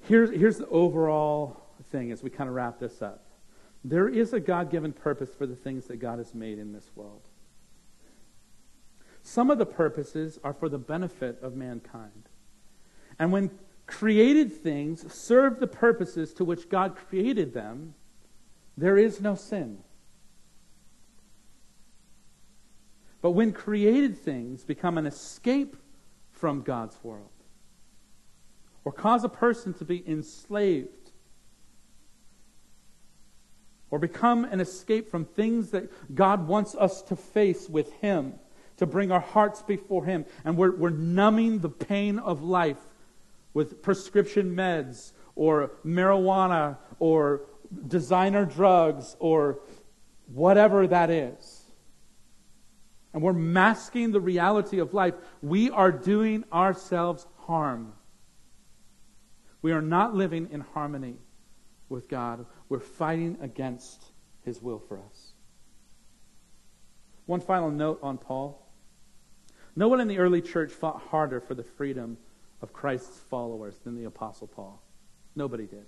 Here's, 0.00 0.30
here's 0.30 0.56
the 0.56 0.68
overall 0.68 1.60
thing 1.90 2.12
as 2.12 2.22
we 2.22 2.30
kind 2.30 2.48
of 2.48 2.56
wrap 2.56 2.78
this 2.78 3.02
up 3.02 3.26
there 3.84 4.08
is 4.08 4.32
a 4.32 4.38
God 4.38 4.70
given 4.70 4.92
purpose 4.92 5.34
for 5.34 5.44
the 5.44 5.56
things 5.56 5.86
that 5.86 5.96
God 5.96 6.18
has 6.18 6.34
made 6.34 6.60
in 6.60 6.72
this 6.72 6.88
world. 6.94 7.22
Some 9.22 9.50
of 9.50 9.58
the 9.58 9.66
purposes 9.66 10.38
are 10.42 10.52
for 10.52 10.68
the 10.68 10.78
benefit 10.78 11.38
of 11.42 11.54
mankind. 11.54 12.28
And 13.18 13.32
when 13.32 13.50
created 13.86 14.52
things 14.52 15.12
serve 15.12 15.60
the 15.60 15.66
purposes 15.66 16.32
to 16.34 16.44
which 16.44 16.68
God 16.68 16.96
created 16.96 17.54
them, 17.54 17.94
there 18.76 18.98
is 18.98 19.20
no 19.20 19.34
sin. 19.34 19.78
But 23.20 23.32
when 23.32 23.52
created 23.52 24.18
things 24.18 24.64
become 24.64 24.98
an 24.98 25.06
escape 25.06 25.76
from 26.32 26.62
God's 26.62 26.98
world, 27.04 27.28
or 28.84 28.90
cause 28.90 29.22
a 29.22 29.28
person 29.28 29.72
to 29.74 29.84
be 29.84 30.02
enslaved, 30.08 31.12
or 33.90 34.00
become 34.00 34.44
an 34.44 34.58
escape 34.58 35.08
from 35.08 35.24
things 35.24 35.70
that 35.70 35.92
God 36.14 36.48
wants 36.48 36.74
us 36.74 37.02
to 37.02 37.14
face 37.14 37.68
with 37.68 37.92
Him, 37.94 38.34
to 38.82 38.86
bring 38.86 39.10
our 39.10 39.20
hearts 39.20 39.62
before 39.62 40.04
Him, 40.04 40.26
and 40.44 40.56
we're, 40.56 40.76
we're 40.76 40.90
numbing 40.90 41.60
the 41.60 41.70
pain 41.70 42.18
of 42.18 42.42
life 42.42 42.78
with 43.54 43.82
prescription 43.82 44.54
meds, 44.54 45.12
or 45.34 45.72
marijuana, 45.84 46.76
or 46.98 47.42
designer 47.88 48.44
drugs, 48.44 49.16
or 49.18 49.60
whatever 50.26 50.86
that 50.86 51.10
is 51.10 51.62
and 53.12 53.22
we're 53.22 53.32
masking 53.32 54.12
the 54.12 54.20
reality 54.20 54.78
of 54.78 54.94
life, 54.94 55.14
we 55.42 55.70
are 55.70 55.92
doing 55.92 56.44
ourselves 56.52 57.26
harm. 57.40 57.92
We 59.60 59.72
are 59.72 59.82
not 59.82 60.14
living 60.14 60.48
in 60.50 60.60
harmony 60.60 61.16
with 61.88 62.08
God. 62.08 62.46
We're 62.68 62.80
fighting 62.80 63.36
against 63.40 64.02
His 64.44 64.62
will 64.62 64.78
for 64.78 64.98
us. 64.98 65.34
One 67.26 67.40
final 67.40 67.70
note 67.70 68.00
on 68.02 68.18
Paul. 68.18 68.61
No 69.74 69.88
one 69.88 70.00
in 70.00 70.08
the 70.08 70.18
early 70.18 70.42
church 70.42 70.70
fought 70.70 71.00
harder 71.10 71.40
for 71.40 71.54
the 71.54 71.64
freedom 71.64 72.18
of 72.60 72.72
Christ's 72.72 73.18
followers 73.30 73.76
than 73.84 73.96
the 73.96 74.04
Apostle 74.04 74.46
Paul. 74.46 74.82
Nobody 75.34 75.66
did. 75.66 75.86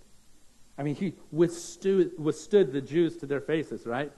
I 0.76 0.82
mean, 0.82 0.94
he 0.94 1.14
withstood, 1.30 2.12
withstood 2.18 2.72
the 2.72 2.80
Jews 2.80 3.16
to 3.18 3.26
their 3.26 3.40
faces, 3.40 3.86
right? 3.86 4.12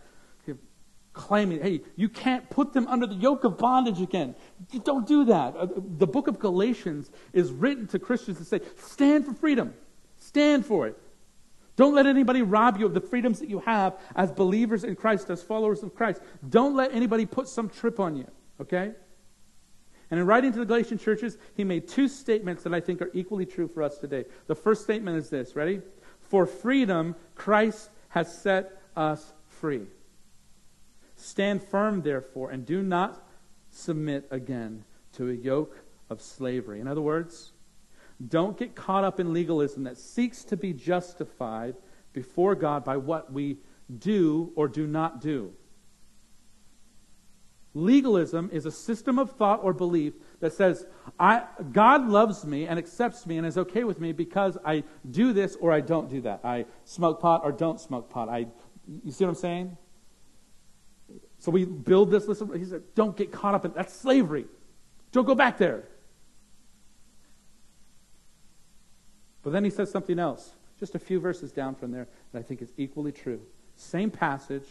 claiming, 1.17 1.61
hey, 1.61 1.81
you 1.97 2.09
can't 2.09 2.49
put 2.51 2.73
them 2.73 2.87
under 2.87 3.07
the 3.07 3.15
yoke 3.15 3.43
of 3.43 3.59
bondage 3.59 4.01
again. 4.01 4.37
Don't 4.85 5.07
do 5.07 5.25
that. 5.25 5.57
Uh, 5.57 5.67
the 5.99 6.07
book 6.07 6.29
of 6.29 6.39
Galatians 6.39 7.11
is 7.33 7.51
written 7.51 7.87
to 7.89 7.99
Christians 7.99 8.39
to 8.39 8.45
say, 8.45 8.61
stand 8.77 9.25
for 9.25 9.33
freedom, 9.33 9.75
stand 10.19 10.65
for 10.65 10.87
it. 10.87 10.97
Don't 11.75 11.95
let 11.95 12.07
anybody 12.07 12.43
rob 12.43 12.79
you 12.79 12.87
of 12.87 12.95
the 12.95 13.01
freedoms 13.01 13.41
that 13.41 13.51
you 13.51 13.59
have 13.61 13.99
as 14.15 14.31
believers 14.31 14.85
in 14.85 14.95
Christ, 14.95 15.29
as 15.29 15.43
followers 15.43 15.83
of 15.83 15.95
Christ. 15.95 16.21
Don't 16.49 16.77
let 16.77 16.95
anybody 16.95 17.27
put 17.27 17.49
some 17.49 17.69
trip 17.69 17.99
on 17.99 18.17
you, 18.17 18.31
okay? 18.61 18.93
And 20.11 20.21
in 20.21 20.27
writing 20.27 20.53
to 20.53 20.59
the 20.61 20.65
Galatian 20.65 20.99
churches, 20.99 21.37
he 21.55 21.65
made 21.65 21.89
two 21.89 22.09
statements 22.09 22.63
that 22.63 22.73
I 22.73 22.81
think 22.81 23.03
are 23.03 23.11
equally 23.13 23.47
true 23.47 23.69
for 23.69 23.83
us 23.83 23.99
today. 23.99 24.25
The 24.47 24.55
first 24.55 24.83
statement 24.85 25.17
is 25.17 25.31
this 25.31 25.57
ready? 25.57 25.83
For 26.21 26.47
freedom, 26.47 27.17
Christ 27.35 27.91
has 28.11 28.33
set 28.33 28.81
us 28.97 29.33
free. 29.49 29.87
Stand 31.17 31.63
firm, 31.63 32.03
therefore, 32.03 32.51
and 32.51 32.65
do 32.65 32.83
not 32.83 33.27
submit 33.71 34.27
again 34.31 34.85
to 35.15 35.31
a 35.31 35.35
yoke 35.35 35.77
of 36.09 36.23
slavery. 36.23 36.81
In 36.81 36.87
other 36.87 37.01
words, 37.01 37.53
don't 38.27 38.57
get 38.57 38.75
caught 38.75 39.05
up 39.05 39.19
in 39.19 39.33
legalism 39.33 39.85
that 39.85 39.99
seeks 39.99 40.45
to 40.45 40.57
be 40.57 40.73
justified 40.73 41.75
before 42.13 42.55
God 42.55 42.85
by 42.85 42.97
what 42.97 43.33
we 43.33 43.59
do 43.99 44.53
or 44.57 44.69
do 44.69 44.87
not 44.87 45.21
do. 45.21 45.53
Legalism 47.77 48.49
is 48.55 48.65
a 48.65 48.71
system 48.71 49.19
of 49.19 49.33
thought 49.33 49.61
or 49.63 49.75
belief 49.75 50.15
that 50.41 50.55
says, 50.55 50.87
I, 51.21 51.43
God 51.73 52.09
loves 52.09 52.47
me 52.47 52.67
and 52.67 52.79
accepts 52.79 53.27
me 53.27 53.37
and 53.37 53.47
is 53.47 53.59
okay 53.59 53.85
with 53.85 54.01
me 54.01 54.13
because 54.13 54.57
I 54.65 54.83
do 55.11 55.35
this 55.35 55.57
or 55.61 55.73
I 55.73 55.83
don't 55.83 56.09
do 56.09 56.23
that. 56.23 56.41
I 56.43 56.65
smoke 56.87 57.21
pot 57.21 57.43
or 57.45 57.53
don't 57.53 57.79
smoke 57.79 58.09
pot. 58.09 58.31
I, 58.31 58.47
you 59.05 59.13
see 59.13 59.25
what 59.25 59.29
I'm 59.29 59.35
saying? 59.35 59.77
So 61.39 61.51
we 61.51 61.67
build 61.67 62.11
this 62.11 62.27
list. 62.27 62.41
Of, 62.41 62.55
he 62.55 62.65
said, 62.65 62.83
don't 62.95 63.15
get 63.15 63.31
caught 63.31 63.55
up 63.55 63.67
in 63.67 63.73
that's 63.73 63.93
slavery. 63.93 64.47
Don't 65.13 65.27
go 65.27 65.35
back 65.35 65.59
there. 65.59 65.85
But 69.43 69.53
then 69.53 69.65
he 69.65 69.71
says 69.71 69.91
something 69.91 70.19
else, 70.19 70.55
just 70.81 70.95
a 70.95 70.99
few 70.99 71.21
verses 71.21 71.53
down 71.53 71.75
from 71.75 71.93
there, 71.93 72.09
that 72.33 72.39
I 72.39 72.43
think 72.43 72.63
is 72.63 72.73
equally 72.79 73.13
true. 73.13 73.43
Same 73.77 74.11
passage, 74.11 74.67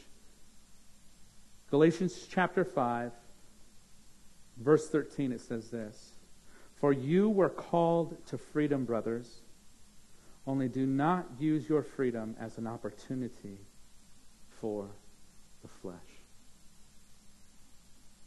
Galatians 1.75 2.25
chapter 2.31 2.63
5, 2.63 3.11
verse 4.55 4.87
13, 4.87 5.33
it 5.33 5.41
says 5.41 5.71
this 5.71 6.13
For 6.75 6.93
you 6.93 7.29
were 7.29 7.49
called 7.49 8.15
to 8.27 8.37
freedom, 8.37 8.85
brothers, 8.85 9.41
only 10.47 10.69
do 10.69 10.85
not 10.85 11.27
use 11.37 11.67
your 11.67 11.83
freedom 11.83 12.33
as 12.39 12.57
an 12.57 12.65
opportunity 12.65 13.59
for 14.61 14.87
the 15.63 15.67
flesh, 15.67 15.99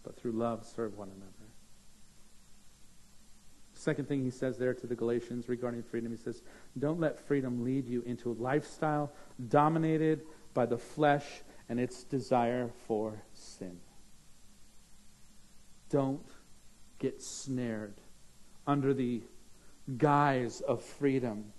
but 0.02 0.14
through 0.14 0.32
love 0.32 0.66
serve 0.66 0.98
one 0.98 1.08
another. 1.08 1.32
Second 3.72 4.08
thing 4.08 4.22
he 4.22 4.30
says 4.30 4.58
there 4.58 4.74
to 4.74 4.86
the 4.86 4.94
Galatians 4.94 5.48
regarding 5.48 5.82
freedom, 5.82 6.10
he 6.10 6.18
says, 6.18 6.42
Don't 6.78 7.00
let 7.00 7.18
freedom 7.18 7.64
lead 7.64 7.88
you 7.88 8.02
into 8.02 8.30
a 8.30 8.36
lifestyle 8.38 9.10
dominated 9.48 10.20
by 10.52 10.66
the 10.66 10.76
flesh 10.76 11.24
and 11.68 11.78
its 11.78 12.04
desire 12.04 12.70
for 12.86 13.22
sin. 13.34 13.78
Don't 15.90 16.26
get 16.98 17.22
snared 17.22 17.94
under 18.66 18.92
the 18.92 19.22
guise 19.96 20.60
of 20.62 20.82
freedom 20.82 21.52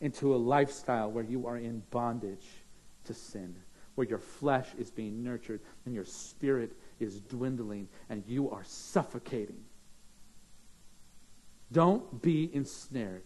into 0.00 0.34
a 0.34 0.36
lifestyle 0.36 1.10
where 1.10 1.24
you 1.24 1.46
are 1.46 1.56
in 1.56 1.82
bondage 1.90 2.46
to 3.04 3.14
sin, 3.14 3.54
where 3.94 4.06
your 4.06 4.18
flesh 4.18 4.68
is 4.78 4.90
being 4.90 5.22
nurtured 5.22 5.60
and 5.86 5.94
your 5.94 6.04
spirit 6.04 6.72
is 7.00 7.20
dwindling 7.20 7.88
and 8.10 8.24
you 8.26 8.50
are 8.50 8.64
suffocating. 8.64 9.64
Don't 11.70 12.20
be 12.20 12.50
ensnared. 12.52 13.22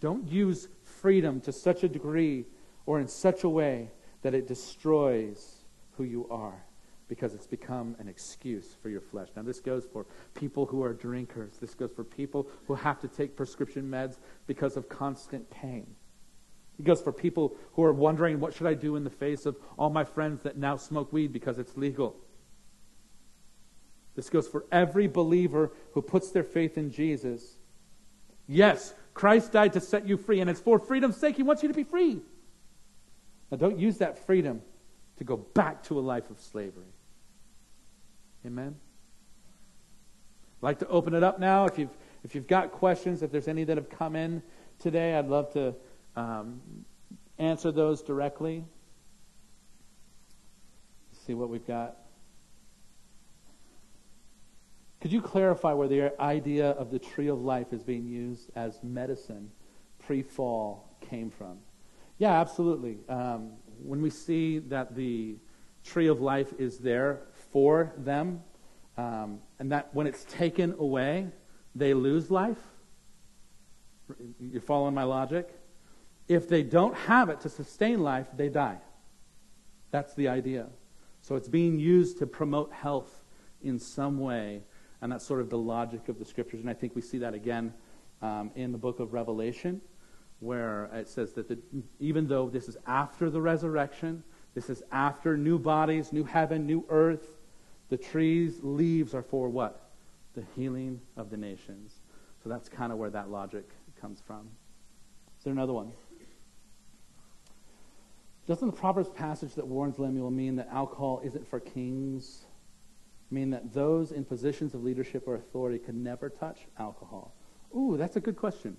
Don't 0.00 0.28
use 0.28 0.68
freedom 0.84 1.40
to 1.42 1.52
such 1.52 1.82
a 1.82 1.88
degree 1.88 2.44
or 2.84 3.00
in 3.00 3.08
such 3.08 3.44
a 3.44 3.48
way 3.48 3.90
that 4.26 4.34
it 4.34 4.48
destroys 4.48 5.54
who 5.96 6.02
you 6.02 6.26
are 6.32 6.64
because 7.08 7.32
it's 7.32 7.46
become 7.46 7.94
an 8.00 8.08
excuse 8.08 8.74
for 8.82 8.88
your 8.88 9.00
flesh. 9.00 9.28
Now, 9.36 9.42
this 9.42 9.60
goes 9.60 9.86
for 9.92 10.04
people 10.34 10.66
who 10.66 10.82
are 10.82 10.92
drinkers. 10.92 11.58
This 11.60 11.74
goes 11.74 11.92
for 11.94 12.02
people 12.02 12.48
who 12.66 12.74
have 12.74 13.00
to 13.02 13.08
take 13.08 13.36
prescription 13.36 13.88
meds 13.88 14.16
because 14.48 14.76
of 14.76 14.88
constant 14.88 15.48
pain. 15.48 15.86
It 16.76 16.84
goes 16.84 17.00
for 17.00 17.12
people 17.12 17.54
who 17.74 17.84
are 17.84 17.92
wondering, 17.92 18.40
what 18.40 18.52
should 18.52 18.66
I 18.66 18.74
do 18.74 18.96
in 18.96 19.04
the 19.04 19.10
face 19.10 19.46
of 19.46 19.56
all 19.78 19.90
my 19.90 20.02
friends 20.02 20.42
that 20.42 20.56
now 20.56 20.76
smoke 20.76 21.12
weed 21.12 21.32
because 21.32 21.60
it's 21.60 21.76
legal? 21.76 22.16
This 24.16 24.28
goes 24.28 24.48
for 24.48 24.64
every 24.72 25.06
believer 25.06 25.70
who 25.92 26.02
puts 26.02 26.32
their 26.32 26.42
faith 26.42 26.76
in 26.76 26.90
Jesus. 26.90 27.58
Yes, 28.48 28.92
Christ 29.14 29.52
died 29.52 29.74
to 29.74 29.80
set 29.80 30.04
you 30.04 30.16
free, 30.16 30.40
and 30.40 30.50
it's 30.50 30.58
for 30.58 30.80
freedom's 30.80 31.16
sake. 31.16 31.36
He 31.36 31.44
wants 31.44 31.62
you 31.62 31.68
to 31.68 31.74
be 31.74 31.84
free. 31.84 32.22
Now, 33.50 33.56
don't 33.56 33.78
use 33.78 33.98
that 33.98 34.18
freedom 34.26 34.62
to 35.18 35.24
go 35.24 35.36
back 35.36 35.82
to 35.84 35.98
a 35.98 36.00
life 36.00 36.30
of 36.30 36.40
slavery. 36.40 36.92
Amen? 38.44 38.76
I'd 40.58 40.62
like 40.62 40.78
to 40.80 40.88
open 40.88 41.14
it 41.14 41.22
up 41.22 41.38
now. 41.38 41.66
If 41.66 41.78
you've, 41.78 41.96
if 42.24 42.34
you've 42.34 42.46
got 42.46 42.72
questions, 42.72 43.22
if 43.22 43.30
there's 43.30 43.48
any 43.48 43.64
that 43.64 43.76
have 43.76 43.90
come 43.90 44.16
in 44.16 44.42
today, 44.78 45.14
I'd 45.14 45.28
love 45.28 45.52
to 45.52 45.74
um, 46.16 46.60
answer 47.38 47.70
those 47.70 48.02
directly. 48.02 48.64
see 51.26 51.34
what 51.34 51.48
we've 51.48 51.66
got. 51.66 51.96
Could 55.00 55.12
you 55.12 55.20
clarify 55.20 55.72
where 55.72 55.88
the 55.88 56.20
idea 56.20 56.70
of 56.70 56.90
the 56.90 56.98
tree 56.98 57.28
of 57.28 57.40
life 57.42 57.72
is 57.72 57.82
being 57.82 58.06
used 58.06 58.50
as 58.56 58.82
medicine 58.82 59.50
pre 59.98 60.22
fall 60.22 60.96
came 61.00 61.30
from? 61.30 61.58
Yeah, 62.18 62.40
absolutely. 62.40 62.98
Um, 63.08 63.52
when 63.82 64.00
we 64.00 64.10
see 64.10 64.58
that 64.58 64.94
the 64.94 65.36
tree 65.84 66.08
of 66.08 66.20
life 66.20 66.52
is 66.58 66.78
there 66.78 67.22
for 67.52 67.92
them, 67.98 68.42
um, 68.96 69.40
and 69.58 69.70
that 69.72 69.90
when 69.92 70.06
it's 70.06 70.24
taken 70.24 70.74
away, 70.78 71.28
they 71.74 71.92
lose 71.92 72.30
life. 72.30 72.58
You're 74.40 74.62
following 74.62 74.94
my 74.94 75.02
logic? 75.02 75.48
If 76.28 76.48
they 76.48 76.62
don't 76.62 76.94
have 76.94 77.28
it 77.28 77.40
to 77.42 77.48
sustain 77.48 78.02
life, 78.02 78.26
they 78.34 78.48
die. 78.48 78.78
That's 79.90 80.14
the 80.14 80.28
idea. 80.28 80.68
So 81.20 81.36
it's 81.36 81.48
being 81.48 81.78
used 81.78 82.18
to 82.18 82.26
promote 82.26 82.72
health 82.72 83.24
in 83.62 83.78
some 83.78 84.18
way, 84.18 84.62
and 85.02 85.12
that's 85.12 85.26
sort 85.26 85.40
of 85.40 85.50
the 85.50 85.58
logic 85.58 86.08
of 86.08 86.18
the 86.18 86.24
scriptures. 86.24 86.60
And 86.60 86.70
I 86.70 86.74
think 86.74 86.96
we 86.96 87.02
see 87.02 87.18
that 87.18 87.34
again 87.34 87.74
um, 88.22 88.50
in 88.54 88.72
the 88.72 88.78
book 88.78 89.00
of 89.00 89.12
Revelation 89.12 89.82
where 90.40 90.90
it 90.92 91.08
says 91.08 91.32
that 91.34 91.48
the, 91.48 91.58
even 91.98 92.28
though 92.28 92.48
this 92.48 92.68
is 92.68 92.76
after 92.86 93.30
the 93.30 93.40
resurrection, 93.40 94.22
this 94.54 94.68
is 94.70 94.82
after 94.92 95.36
new 95.36 95.58
bodies, 95.58 96.12
new 96.12 96.24
heaven, 96.24 96.66
new 96.66 96.84
earth, 96.88 97.38
the 97.88 97.96
trees' 97.96 98.58
leaves 98.62 99.14
are 99.14 99.22
for 99.22 99.48
what? 99.48 99.90
The 100.34 100.44
healing 100.54 101.00
of 101.16 101.30
the 101.30 101.36
nations. 101.36 101.94
So 102.42 102.48
that's 102.48 102.68
kind 102.68 102.92
of 102.92 102.98
where 102.98 103.10
that 103.10 103.30
logic 103.30 103.68
comes 104.00 104.20
from. 104.26 104.48
Is 105.38 105.44
there 105.44 105.52
another 105.52 105.72
one? 105.72 105.92
Doesn't 108.46 108.66
the 108.66 108.76
Proverbs 108.76 109.08
passage 109.08 109.54
that 109.54 109.66
warns 109.66 109.98
Lemuel 109.98 110.30
mean 110.30 110.56
that 110.56 110.68
alcohol 110.70 111.20
isn't 111.24 111.48
for 111.48 111.58
kings? 111.58 112.44
Mean 113.30 113.50
that 113.50 113.74
those 113.74 114.12
in 114.12 114.24
positions 114.24 114.74
of 114.74 114.84
leadership 114.84 115.24
or 115.26 115.34
authority 115.34 115.78
can 115.78 116.04
never 116.04 116.28
touch 116.28 116.60
alcohol? 116.78 117.34
Ooh, 117.74 117.96
that's 117.96 118.14
a 118.16 118.20
good 118.20 118.36
question. 118.36 118.76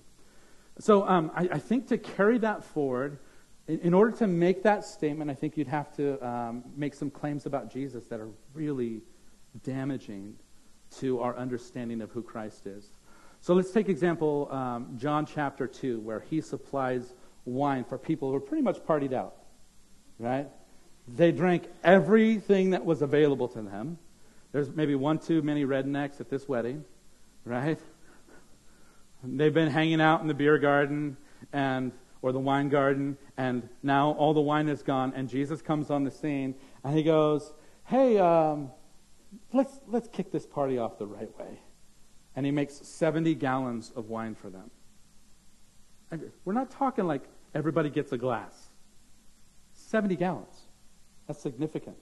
So 0.80 1.08
um, 1.08 1.32
I, 1.36 1.50
I, 1.54 1.60
think 1.60 1.88
to 1.88 1.98
carry 1.98 2.38
that 2.40 2.64
forward, 2.64 3.18
in, 3.68 3.80
in, 3.80 3.94
order 3.94 4.16
to 4.18 4.28
make 4.28 4.64
that 4.64 4.86
statement, 4.86 5.32
I 5.32 5.34
think 5.34 5.58
you'd 5.58 5.68
have 5.68 5.96
to 5.96 6.26
um, 6.26 6.64
make 6.76 6.94
some 6.94 7.10
claims 7.10 7.48
about 7.48 7.72
Jesus 7.72 8.06
that 8.06 8.20
are 8.20 8.30
really 8.54 9.02
damaging 9.64 10.36
to 11.00 11.20
our 11.20 11.36
understanding 11.36 12.02
of 12.02 12.12
who 12.12 12.22
Christ 12.22 12.68
is. 12.68 12.92
So 13.42 13.54
let's 13.54 13.72
take 13.72 13.90
example 13.90 14.50
um, 14.52 14.96
John 14.98 15.26
chapter 15.26 15.68
2, 15.68 16.00
where 16.00 16.20
he 16.20 16.42
supplies 16.42 17.14
wine 17.46 17.84
for 17.84 17.98
people 17.98 18.30
who 18.30 18.36
are 18.36 18.42
pretty 18.42 18.64
much 18.64 18.78
partied 18.80 19.14
out, 19.14 19.36
right? 20.20 20.48
They 21.08 21.32
drank 21.32 21.64
everything 21.84 22.72
that 22.72 22.86
was 22.86 23.02
available 23.02 23.48
to 23.50 23.62
them. 23.62 23.98
There's 24.52 24.70
maybe 24.70 24.96
one 24.96 25.20
too 25.20 25.42
many 25.42 25.66
rednecks 25.66 26.20
at 26.20 26.30
this 26.30 26.48
wedding, 26.48 26.84
right? 27.46 27.80
They've 29.24 29.54
been 29.54 29.70
hanging 29.70 30.02
out 30.02 30.22
in 30.22 30.28
the 30.28 30.34
beer 30.34 30.58
garden 30.58 31.18
and 31.52 31.92
or 32.22 32.32
the 32.32 32.40
wine 32.40 32.70
garden, 32.70 33.18
and 33.38 33.70
now 33.84 34.12
all 34.12 34.34
the 34.34 34.42
wine 34.42 34.68
is 34.68 34.82
gone, 34.82 35.14
and 35.16 35.30
Jesus 35.30 35.62
comes 35.62 35.90
on 35.90 36.04
the 36.04 36.12
scene, 36.12 36.56
and 36.84 36.96
he 36.96 37.04
goes, 37.04 37.54
"Hey, 37.86 38.18
um, 38.18 38.72
let's 39.54 39.80
let's 39.88 40.08
kick 40.08 40.32
this 40.32 40.46
party 40.46 40.78
off 40.78 40.98
the 40.98 41.06
right 41.06 41.38
way," 41.38 41.62
and 42.36 42.46
he 42.46 42.52
makes 42.52 42.76
70 42.76 43.36
gallons 43.36 43.92
of 43.96 44.10
wine 44.10 44.36
for 44.36 44.50
them. 44.50 44.72
And 46.10 46.32
we're 46.46 46.54
not 46.54 46.72
talking 46.72 47.06
like 47.06 47.24
everybody 47.54 47.90
gets 47.90 48.12
a 48.12 48.18
glass. 48.18 48.70
70 49.74 50.16
gallons. 50.16 50.68
That's 51.28 51.40
significant, 51.40 51.98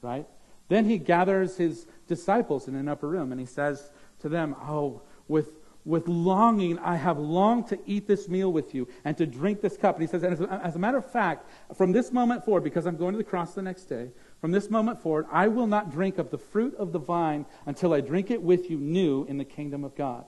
right? 0.00 0.26
Then 0.68 0.86
he 0.86 0.98
gathers 0.98 1.56
his 1.56 1.86
disciples 2.08 2.66
in 2.66 2.74
an 2.74 2.88
upper 2.88 3.08
room, 3.08 3.30
and 3.30 3.40
he 3.40 3.46
says 3.46 3.90
to 4.20 4.28
them, 4.28 4.56
"Oh, 4.60 5.02
with 5.28 5.61
with 5.84 6.06
longing, 6.06 6.78
I 6.78 6.96
have 6.96 7.18
longed 7.18 7.66
to 7.68 7.78
eat 7.86 8.06
this 8.06 8.28
meal 8.28 8.52
with 8.52 8.74
you 8.74 8.86
and 9.04 9.16
to 9.18 9.26
drink 9.26 9.60
this 9.60 9.76
cup. 9.76 9.96
And 9.96 10.02
he 10.02 10.06
says, 10.06 10.22
and 10.22 10.32
as 10.32 10.40
as 10.62 10.76
a 10.76 10.78
matter 10.78 10.98
of 10.98 11.10
fact, 11.10 11.48
from 11.76 11.92
this 11.92 12.12
moment 12.12 12.44
forward, 12.44 12.62
because 12.62 12.86
I'm 12.86 12.96
going 12.96 13.12
to 13.12 13.18
the 13.18 13.24
cross 13.24 13.54
the 13.54 13.62
next 13.62 13.84
day, 13.84 14.10
from 14.40 14.52
this 14.52 14.70
moment 14.70 15.00
forward, 15.02 15.26
I 15.30 15.48
will 15.48 15.66
not 15.66 15.90
drink 15.90 16.18
of 16.18 16.30
the 16.30 16.38
fruit 16.38 16.74
of 16.76 16.92
the 16.92 16.98
vine 16.98 17.46
until 17.66 17.92
I 17.92 18.00
drink 18.00 18.30
it 18.30 18.42
with 18.42 18.70
you 18.70 18.78
new 18.78 19.24
in 19.24 19.38
the 19.38 19.44
kingdom 19.44 19.82
of 19.82 19.96
God. 19.96 20.24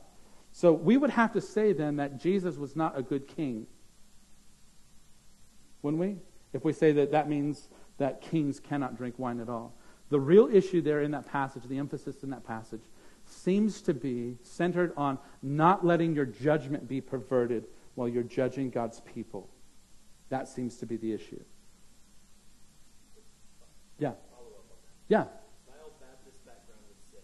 So 0.51 0.73
we 0.73 0.97
would 0.97 1.11
have 1.11 1.33
to 1.33 1.41
say 1.41 1.73
then 1.73 1.97
that 1.97 2.21
Jesus 2.21 2.57
was 2.57 2.75
not 2.77 2.99
a 2.99 3.03
good 3.03 3.29
king. 3.29 3.67
Wouldn't 5.83 6.01
we? 6.01 6.17
If 6.53 6.65
we 6.65 6.73
say 6.73 6.93
that 6.93 7.13
that 7.13 7.29
means 7.29 7.69
that 7.99 8.21
kings 8.21 8.59
cannot 8.59 8.97
drink 8.97 9.19
wine 9.19 9.41
at 9.41 9.49
all. 9.49 9.75
The 10.11 10.21
real 10.21 10.49
issue 10.53 10.81
there 10.81 11.01
in 11.01 11.11
that 11.13 11.27
passage, 11.27 11.65
the 11.65 11.79
emphasis 11.79 12.23
in 12.23 12.31
that 12.31 12.45
passage, 12.45 12.83
seems 13.35 13.82
to 13.82 13.93
be 13.93 14.37
centered 14.43 14.93
on 14.97 15.18
not 15.43 15.85
letting 15.85 16.14
your 16.14 16.24
judgment 16.24 16.89
be 16.89 17.01
perverted 17.01 17.66
while 17.95 18.09
you're 18.09 18.22
judging 18.22 18.70
God's 18.70 19.01
people. 19.01 19.51
That 20.30 20.49
seems 20.49 20.76
to 20.78 20.87
be 20.87 20.97
the 20.97 21.12
issue. 21.12 21.43
Yeah. 23.99 24.12
Yeah. 25.09 25.28
My 25.68 25.76
old 25.85 26.01
Baptist 26.01 26.41
background 26.47 26.80
would 26.89 27.03
say, 27.12 27.20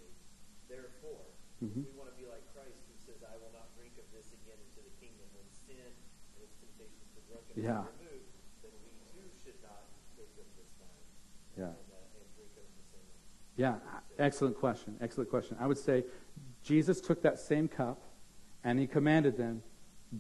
Mm-hmm. 1.61 1.84
We 1.84 1.92
want 1.92 2.08
to 2.08 2.16
be 2.16 2.24
like 2.24 2.40
Christ, 2.56 2.88
who 2.88 2.96
says, 2.96 3.20
"I 3.20 3.36
will 3.36 3.52
not 3.52 3.68
drink 3.76 3.92
of 4.00 4.08
this 4.16 4.32
again 4.32 4.56
into 4.64 4.80
the 4.80 4.94
kingdom." 4.96 5.28
When 5.36 5.44
sin 5.52 5.76
and 5.76 6.40
its 6.40 6.56
temptations 6.56 7.12
to 7.12 7.20
drunkenness 7.28 7.61
yeah. 7.61 7.84
removed, 8.00 8.32
then 8.64 8.72
we 8.80 8.88
too 9.12 9.28
should 9.44 9.61
not 9.61 9.84
take 10.16 10.32
of 10.40 10.48
this 10.56 10.72
wine. 10.80 11.04
Yeah. 11.61 11.76
And, 11.76 11.88
uh, 11.92 12.16
and 12.16 12.28
drink 12.32 12.56
of 12.56 12.64
the 12.64 12.84
same. 12.88 13.12
Yeah, 13.61 13.76
excellent 14.21 14.59
question. 14.59 14.97
Excellent 15.01 15.31
question. 15.31 15.57
I 15.61 15.66
would 15.66 15.79
say 15.79 16.05
Jesus 16.62 17.01
took 17.01 17.23
that 17.23 17.39
same 17.39 17.68
cup 17.68 18.03
and 18.64 18.79
he 18.79 18.87
commanded 18.87 19.37
them, 19.37 19.62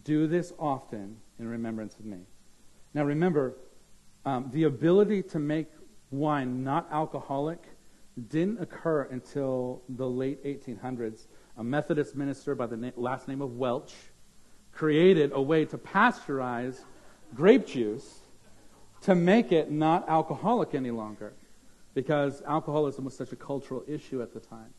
"Do 0.04 0.26
this 0.26 0.52
often 0.58 1.18
in 1.38 1.46
remembrance 1.48 1.98
of 1.98 2.04
me." 2.04 2.26
Now, 2.94 3.04
remember, 3.04 3.56
um, 4.24 4.50
the 4.52 4.64
ability 4.64 5.22
to 5.24 5.38
make 5.38 5.68
wine 6.10 6.64
not 6.64 6.88
alcoholic 6.90 7.62
didn't 8.28 8.60
occur 8.60 9.02
until 9.02 9.82
the 9.88 10.08
late 10.08 10.42
1800s. 10.44 11.28
A 11.56 11.64
Methodist 11.64 12.16
minister 12.16 12.54
by 12.54 12.66
the 12.66 12.76
na- 12.76 12.90
last 12.96 13.28
name 13.28 13.40
of 13.40 13.56
Welch 13.56 13.94
created 14.72 15.30
a 15.32 15.40
way 15.40 15.64
to 15.66 15.78
pasteurize 15.78 16.84
grape 17.34 17.66
juice 17.66 18.20
to 19.02 19.14
make 19.14 19.52
it 19.52 19.70
not 19.70 20.08
alcoholic 20.08 20.74
any 20.74 20.90
longer 20.90 21.32
because 21.94 22.42
alcoholism 22.42 23.04
was 23.04 23.16
such 23.16 23.32
a 23.32 23.36
cultural 23.36 23.82
issue 23.86 24.22
at 24.22 24.32
the 24.32 24.40
time. 24.40 24.72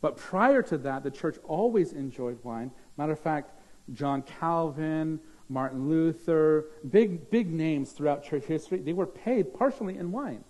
But 0.00 0.16
prior 0.16 0.62
to 0.62 0.78
that, 0.78 1.02
the 1.02 1.10
church 1.10 1.36
always 1.44 1.92
enjoyed 1.92 2.42
wine. 2.42 2.70
Matter 2.96 3.12
of 3.12 3.20
fact, 3.20 3.52
John 3.92 4.22
Calvin, 4.22 5.20
Martin 5.48 5.88
Luther, 5.88 6.66
big, 6.88 7.30
big 7.30 7.52
names 7.52 7.92
throughout 7.92 8.24
church 8.24 8.44
history, 8.44 8.78
they 8.78 8.92
were 8.92 9.06
paid 9.06 9.52
partially 9.52 9.98
in 9.98 10.12
wine 10.12 10.44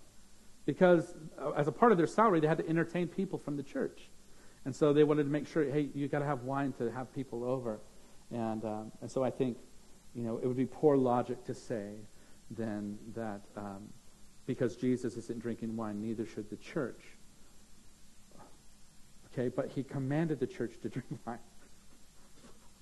because 0.65 1.15
uh, 1.39 1.51
as 1.51 1.67
a 1.67 1.71
part 1.71 1.91
of 1.91 1.97
their 1.97 2.07
salary, 2.07 2.39
they 2.39 2.47
had 2.47 2.57
to 2.57 2.69
entertain 2.69 3.07
people 3.07 3.37
from 3.37 3.57
the 3.57 3.63
church. 3.63 4.09
And 4.63 4.75
so 4.75 4.93
they 4.93 5.03
wanted 5.03 5.23
to 5.23 5.29
make 5.29 5.47
sure, 5.47 5.63
hey, 5.63 5.89
you 5.95 6.07
got 6.07 6.19
to 6.19 6.25
have 6.25 6.43
wine 6.43 6.71
to 6.73 6.91
have 6.91 7.13
people 7.13 7.43
over. 7.43 7.79
And, 8.29 8.63
um, 8.63 8.91
and 9.01 9.09
so 9.09 9.23
I 9.23 9.31
think, 9.31 9.57
you 10.13 10.23
know, 10.23 10.37
it 10.37 10.45
would 10.45 10.57
be 10.57 10.67
poor 10.67 10.97
logic 10.97 11.43
to 11.45 11.53
say 11.53 11.95
then 12.51 12.97
that 13.15 13.41
um, 13.57 13.87
because 14.51 14.75
Jesus 14.75 15.15
isn't 15.15 15.39
drinking 15.39 15.77
wine, 15.77 16.01
neither 16.01 16.25
should 16.25 16.49
the 16.49 16.57
church. 16.57 17.01
Okay, 19.31 19.47
but 19.47 19.69
he 19.69 19.81
commanded 19.81 20.41
the 20.41 20.45
church 20.47 20.73
to 20.81 20.89
drink 20.95 21.07
wine. 21.25 21.39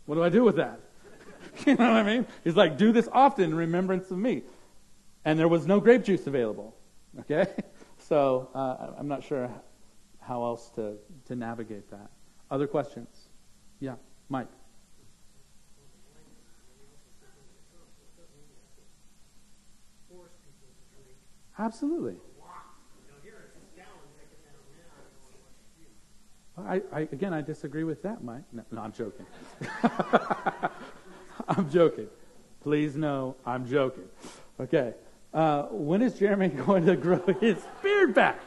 What 0.07 0.15
do 0.15 0.23
I 0.23 0.29
do 0.29 0.43
with 0.43 0.55
that? 0.55 0.79
you 1.67 1.75
know 1.75 1.91
what 1.91 1.97
I 1.97 2.01
mean? 2.01 2.25
He's 2.43 2.55
like, 2.55 2.75
do 2.79 2.91
this 2.91 3.07
often 3.11 3.51
in 3.51 3.55
remembrance 3.55 4.09
of 4.09 4.17
me. 4.17 4.41
And 5.25 5.37
there 5.37 5.47
was 5.47 5.67
no 5.67 5.79
grape 5.79 6.03
juice 6.03 6.25
available. 6.25 6.75
Okay? 7.19 7.45
So 8.01 8.49
uh, 8.55 8.93
I'm 8.97 9.09
not 9.09 9.23
sure 9.23 9.51
how 10.19 10.43
else 10.43 10.69
to, 10.71 10.95
to 11.25 11.35
navigate 11.35 11.91
that. 11.91 12.09
Other 12.49 12.65
questions? 12.65 13.27
Yeah, 13.79 13.95
Mike. 14.29 14.47
Absolutely. 21.59 22.15
I, 26.57 26.81
I, 26.91 26.99
again, 27.01 27.33
I 27.33 27.41
disagree 27.41 27.83
with 27.83 28.01
that, 28.03 28.23
Mike. 28.23 28.43
No, 28.51 28.63
no 28.71 28.81
I'm 28.81 28.91
joking. 28.91 29.25
I'm 31.47 31.69
joking. 31.69 32.07
Please 32.61 32.95
know 32.95 33.35
I'm 33.45 33.67
joking. 33.67 34.03
Okay. 34.59 34.93
Uh, 35.33 35.63
when 35.71 36.01
is 36.01 36.15
Jeremy 36.15 36.47
going 36.65 36.85
to 36.85 36.95
grow 36.95 37.21
his 37.39 37.57
beard 37.81 38.13
back? 38.13 38.39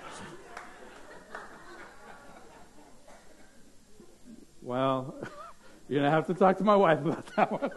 Well, 4.60 5.16
you're 5.88 6.00
going 6.00 6.04
to 6.04 6.10
have 6.10 6.26
to 6.28 6.34
talk 6.34 6.58
to 6.58 6.64
my 6.64 6.76
wife 6.76 7.00
about 7.00 7.36
that 7.36 7.52
one. 7.52 7.70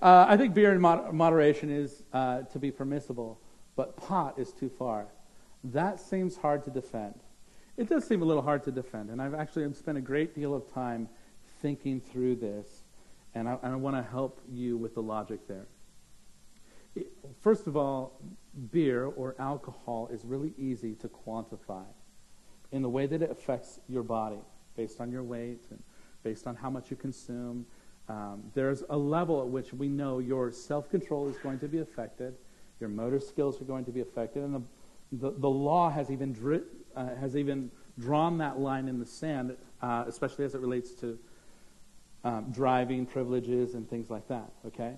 uh, 0.00 0.26
I 0.28 0.36
think 0.36 0.54
beer 0.54 0.72
in 0.72 0.80
mod- 0.80 1.12
moderation 1.12 1.70
is 1.70 2.02
uh, 2.12 2.42
to 2.42 2.58
be 2.58 2.70
permissible, 2.70 3.38
but 3.78 3.96
pot 3.96 4.38
is 4.38 4.52
too 4.52 4.68
far. 4.68 5.06
That 5.64 5.98
seems 5.98 6.36
hard 6.36 6.64
to 6.64 6.70
defend. 6.70 7.14
It 7.78 7.88
does 7.88 8.04
seem 8.04 8.20
a 8.20 8.26
little 8.26 8.42
hard 8.42 8.62
to 8.64 8.72
defend, 8.72 9.08
and 9.08 9.22
I've 9.22 9.34
actually 9.34 9.72
spent 9.72 9.96
a 9.96 10.02
great 10.02 10.34
deal 10.34 10.52
of 10.54 10.70
time 10.74 11.08
thinking 11.62 12.00
through 12.00 12.36
this, 12.36 12.82
and 13.34 13.48
I, 13.48 13.56
I 13.62 13.74
want 13.76 13.96
to 13.96 14.02
help 14.02 14.40
you 14.52 14.76
with 14.76 14.94
the 14.94 15.02
logic 15.02 15.48
there 15.48 15.66
first 17.40 17.66
of 17.66 17.76
all, 17.76 18.20
beer 18.72 19.06
or 19.06 19.34
alcohol 19.38 20.08
is 20.12 20.24
really 20.24 20.52
easy 20.58 20.94
to 20.96 21.08
quantify 21.08 21.84
in 22.72 22.82
the 22.82 22.88
way 22.88 23.06
that 23.06 23.22
it 23.22 23.30
affects 23.30 23.80
your 23.88 24.02
body 24.02 24.38
based 24.76 25.00
on 25.00 25.10
your 25.10 25.22
weight 25.22 25.64
and 25.70 25.82
based 26.22 26.46
on 26.46 26.56
how 26.56 26.68
much 26.70 26.90
you 26.90 26.96
consume. 26.96 27.64
Um, 28.08 28.42
there's 28.54 28.82
a 28.90 28.96
level 28.96 29.40
at 29.40 29.48
which 29.48 29.72
we 29.72 29.88
know 29.88 30.18
your 30.18 30.50
self 30.50 30.90
control 30.90 31.28
is 31.28 31.36
going 31.38 31.58
to 31.60 31.68
be 31.68 31.78
affected, 31.78 32.34
your 32.80 32.90
motor 32.90 33.20
skills 33.20 33.60
are 33.60 33.64
going 33.64 33.84
to 33.84 33.92
be 33.92 34.00
affected, 34.00 34.42
and 34.42 34.54
the, 34.54 34.62
the, 35.12 35.30
the 35.38 35.48
law 35.48 35.90
has 35.90 36.10
even, 36.10 36.32
dri- 36.32 36.62
uh, 36.94 37.14
has 37.16 37.36
even 37.36 37.70
drawn 37.98 38.38
that 38.38 38.58
line 38.58 38.88
in 38.88 38.98
the 38.98 39.06
sand, 39.06 39.56
uh, 39.82 40.04
especially 40.06 40.44
as 40.44 40.54
it 40.54 40.60
relates 40.60 40.92
to 40.92 41.18
um, 42.24 42.46
driving 42.50 43.06
privileges 43.06 43.74
and 43.74 43.88
things 43.88 44.10
like 44.10 44.26
that, 44.28 44.50
okay? 44.66 44.94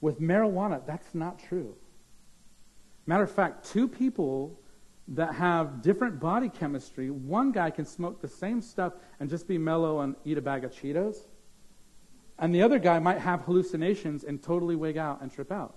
With 0.00 0.20
marijuana, 0.20 0.84
that's 0.86 1.14
not 1.14 1.38
true. 1.38 1.74
Matter 3.06 3.24
of 3.24 3.30
fact, 3.30 3.70
two 3.70 3.86
people 3.88 4.58
that 5.08 5.34
have 5.34 5.82
different 5.82 6.18
body 6.18 6.48
chemistry, 6.48 7.10
one 7.10 7.52
guy 7.52 7.70
can 7.70 7.84
smoke 7.84 8.20
the 8.20 8.28
same 8.28 8.60
stuff 8.60 8.94
and 9.20 9.30
just 9.30 9.46
be 9.46 9.58
mellow 9.58 10.00
and 10.00 10.16
eat 10.24 10.38
a 10.38 10.42
bag 10.42 10.64
of 10.64 10.72
Cheetos, 10.72 11.16
and 12.38 12.54
the 12.54 12.62
other 12.62 12.78
guy 12.78 12.98
might 12.98 13.18
have 13.18 13.42
hallucinations 13.42 14.24
and 14.24 14.42
totally 14.42 14.76
wig 14.76 14.98
out 14.98 15.22
and 15.22 15.32
trip 15.32 15.52
out. 15.52 15.76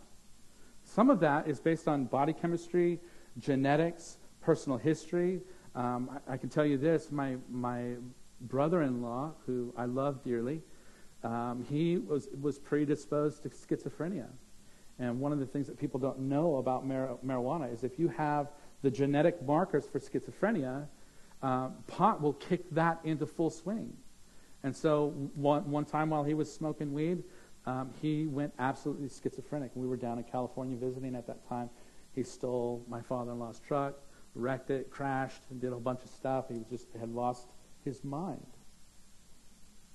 Some 0.89 1.11
of 1.11 1.19
that 1.19 1.47
is 1.47 1.59
based 1.59 1.87
on 1.87 2.05
body 2.05 2.33
chemistry, 2.33 2.99
genetics, 3.37 4.17
personal 4.41 4.79
history. 4.79 5.39
Um, 5.75 6.19
I, 6.27 6.33
I, 6.33 6.37
can 6.37 6.49
tell 6.49 6.65
you 6.65 6.79
this 6.79 7.11
my, 7.11 7.35
my 7.47 7.93
brother 8.41 8.81
in 8.81 9.03
law, 9.03 9.33
who 9.45 9.71
I 9.77 9.85
love 9.85 10.23
dearly, 10.23 10.63
um, 11.23 11.63
he 11.69 11.99
was, 11.99 12.27
was 12.41 12.57
predisposed 12.57 13.43
to 13.43 13.49
schizophrenia. 13.49 14.29
And 14.97 15.19
one 15.19 15.31
of 15.31 15.39
the 15.39 15.45
things 15.45 15.67
that 15.67 15.77
people 15.77 15.99
don't 15.99 16.21
know 16.21 16.55
about 16.55 16.87
mar- 16.87 17.19
marijuana 17.23 17.71
is 17.71 17.83
if 17.83 17.99
you 17.99 18.07
have 18.07 18.47
the 18.81 18.89
genetic 18.89 19.45
markers 19.45 19.85
for 19.85 19.99
schizophrenia, 19.99 20.87
uh, 21.43 21.69
pot 21.85 22.19
will 22.19 22.33
kick 22.33 22.67
that 22.71 22.99
into 23.03 23.27
full 23.27 23.51
swing. 23.51 23.95
And 24.63 24.75
so 24.75 25.09
one, 25.35 25.69
one 25.69 25.85
time 25.85 26.09
while 26.09 26.23
he 26.23 26.33
was 26.33 26.51
smoking 26.51 26.93
weed, 26.93 27.23
um, 27.69 27.91
he 28.01 28.25
went 28.25 28.51
absolutely 28.57 29.09
schizophrenic. 29.09 29.69
We 29.75 29.85
were 29.85 29.95
down 29.95 30.17
in 30.17 30.23
California 30.23 30.75
visiting 30.75 31.15
at 31.15 31.27
that 31.27 31.47
time. 31.47 31.69
He 32.15 32.23
stole 32.23 32.83
my 32.89 33.01
father-in-law's 33.03 33.59
truck, 33.59 33.93
wrecked 34.33 34.71
it, 34.71 34.89
crashed, 34.89 35.43
and 35.51 35.61
did 35.61 35.71
a 35.71 35.75
bunch 35.75 36.03
of 36.03 36.09
stuff. 36.09 36.45
He 36.49 36.65
just 36.67 36.87
had 36.99 37.13
lost 37.13 37.47
his 37.85 38.03
mind. 38.03 38.47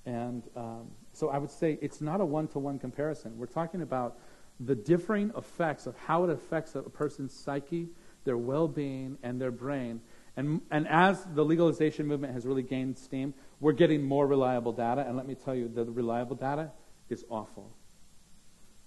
And 0.07 0.45
um, 0.55 0.87
so 1.13 1.31
I 1.31 1.39
would 1.39 1.51
say 1.51 1.77
it's 1.83 2.01
not 2.01 2.21
a 2.21 2.25
one 2.25 2.47
to 2.49 2.61
one 2.61 2.79
comparison. 2.79 3.37
We're 3.37 3.47
talking 3.47 3.83
about 3.83 4.19
the 4.61 4.77
differing 4.77 5.33
effects 5.37 5.89
of 5.89 5.97
how 5.97 6.23
it 6.23 6.31
affects 6.31 6.77
a 6.77 6.83
person's 6.83 7.35
psyche, 7.35 7.89
their 8.23 8.37
well 8.37 8.69
being, 8.69 9.19
and 9.25 9.41
their 9.41 9.51
brain. 9.51 10.01
And, 10.37 10.61
and 10.71 10.87
as 10.87 11.25
the 11.35 11.45
legalization 11.45 12.07
movement 12.07 12.35
has 12.35 12.47
really 12.47 12.63
gained 12.63 12.99
steam, 12.99 13.35
we're 13.59 13.73
getting 13.73 14.05
more 14.05 14.29
reliable 14.29 14.73
data. 14.73 15.05
And 15.05 15.17
let 15.17 15.27
me 15.27 15.35
tell 15.35 15.57
you, 15.57 15.67
the 15.67 15.85
reliable 15.87 16.37
data 16.37 16.71
is 17.09 17.25
awful. 17.31 17.71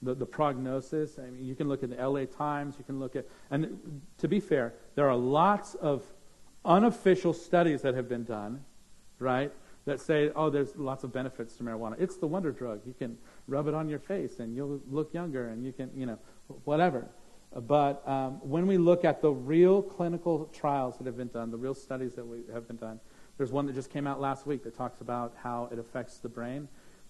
The, 0.02 0.14
the 0.14 0.26
prognosis, 0.26 1.18
I 1.18 1.30
mean, 1.30 1.44
you 1.44 1.56
can 1.56 1.68
look 1.68 1.84
at 1.84 1.90
the 1.90 2.08
LA 2.08 2.26
Times, 2.26 2.76
you 2.78 2.84
can 2.84 3.00
look 3.00 3.16
at, 3.16 3.26
and 3.50 4.02
to 4.20 4.28
be 4.28 4.40
fair, 4.40 4.74
there 4.96 5.10
are 5.10 5.16
lots 5.16 5.74
of 5.76 6.04
unofficial 6.64 7.34
studies 7.34 7.82
that 7.82 7.96
have 7.96 8.08
been 8.08 8.24
done, 8.24 8.64
right? 9.20 9.52
that 9.88 10.02
say, 10.02 10.30
oh, 10.36 10.50
there's 10.50 10.76
lots 10.76 11.06
of 11.06 11.14
benefits 11.14 11.56
to 11.56 11.64
marijuana. 11.64 11.96
It's 11.98 12.18
the 12.18 12.28
wonder 12.28 12.52
drug. 12.52 12.82
You 12.86 12.94
can 12.94 13.18
rub 13.48 13.68
it 13.68 13.74
on 13.74 13.88
your 13.88 14.00
face 14.00 14.40
and 14.40 14.54
you'll 14.54 14.82
look 14.92 15.14
younger 15.14 15.48
and 15.48 15.66
you 15.66 15.72
can, 15.72 15.90
you 15.96 16.06
know, 16.06 16.20
whatever. 16.66 17.08
But 17.56 18.08
um, 18.08 18.34
when 18.42 18.68
we 18.68 18.78
look 18.78 19.06
at 19.06 19.22
the 19.22 19.32
real 19.32 19.82
clinical 19.82 20.50
trials 20.52 20.98
that 20.98 21.08
have 21.08 21.16
been 21.16 21.30
done, 21.30 21.52
the 21.52 21.58
real 21.58 21.74
studies 21.74 22.16
that 22.16 22.28
we 22.28 22.40
have 22.52 22.68
been 22.68 22.76
done, 22.76 23.00
there's 23.38 23.54
one 23.54 23.66
that 23.68 23.76
just 23.76 23.90
came 23.90 24.08
out 24.08 24.20
last 24.20 24.46
week 24.46 24.62
that 24.66 24.76
talks 24.76 25.00
about 25.00 25.34
how 25.42 25.70
it 25.72 25.80
affects 25.80 26.18
the 26.18 26.30
brain 26.30 26.68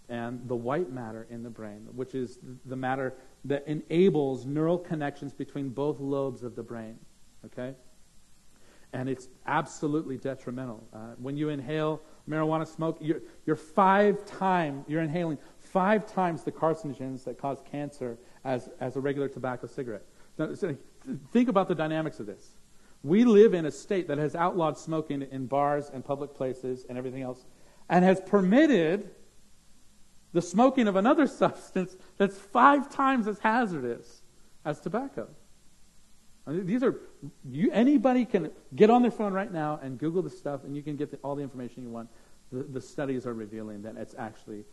and 0.10 0.48
the 0.48 0.56
white 0.56 0.92
matter 0.92 1.28
in 1.30 1.44
the 1.44 1.50
brain, 1.50 1.88
which 1.94 2.16
is 2.16 2.40
the 2.66 2.76
matter 2.76 3.14
that 3.46 3.68
enables 3.68 4.46
neural 4.46 4.78
connections 4.78 5.34
between 5.34 5.70
both 5.70 6.00
lobes 6.00 6.44
of 6.44 6.56
the 6.56 6.64
brain. 6.64 6.98
Okay? 7.46 7.74
And 8.94 9.10
it's 9.10 9.28
absolutely 9.46 10.18
detrimental. 10.18 10.84
Uh, 10.94 11.16
when 11.18 11.36
you 11.36 11.50
inhale 11.50 12.02
marijuana 12.28 12.66
smoke, 12.66 12.98
you're, 13.02 13.22
you're 13.46 13.58
five 13.58 14.26
times, 14.26 14.86
you're 14.88 15.02
inhaling 15.02 15.38
five 15.60 16.06
times 16.06 16.44
the 16.44 16.52
carcinogens 16.52 17.26
that 17.26 17.38
cause 17.38 17.62
cancer 17.70 18.18
as, 18.46 18.70
as 18.80 18.96
a 18.96 19.00
regular 19.00 19.28
tobacco 19.28 19.68
cigarette. 19.68 20.06
Now, 20.38 20.54
think 21.32 21.50
about 21.50 21.68
the 21.68 21.76
dynamics 21.76 22.20
of 22.20 22.26
this. 22.26 22.56
We 23.04 23.26
live 23.26 23.54
in 23.54 23.66
a 23.66 23.72
state 23.72 24.08
that 24.08 24.18
has 24.18 24.36
outlawed 24.36 24.78
smoking 24.78 25.22
in 25.22 25.48
bars 25.48 25.92
and 25.94 26.04
public 26.04 26.34
places 26.34 26.86
and 26.88 26.98
everything 26.98 27.22
else, 27.22 27.46
and 27.90 28.04
has 28.04 28.22
permitted 28.22 29.10
the 30.34 30.42
smoking 30.42 30.88
of 30.88 30.96
another 30.96 31.28
substance 31.28 31.96
that's 32.18 32.38
five 32.38 32.90
times 32.90 33.28
as 33.28 33.40
hazardous 33.40 34.22
as 34.66 34.80
tobacco. 34.80 35.28
I 36.46 36.52
mean, 36.52 36.66
these 36.66 36.84
are 36.84 36.96
you, 37.50 37.70
anybody 37.72 38.26
can 38.26 38.52
get 38.76 38.90
on 38.90 39.02
their 39.02 39.12
phone 39.12 39.34
right 39.34 39.52
now 39.52 39.80
and 39.82 39.98
Google 39.98 40.22
the 40.22 40.30
stuff, 40.30 40.64
and 40.64 40.76
you 40.76 40.82
can 40.82 40.96
get 40.96 41.12
the, 41.12 41.18
all 41.18 41.36
the 41.36 41.44
information 41.44 41.84
you 41.84 41.90
want. 41.90 42.10
The, 42.52 42.64
the 42.64 42.82
studies 42.82 43.26
are 43.26 43.34
revealing 43.34 43.82
that 43.82 43.98
it's 43.98 44.16
actually 44.18 44.64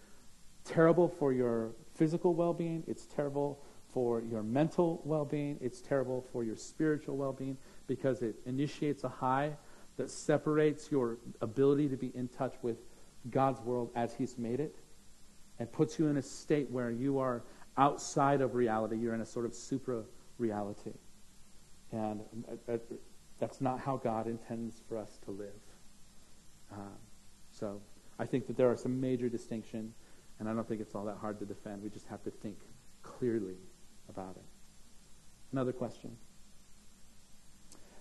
terrible 0.65 1.09
for 1.09 1.33
your 1.33 1.73
physical 1.95 2.35
well-being. 2.35 2.85
It's 2.87 3.07
terrible 3.07 3.61
for 3.89 4.21
your 4.21 4.43
mental 4.43 5.03
well-being. 5.05 5.59
It's 5.61 5.81
terrible 5.81 6.25
for 6.33 6.45
your 6.45 6.57
spiritual 6.57 7.17
well-being 7.17 7.57
because 7.87 8.23
it 8.23 8.37
initiates 8.47 9.03
a 9.03 9.09
high 9.09 9.53
that 9.97 10.11
separates 10.11 10.91
your 10.91 11.19
ability 11.41 11.89
to 11.89 11.97
be 11.97 12.13
in 12.15 12.29
touch 12.29 12.55
with 12.63 12.79
God's 13.31 13.61
world 13.61 13.91
as 13.95 14.15
He's 14.15 14.39
made 14.39 14.61
it 14.61 14.77
and 15.59 15.71
puts 15.73 15.99
you 15.99 16.09
in 16.09 16.17
a 16.17 16.23
state 16.23 16.71
where 16.71 16.91
you 16.91 17.19
are 17.19 17.43
outside 17.77 18.41
of 18.41 18.55
reality. 18.55 18.97
You're 18.97 19.15
in 19.15 19.21
a 19.21 19.27
sort 19.27 19.47
of 19.47 19.55
supra 19.55 20.03
reality. 20.39 20.93
And 21.93 22.21
that's 23.39 23.61
not 23.61 23.79
how 23.79 23.97
God 23.97 24.27
intends 24.27 24.83
for 24.89 24.99
us 24.99 25.19
to 25.25 25.31
live. 25.31 25.49
Um, 26.73 26.99
so 27.51 27.81
I 28.19 28.27
think 28.27 28.47
that 28.49 28.57
there 28.57 28.71
are 28.71 28.77
some 28.77 29.01
major 29.01 29.29
distinctions, 29.29 29.95
and 30.39 30.49
I 30.49 30.55
don't 30.55 30.67
think 30.67 30.81
it's 30.81 30.95
all 30.95 31.05
that 31.05 31.19
hard 31.19 31.39
to 31.39 31.45
defend. 31.45 31.83
We 31.83 31.91
just 31.91 32.09
have 32.09 32.23
to 32.25 32.31
think 32.31 32.57
clearly 33.03 33.57
about 34.09 34.37
it. 34.37 34.45
Another 35.53 35.73
question. 35.73 36.17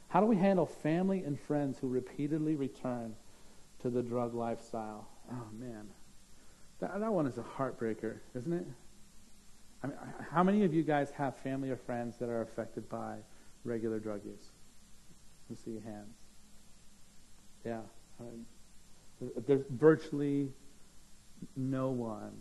How 0.07 0.19
do 0.19 0.25
we 0.25 0.37
handle 0.37 0.65
family 0.65 1.23
and 1.23 1.39
friends 1.39 1.77
who 1.79 1.87
repeatedly 1.87 2.55
return 2.55 3.15
to 3.81 3.89
the 3.89 4.01
drug 4.01 4.33
lifestyle? 4.33 5.07
Oh, 5.31 5.47
man. 5.59 5.87
That, 6.83 6.99
that 6.99 7.13
one 7.13 7.27
is 7.27 7.37
a 7.37 7.45
heartbreaker, 7.57 8.17
isn't 8.35 8.51
it? 8.51 8.65
I 9.83 9.87
mean, 9.87 9.95
how 10.29 10.43
many 10.43 10.65
of 10.65 10.73
you 10.73 10.83
guys 10.83 11.11
have 11.11 11.37
family 11.37 11.69
or 11.69 11.77
friends 11.77 12.17
that 12.17 12.27
are 12.27 12.41
affected 12.41 12.89
by 12.89 13.15
regular 13.63 13.99
drug 13.99 14.25
use? 14.25 14.51
Me 15.49 15.55
see 15.55 15.71
your 15.71 15.81
hands. 15.81 16.17
Yeah. 17.65 17.79
There's 19.47 19.63
virtually 19.69 20.49
no 21.55 21.89
one 21.89 22.33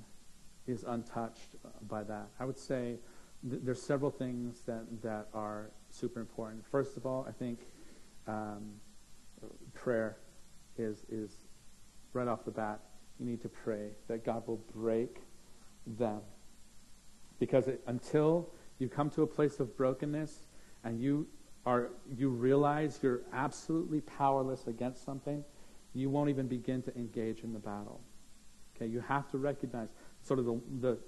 is 0.67 0.83
untouched 0.83 1.51
by 1.87 2.03
that. 2.03 2.27
I 2.41 2.45
would 2.45 2.59
say 2.59 2.97
th- 3.49 3.63
there's 3.65 3.81
several 3.81 4.11
things 4.11 4.63
that, 4.67 5.03
that 5.03 5.29
are 5.35 5.71
super 5.91 6.19
important. 6.19 6.65
First 6.69 6.97
of 6.97 7.07
all, 7.07 7.25
I 7.29 7.33
think 7.33 7.61
um, 8.27 8.73
prayer 9.73 10.17
is, 10.77 11.05
is 11.09 11.31
right 12.13 12.27
off 12.27 12.45
the 12.45 12.51
bat. 12.51 12.81
You 13.19 13.27
need 13.27 13.43
to 13.43 13.49
pray 13.49 13.91
that 14.09 14.25
God 14.25 14.47
will 14.47 14.63
break 14.75 15.21
them. 15.87 16.21
Because 17.39 17.69
it, 17.69 17.83
until 17.87 18.51
you 18.79 18.89
come 18.89 19.11
to 19.11 19.23
a 19.23 19.27
place 19.27 19.61
of 19.61 19.77
brokenness 19.77 20.43
and 20.85 21.01
you 21.01 21.27
are 21.65 21.91
you 22.17 22.29
realize 22.29 22.99
you're 23.03 23.23
absolutely 23.33 24.01
powerless 24.01 24.67
against 24.67 25.05
something, 25.05 25.45
you 25.95 26.11
won't 26.11 26.29
even 26.29 26.49
begin 26.49 26.83
to 26.83 26.97
engage 26.97 27.41
in 27.45 27.53
the 27.53 27.59
battle. 27.59 28.01
Okay, 28.77 28.87
you 28.87 29.01
have 29.01 29.31
to 29.31 29.39
recognize 29.39 29.89
sort 30.23 30.41
of 30.41 30.47
the, 30.47 30.61
the 30.81 30.99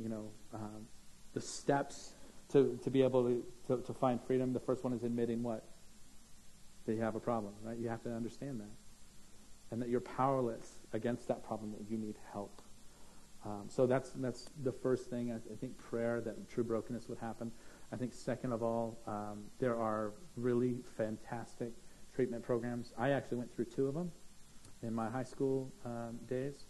you 0.00 0.08
know, 0.08 0.30
um, 0.52 0.86
the 1.32 1.40
steps 1.40 2.14
to, 2.50 2.78
to 2.82 2.90
be 2.90 3.02
able 3.02 3.24
to, 3.24 3.44
to, 3.68 3.82
to 3.82 3.94
find 3.94 4.20
freedom. 4.26 4.52
The 4.52 4.60
first 4.60 4.84
one 4.84 4.92
is 4.92 5.02
admitting 5.02 5.42
what? 5.42 5.64
That 6.86 6.94
you 6.94 7.00
have 7.00 7.14
a 7.14 7.20
problem, 7.20 7.54
right? 7.62 7.78
You 7.78 7.88
have 7.88 8.02
to 8.02 8.12
understand 8.12 8.60
that. 8.60 8.70
And 9.70 9.80
that 9.82 9.88
you're 9.88 10.00
powerless 10.00 10.68
against 10.94 11.28
that 11.28 11.44
problem, 11.44 11.72
that 11.72 11.90
you 11.90 11.98
need 11.98 12.14
help. 12.32 12.62
Um, 13.44 13.64
so 13.68 13.86
that's, 13.86 14.10
that's 14.16 14.48
the 14.62 14.72
first 14.72 15.10
thing. 15.10 15.30
I, 15.30 15.34
I, 15.34 15.56
think 15.56 15.76
prayer, 15.76 16.22
that 16.22 16.48
true 16.48 16.64
brokenness 16.64 17.08
would 17.08 17.18
happen. 17.18 17.52
I 17.92 17.96
think, 17.96 18.14
second 18.14 18.52
of 18.52 18.62
all, 18.62 18.98
um, 19.06 19.44
there 19.58 19.78
are 19.78 20.12
really 20.36 20.76
fantastic 20.96 21.72
treatment 22.14 22.42
programs. 22.42 22.92
I 22.96 23.10
actually 23.10 23.38
went 23.38 23.54
through 23.54 23.66
two 23.66 23.86
of 23.86 23.94
them 23.94 24.10
in 24.82 24.94
my 24.94 25.10
high 25.10 25.24
school 25.24 25.70
um, 25.84 26.18
days, 26.26 26.66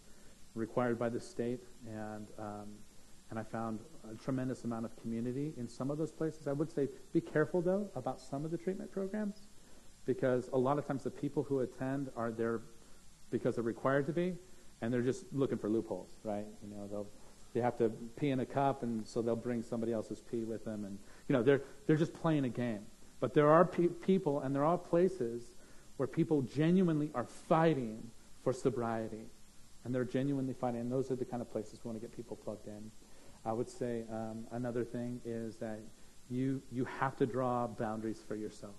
required 0.53 0.99
by 0.99 1.09
the 1.09 1.19
state, 1.19 1.61
and 1.87 2.27
um, 2.37 2.67
and 3.31 3.39
I 3.39 3.43
found 3.43 3.79
a 4.11 4.15
tremendous 4.15 4.65
amount 4.65 4.85
of 4.85 4.95
community 5.01 5.53
in 5.57 5.67
some 5.67 5.89
of 5.89 5.97
those 5.97 6.11
places. 6.11 6.47
I 6.47 6.51
would 6.51 6.71
say 6.71 6.87
be 7.11 7.21
careful 7.21 7.61
though 7.61 7.89
about 7.95 8.19
some 8.21 8.45
of 8.45 8.51
the 8.51 8.57
treatment 8.57 8.91
programs, 8.91 9.47
because 10.05 10.49
a 10.53 10.57
lot 10.57 10.77
of 10.77 10.85
times 10.85 11.03
the 11.03 11.09
people 11.09 11.43
who 11.43 11.59
attend 11.61 12.09
are 12.15 12.31
there 12.31 12.61
because 13.31 13.55
they're 13.55 13.63
required 13.63 14.05
to 14.07 14.13
be, 14.13 14.35
and 14.81 14.93
they're 14.93 15.01
just 15.01 15.25
looking 15.33 15.57
for 15.57 15.69
loopholes, 15.69 16.11
right? 16.23 16.45
You 16.63 16.75
know, 16.75 16.87
they'll 16.87 17.07
they 17.53 17.61
have 17.61 17.77
to 17.77 17.89
pee 18.17 18.31
in 18.31 18.41
a 18.41 18.45
cup, 18.45 18.83
and 18.83 19.07
so 19.07 19.21
they'll 19.21 19.35
bring 19.35 19.63
somebody 19.63 19.93
else's 19.93 20.19
pee 20.19 20.43
with 20.43 20.65
them, 20.65 20.85
and 20.85 20.97
you 21.27 21.33
know 21.33 21.41
they're 21.41 21.61
they're 21.87 21.95
just 21.95 22.13
playing 22.13 22.45
a 22.45 22.49
game. 22.49 22.85
But 23.19 23.33
there 23.33 23.49
are 23.49 23.65
pe- 23.65 23.87
people 23.87 24.41
and 24.41 24.55
there 24.55 24.65
are 24.65 24.77
places 24.77 25.51
where 25.97 26.07
people 26.07 26.41
genuinely 26.41 27.09
are 27.13 27.25
fighting 27.25 28.11
for 28.43 28.53
sobriety. 28.53 29.25
And 29.83 29.93
they're 29.93 30.03
genuinely 30.03 30.53
fighting. 30.53 30.81
And 30.81 30.91
those 30.91 31.11
are 31.11 31.15
the 31.15 31.25
kind 31.25 31.41
of 31.41 31.51
places 31.51 31.79
we 31.83 31.89
want 31.89 32.01
to 32.01 32.07
get 32.07 32.15
people 32.15 32.35
plugged 32.35 32.67
in. 32.67 32.91
I 33.45 33.53
would 33.53 33.69
say 33.69 34.03
um, 34.11 34.45
another 34.51 34.83
thing 34.83 35.21
is 35.23 35.55
that 35.57 35.79
you, 36.29 36.61
you 36.71 36.85
have 36.85 37.15
to 37.17 37.25
draw 37.25 37.67
boundaries 37.67 38.23
for 38.27 38.35
yourself. 38.35 38.75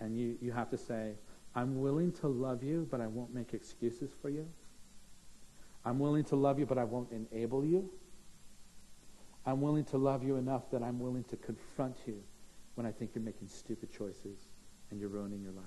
And 0.00 0.18
you, 0.18 0.36
you 0.40 0.52
have 0.52 0.68
to 0.70 0.78
say, 0.78 1.12
I'm 1.56 1.80
willing 1.80 2.12
to 2.12 2.28
love 2.28 2.62
you, 2.62 2.86
but 2.90 3.00
I 3.00 3.06
won't 3.06 3.34
make 3.34 3.54
excuses 3.54 4.10
for 4.20 4.28
you. 4.28 4.46
I'm 5.86 5.98
willing 5.98 6.24
to 6.24 6.36
love 6.36 6.58
you, 6.58 6.66
but 6.66 6.76
I 6.76 6.84
won't 6.84 7.10
enable 7.10 7.64
you. 7.64 7.88
I'm 9.46 9.62
willing 9.62 9.84
to 9.86 9.96
love 9.96 10.22
you 10.22 10.36
enough 10.36 10.70
that 10.70 10.82
I'm 10.82 11.00
willing 11.00 11.24
to 11.24 11.36
confront 11.36 11.96
you 12.06 12.22
when 12.74 12.86
I 12.86 12.92
think 12.92 13.12
you're 13.14 13.24
making 13.24 13.48
stupid 13.48 13.90
choices 13.90 14.48
and 14.90 15.00
you're 15.00 15.08
ruining 15.08 15.40
your 15.40 15.52
life. 15.52 15.64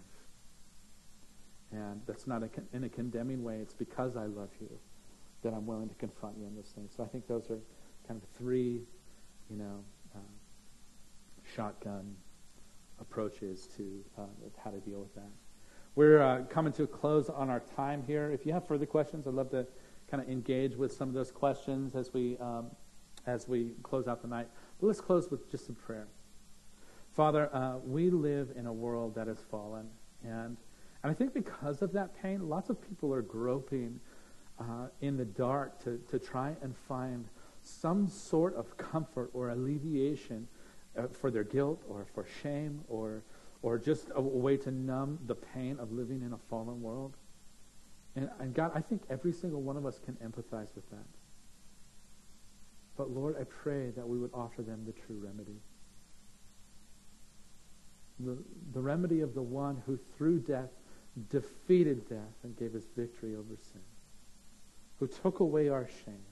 And 1.72 2.02
that's 2.06 2.28
not 2.28 2.44
a, 2.44 2.50
in 2.74 2.84
a 2.84 2.90
condemning 2.90 3.44
way. 3.44 3.56
It's 3.56 3.74
because 3.74 4.16
I 4.16 4.26
love 4.26 4.50
you 4.60 4.70
that 5.42 5.54
I'm 5.54 5.66
willing 5.66 5.90
to 5.90 5.96
confront 5.96 6.38
you 6.38 6.46
in 6.46 6.56
those 6.56 6.72
things. 6.76 6.92
So 6.96 7.04
I 7.04 7.08
think 7.08 7.28
those 7.28 7.50
are 7.50 7.60
kind 8.08 8.22
of 8.22 8.30
three, 8.38 8.82
you 9.50 9.58
know, 9.58 9.84
uh, 10.16 10.20
shotgun 11.56 12.16
approaches 13.00 13.68
to 13.78 14.04
uh, 14.18 14.22
how 14.64 14.72
to 14.72 14.80
deal 14.80 15.00
with 15.00 15.16
that. 15.16 15.32
We're 15.96 16.22
uh, 16.22 16.44
coming 16.50 16.72
to 16.74 16.84
a 16.84 16.88
close 16.88 17.30
on 17.30 17.50
our 17.50 17.62
time 17.76 18.04
here. 18.06 18.32
If 18.32 18.46
you 18.46 18.54
have 18.54 18.68
further 18.68 18.86
questions, 18.86 19.28
I'd 19.28 19.34
love 19.34 19.50
to 19.52 19.66
kind 20.10 20.24
of 20.24 20.30
engage 20.30 20.76
with 20.76 20.94
some 20.94 21.10
of 21.10 21.16
those 21.16 21.32
questions 21.32 21.96
as 21.96 22.14
we 22.14 22.38
um, 22.38 22.68
as 23.26 23.48
we 23.48 23.72
close 23.84 24.08
out 24.08 24.22
the 24.22 24.28
night. 24.28 24.48
But 24.80 24.88
let's 24.88 25.02
close 25.02 25.30
with 25.30 25.50
just 25.52 25.66
some 25.66 25.76
prayer. 25.76 26.08
Father, 27.12 27.54
uh, 27.54 27.78
we 27.86 28.10
live 28.10 28.54
in 28.56 28.66
a 28.66 28.74
world 28.74 29.16
that 29.16 29.28
has 29.28 29.40
fallen. 29.52 29.88
And, 30.24 30.58
and 31.04 31.12
I 31.12 31.14
think 31.14 31.34
because 31.34 31.82
of 31.82 31.92
that 31.94 32.20
pain, 32.22 32.48
lots 32.48 32.70
of 32.70 32.82
people 32.82 33.14
are 33.14 33.22
groping 33.22 34.00
uh, 34.60 34.88
in 35.02 35.18
the 35.18 35.26
dark 35.26 35.84
to, 35.84 36.00
to 36.10 36.20
try 36.20 36.56
and 36.62 36.76
find 36.88 37.26
some 37.62 38.08
sort 38.08 38.56
of 38.56 38.78
comfort 38.78 39.30
or 39.34 39.50
alleviation 39.50 40.48
uh, 40.98 41.08
for 41.08 41.30
their 41.30 41.44
guilt 41.44 41.84
or 41.90 42.06
for 42.14 42.26
shame 42.42 42.82
or, 42.88 43.24
or 43.62 43.78
just 43.78 44.10
a, 44.16 44.22
way 44.22 44.58
to 44.58 44.72
numb 44.72 45.20
the 45.26 45.36
pain 45.36 45.78
of 45.80 45.92
living 45.92 46.22
in 46.22 46.34
a 46.34 46.38
fallen 46.50 46.82
world. 46.82 47.16
And, 48.16 48.30
and 48.40 48.54
God, 48.54 48.72
I 48.74 48.82
think 48.82 49.04
every 49.10 49.34
single 49.34 49.62
one 49.62 49.78
of 49.78 49.86
us 49.86 50.00
can 50.00 50.16
empathize 50.16 50.74
with 50.76 50.90
that. 50.92 51.06
But 52.98 53.12
Lord, 53.12 53.36
I 53.40 53.44
pray 53.44 53.92
that 53.92 54.08
we 54.08 54.18
would 54.18 54.32
offer 54.34 54.62
them 54.62 54.84
the 54.86 54.94
true 54.94 55.20
remedy 55.20 55.60
the, 58.20 58.38
the 58.74 58.82
remedy 58.82 59.22
of 59.22 59.34
the 59.34 59.42
one 59.42 59.82
who 59.86 59.98
through 60.18 60.40
death 60.40 60.70
defeated 61.30 62.08
death 62.10 62.36
and 62.44 62.58
gave 62.58 62.76
us 62.76 62.84
victory 62.96 63.36
over 63.36 63.56
sin, 63.72 63.82
who 65.00 65.08
took 65.08 65.40
away 65.40 65.70
our 65.70 65.88
shame, 66.06 66.24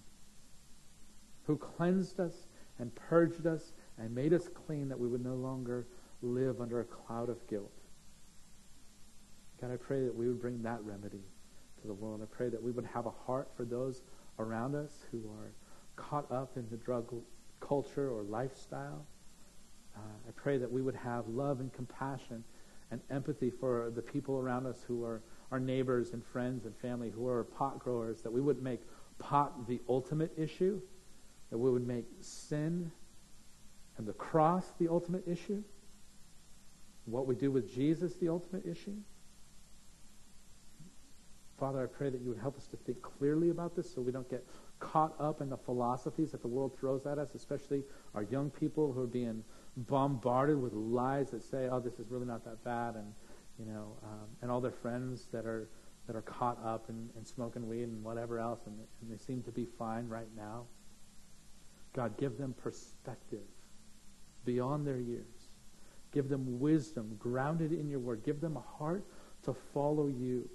who 1.46 1.58
cleansed 1.58 2.20
us 2.20 2.48
and 2.80 2.94
purged 2.94 3.48
us 3.48 3.74
and 3.98 4.14
made 4.14 4.34
us 4.34 4.50
clean 4.66 4.90
that 4.90 5.00
we 5.00 5.08
would 5.08 5.24
no 5.24 5.36
longer 5.36 5.88
live 6.22 6.62
under 6.62 6.80
a 6.80 6.86
cloud 6.86 7.30
of 7.30 7.46
guilt. 7.48 7.72
God, 9.62 9.72
I 9.72 9.78
pray 9.78 10.04
that 10.04 10.16
we 10.16 10.28
would 10.28 10.42
bring 10.42 10.62
that 10.64 10.84
remedy 10.84 11.24
to 11.82 11.88
the 11.88 11.94
world. 11.94 12.22
I 12.22 12.26
pray 12.26 12.50
that 12.50 12.62
we 12.62 12.72
would 12.72 12.86
have 12.86 13.06
a 13.06 13.12
heart 13.26 13.50
for 13.56 13.66
those 13.66 14.02
around 14.40 14.76
us 14.76 15.06
who 15.12 15.20
are 15.40 15.52
caught 15.96 16.32
up 16.32 16.58
in 16.58 16.68
the 16.70 16.78
drug 16.78 17.14
culture 17.60 18.10
or 18.10 18.24
lifestyle 18.24 19.06
uh, 19.98 20.28
I 20.28 20.32
pray 20.32 20.58
that 20.58 20.72
we 20.72 20.82
would 20.82 20.96
have 20.96 21.28
love 21.28 21.60
and 21.60 21.74
compassion 21.74 22.44
and 22.92 23.02
empathy 23.10 23.50
for 23.50 23.92
the 23.96 24.02
people 24.02 24.38
around 24.38 24.66
us 24.66 24.84
who 24.88 25.04
are 25.04 25.22
our 25.52 25.60
neighbors 25.60 26.14
and 26.14 26.24
friends 26.24 26.66
and 26.66 26.76
family 26.78 27.10
who 27.10 27.28
are 27.28 27.44
pot 27.44 27.80
growers, 27.80 28.22
that 28.22 28.32
we 28.32 28.42
would 28.42 28.62
make 28.62 28.82
pot 29.18 29.68
the 29.68 29.80
ultimate 29.90 30.32
issue, 30.38 30.80
that 31.50 31.58
we 31.58 31.72
would 31.72 31.88
make 31.88 32.06
sin 32.22 32.92
and 33.98 34.08
the 34.08 34.14
cross 34.14 34.66
the 34.80 34.88
ultimate 34.88 35.28
issue. 35.28 35.64
What 37.08 37.26
we 37.26 37.36
do 37.36 37.52
with 37.52 37.74
Jesus 37.74 38.16
the 38.16 38.30
ultimate 38.30 38.66
issue? 38.66 38.96
Father, 41.60 41.82
I 41.82 41.88
pray 41.88 42.10
that 42.10 42.22
you 42.22 42.30
would 42.30 42.38
help 42.38 42.58
us 42.58 42.68
to 42.68 42.78
think 42.78 43.02
clearly 43.02 43.50
about 43.50 43.76
this 43.76 43.92
so 43.92 44.02
we 44.02 44.12
don't 44.12 44.30
get 44.30 44.46
caught 44.80 45.16
up 45.20 45.42
in 45.42 45.50
the 45.50 45.58
philosophies 45.58 46.32
that 46.32 46.42
the 46.42 46.48
world 46.48 46.78
throws 46.80 47.08
at 47.08 47.18
us, 47.18 47.34
especially 47.34 47.84
our 48.14 48.24
young 48.24 48.52
people 48.52 48.94
who 48.94 49.02
are 49.02 49.08
being 49.08 49.44
bombarded 49.76 50.62
with 50.62 50.74
lies 50.74 51.32
that 51.32 51.44
say, 51.44 51.68
oh, 51.72 51.80
this 51.80 51.94
is 51.94 52.12
really 52.12 52.28
not 52.28 52.46
that 52.46 52.64
bad, 52.64 52.96
and, 52.96 53.12
you 53.58 53.66
know, 53.66 53.94
um, 54.04 54.28
and 54.42 54.52
all 54.52 54.62
their 54.62 54.72
friends 54.72 55.28
that 55.32 55.46
are, 55.46 55.68
that 56.06 56.16
are 56.16 56.22
caught 56.22 56.64
up 56.64 56.90
in, 56.90 57.10
in 57.18 57.26
smoking 57.26 57.68
weed 57.68 57.84
and 57.84 58.04
whatever 58.04 58.38
else, 58.40 58.60
and, 58.68 58.78
and 59.02 59.12
they 59.12 59.18
seem 59.18 59.42
to 59.42 59.52
be 59.52 59.66
fine 59.66 60.08
right 60.08 60.30
now. 60.36 60.66
God, 61.94 62.18
give 62.18 62.38
them 62.38 62.54
perspective 62.62 63.48
beyond 64.46 64.86
their 64.86 65.00
years. 65.00 65.37
Give 66.12 66.30
them 66.30 66.60
wisdom 66.60 67.16
grounded 67.20 67.72
in 67.72 67.90
your 67.90 68.00
word. 68.00 68.24
Give 68.24 68.40
them 68.40 68.58
a 68.58 68.78
heart 68.78 69.04
to 69.44 69.54
follow 69.74 70.08
you 70.08 70.50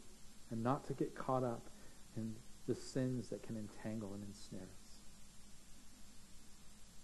and 0.50 0.62
not 0.62 0.84
to 0.86 0.92
get 0.94 1.14
caught 1.14 1.44
up 1.44 1.68
in 2.16 2.34
the 2.66 2.74
sins 2.74 3.28
that 3.28 3.42
can 3.42 3.56
entangle 3.56 4.14
and 4.14 4.22
ensnare 4.24 4.62
us. 4.62 4.92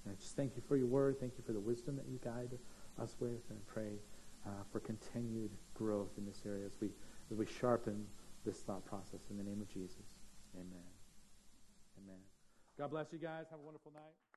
And 0.05 0.15
I 0.15 0.21
just 0.21 0.37
thank 0.37 0.57
you 0.57 0.63
for 0.67 0.77
your 0.77 0.87
word. 0.87 1.19
Thank 1.21 1.35
you 1.37 1.45
for 1.45 1.53
the 1.53 1.61
wisdom 1.61 1.97
that 1.97 2.07
you 2.09 2.19
guide 2.25 2.59
us 3.01 3.17
with. 3.21 3.43
And 3.51 3.67
pray 3.67 3.99
uh, 4.47 4.51
for 4.73 4.81
continued 4.81 5.51
growth 5.75 6.11
in 6.17 6.25
this 6.25 6.43
area 6.47 6.67
as 6.67 6.73
we, 6.81 6.89
as 7.31 7.37
we 7.37 7.47
sharpen 7.47 8.07
this 8.47 8.59
thought 8.59 8.85
process. 8.85 9.21
In 9.31 9.37
the 9.37 9.45
name 9.45 9.61
of 9.61 9.69
Jesus, 9.69 10.07
amen. 10.55 10.89
Amen. 12.05 12.21
God 12.79 12.91
bless 12.91 13.13
you 13.13 13.19
guys. 13.19 13.47
Have 13.51 13.61
a 13.61 13.63
wonderful 13.63 13.93
night. 13.93 14.28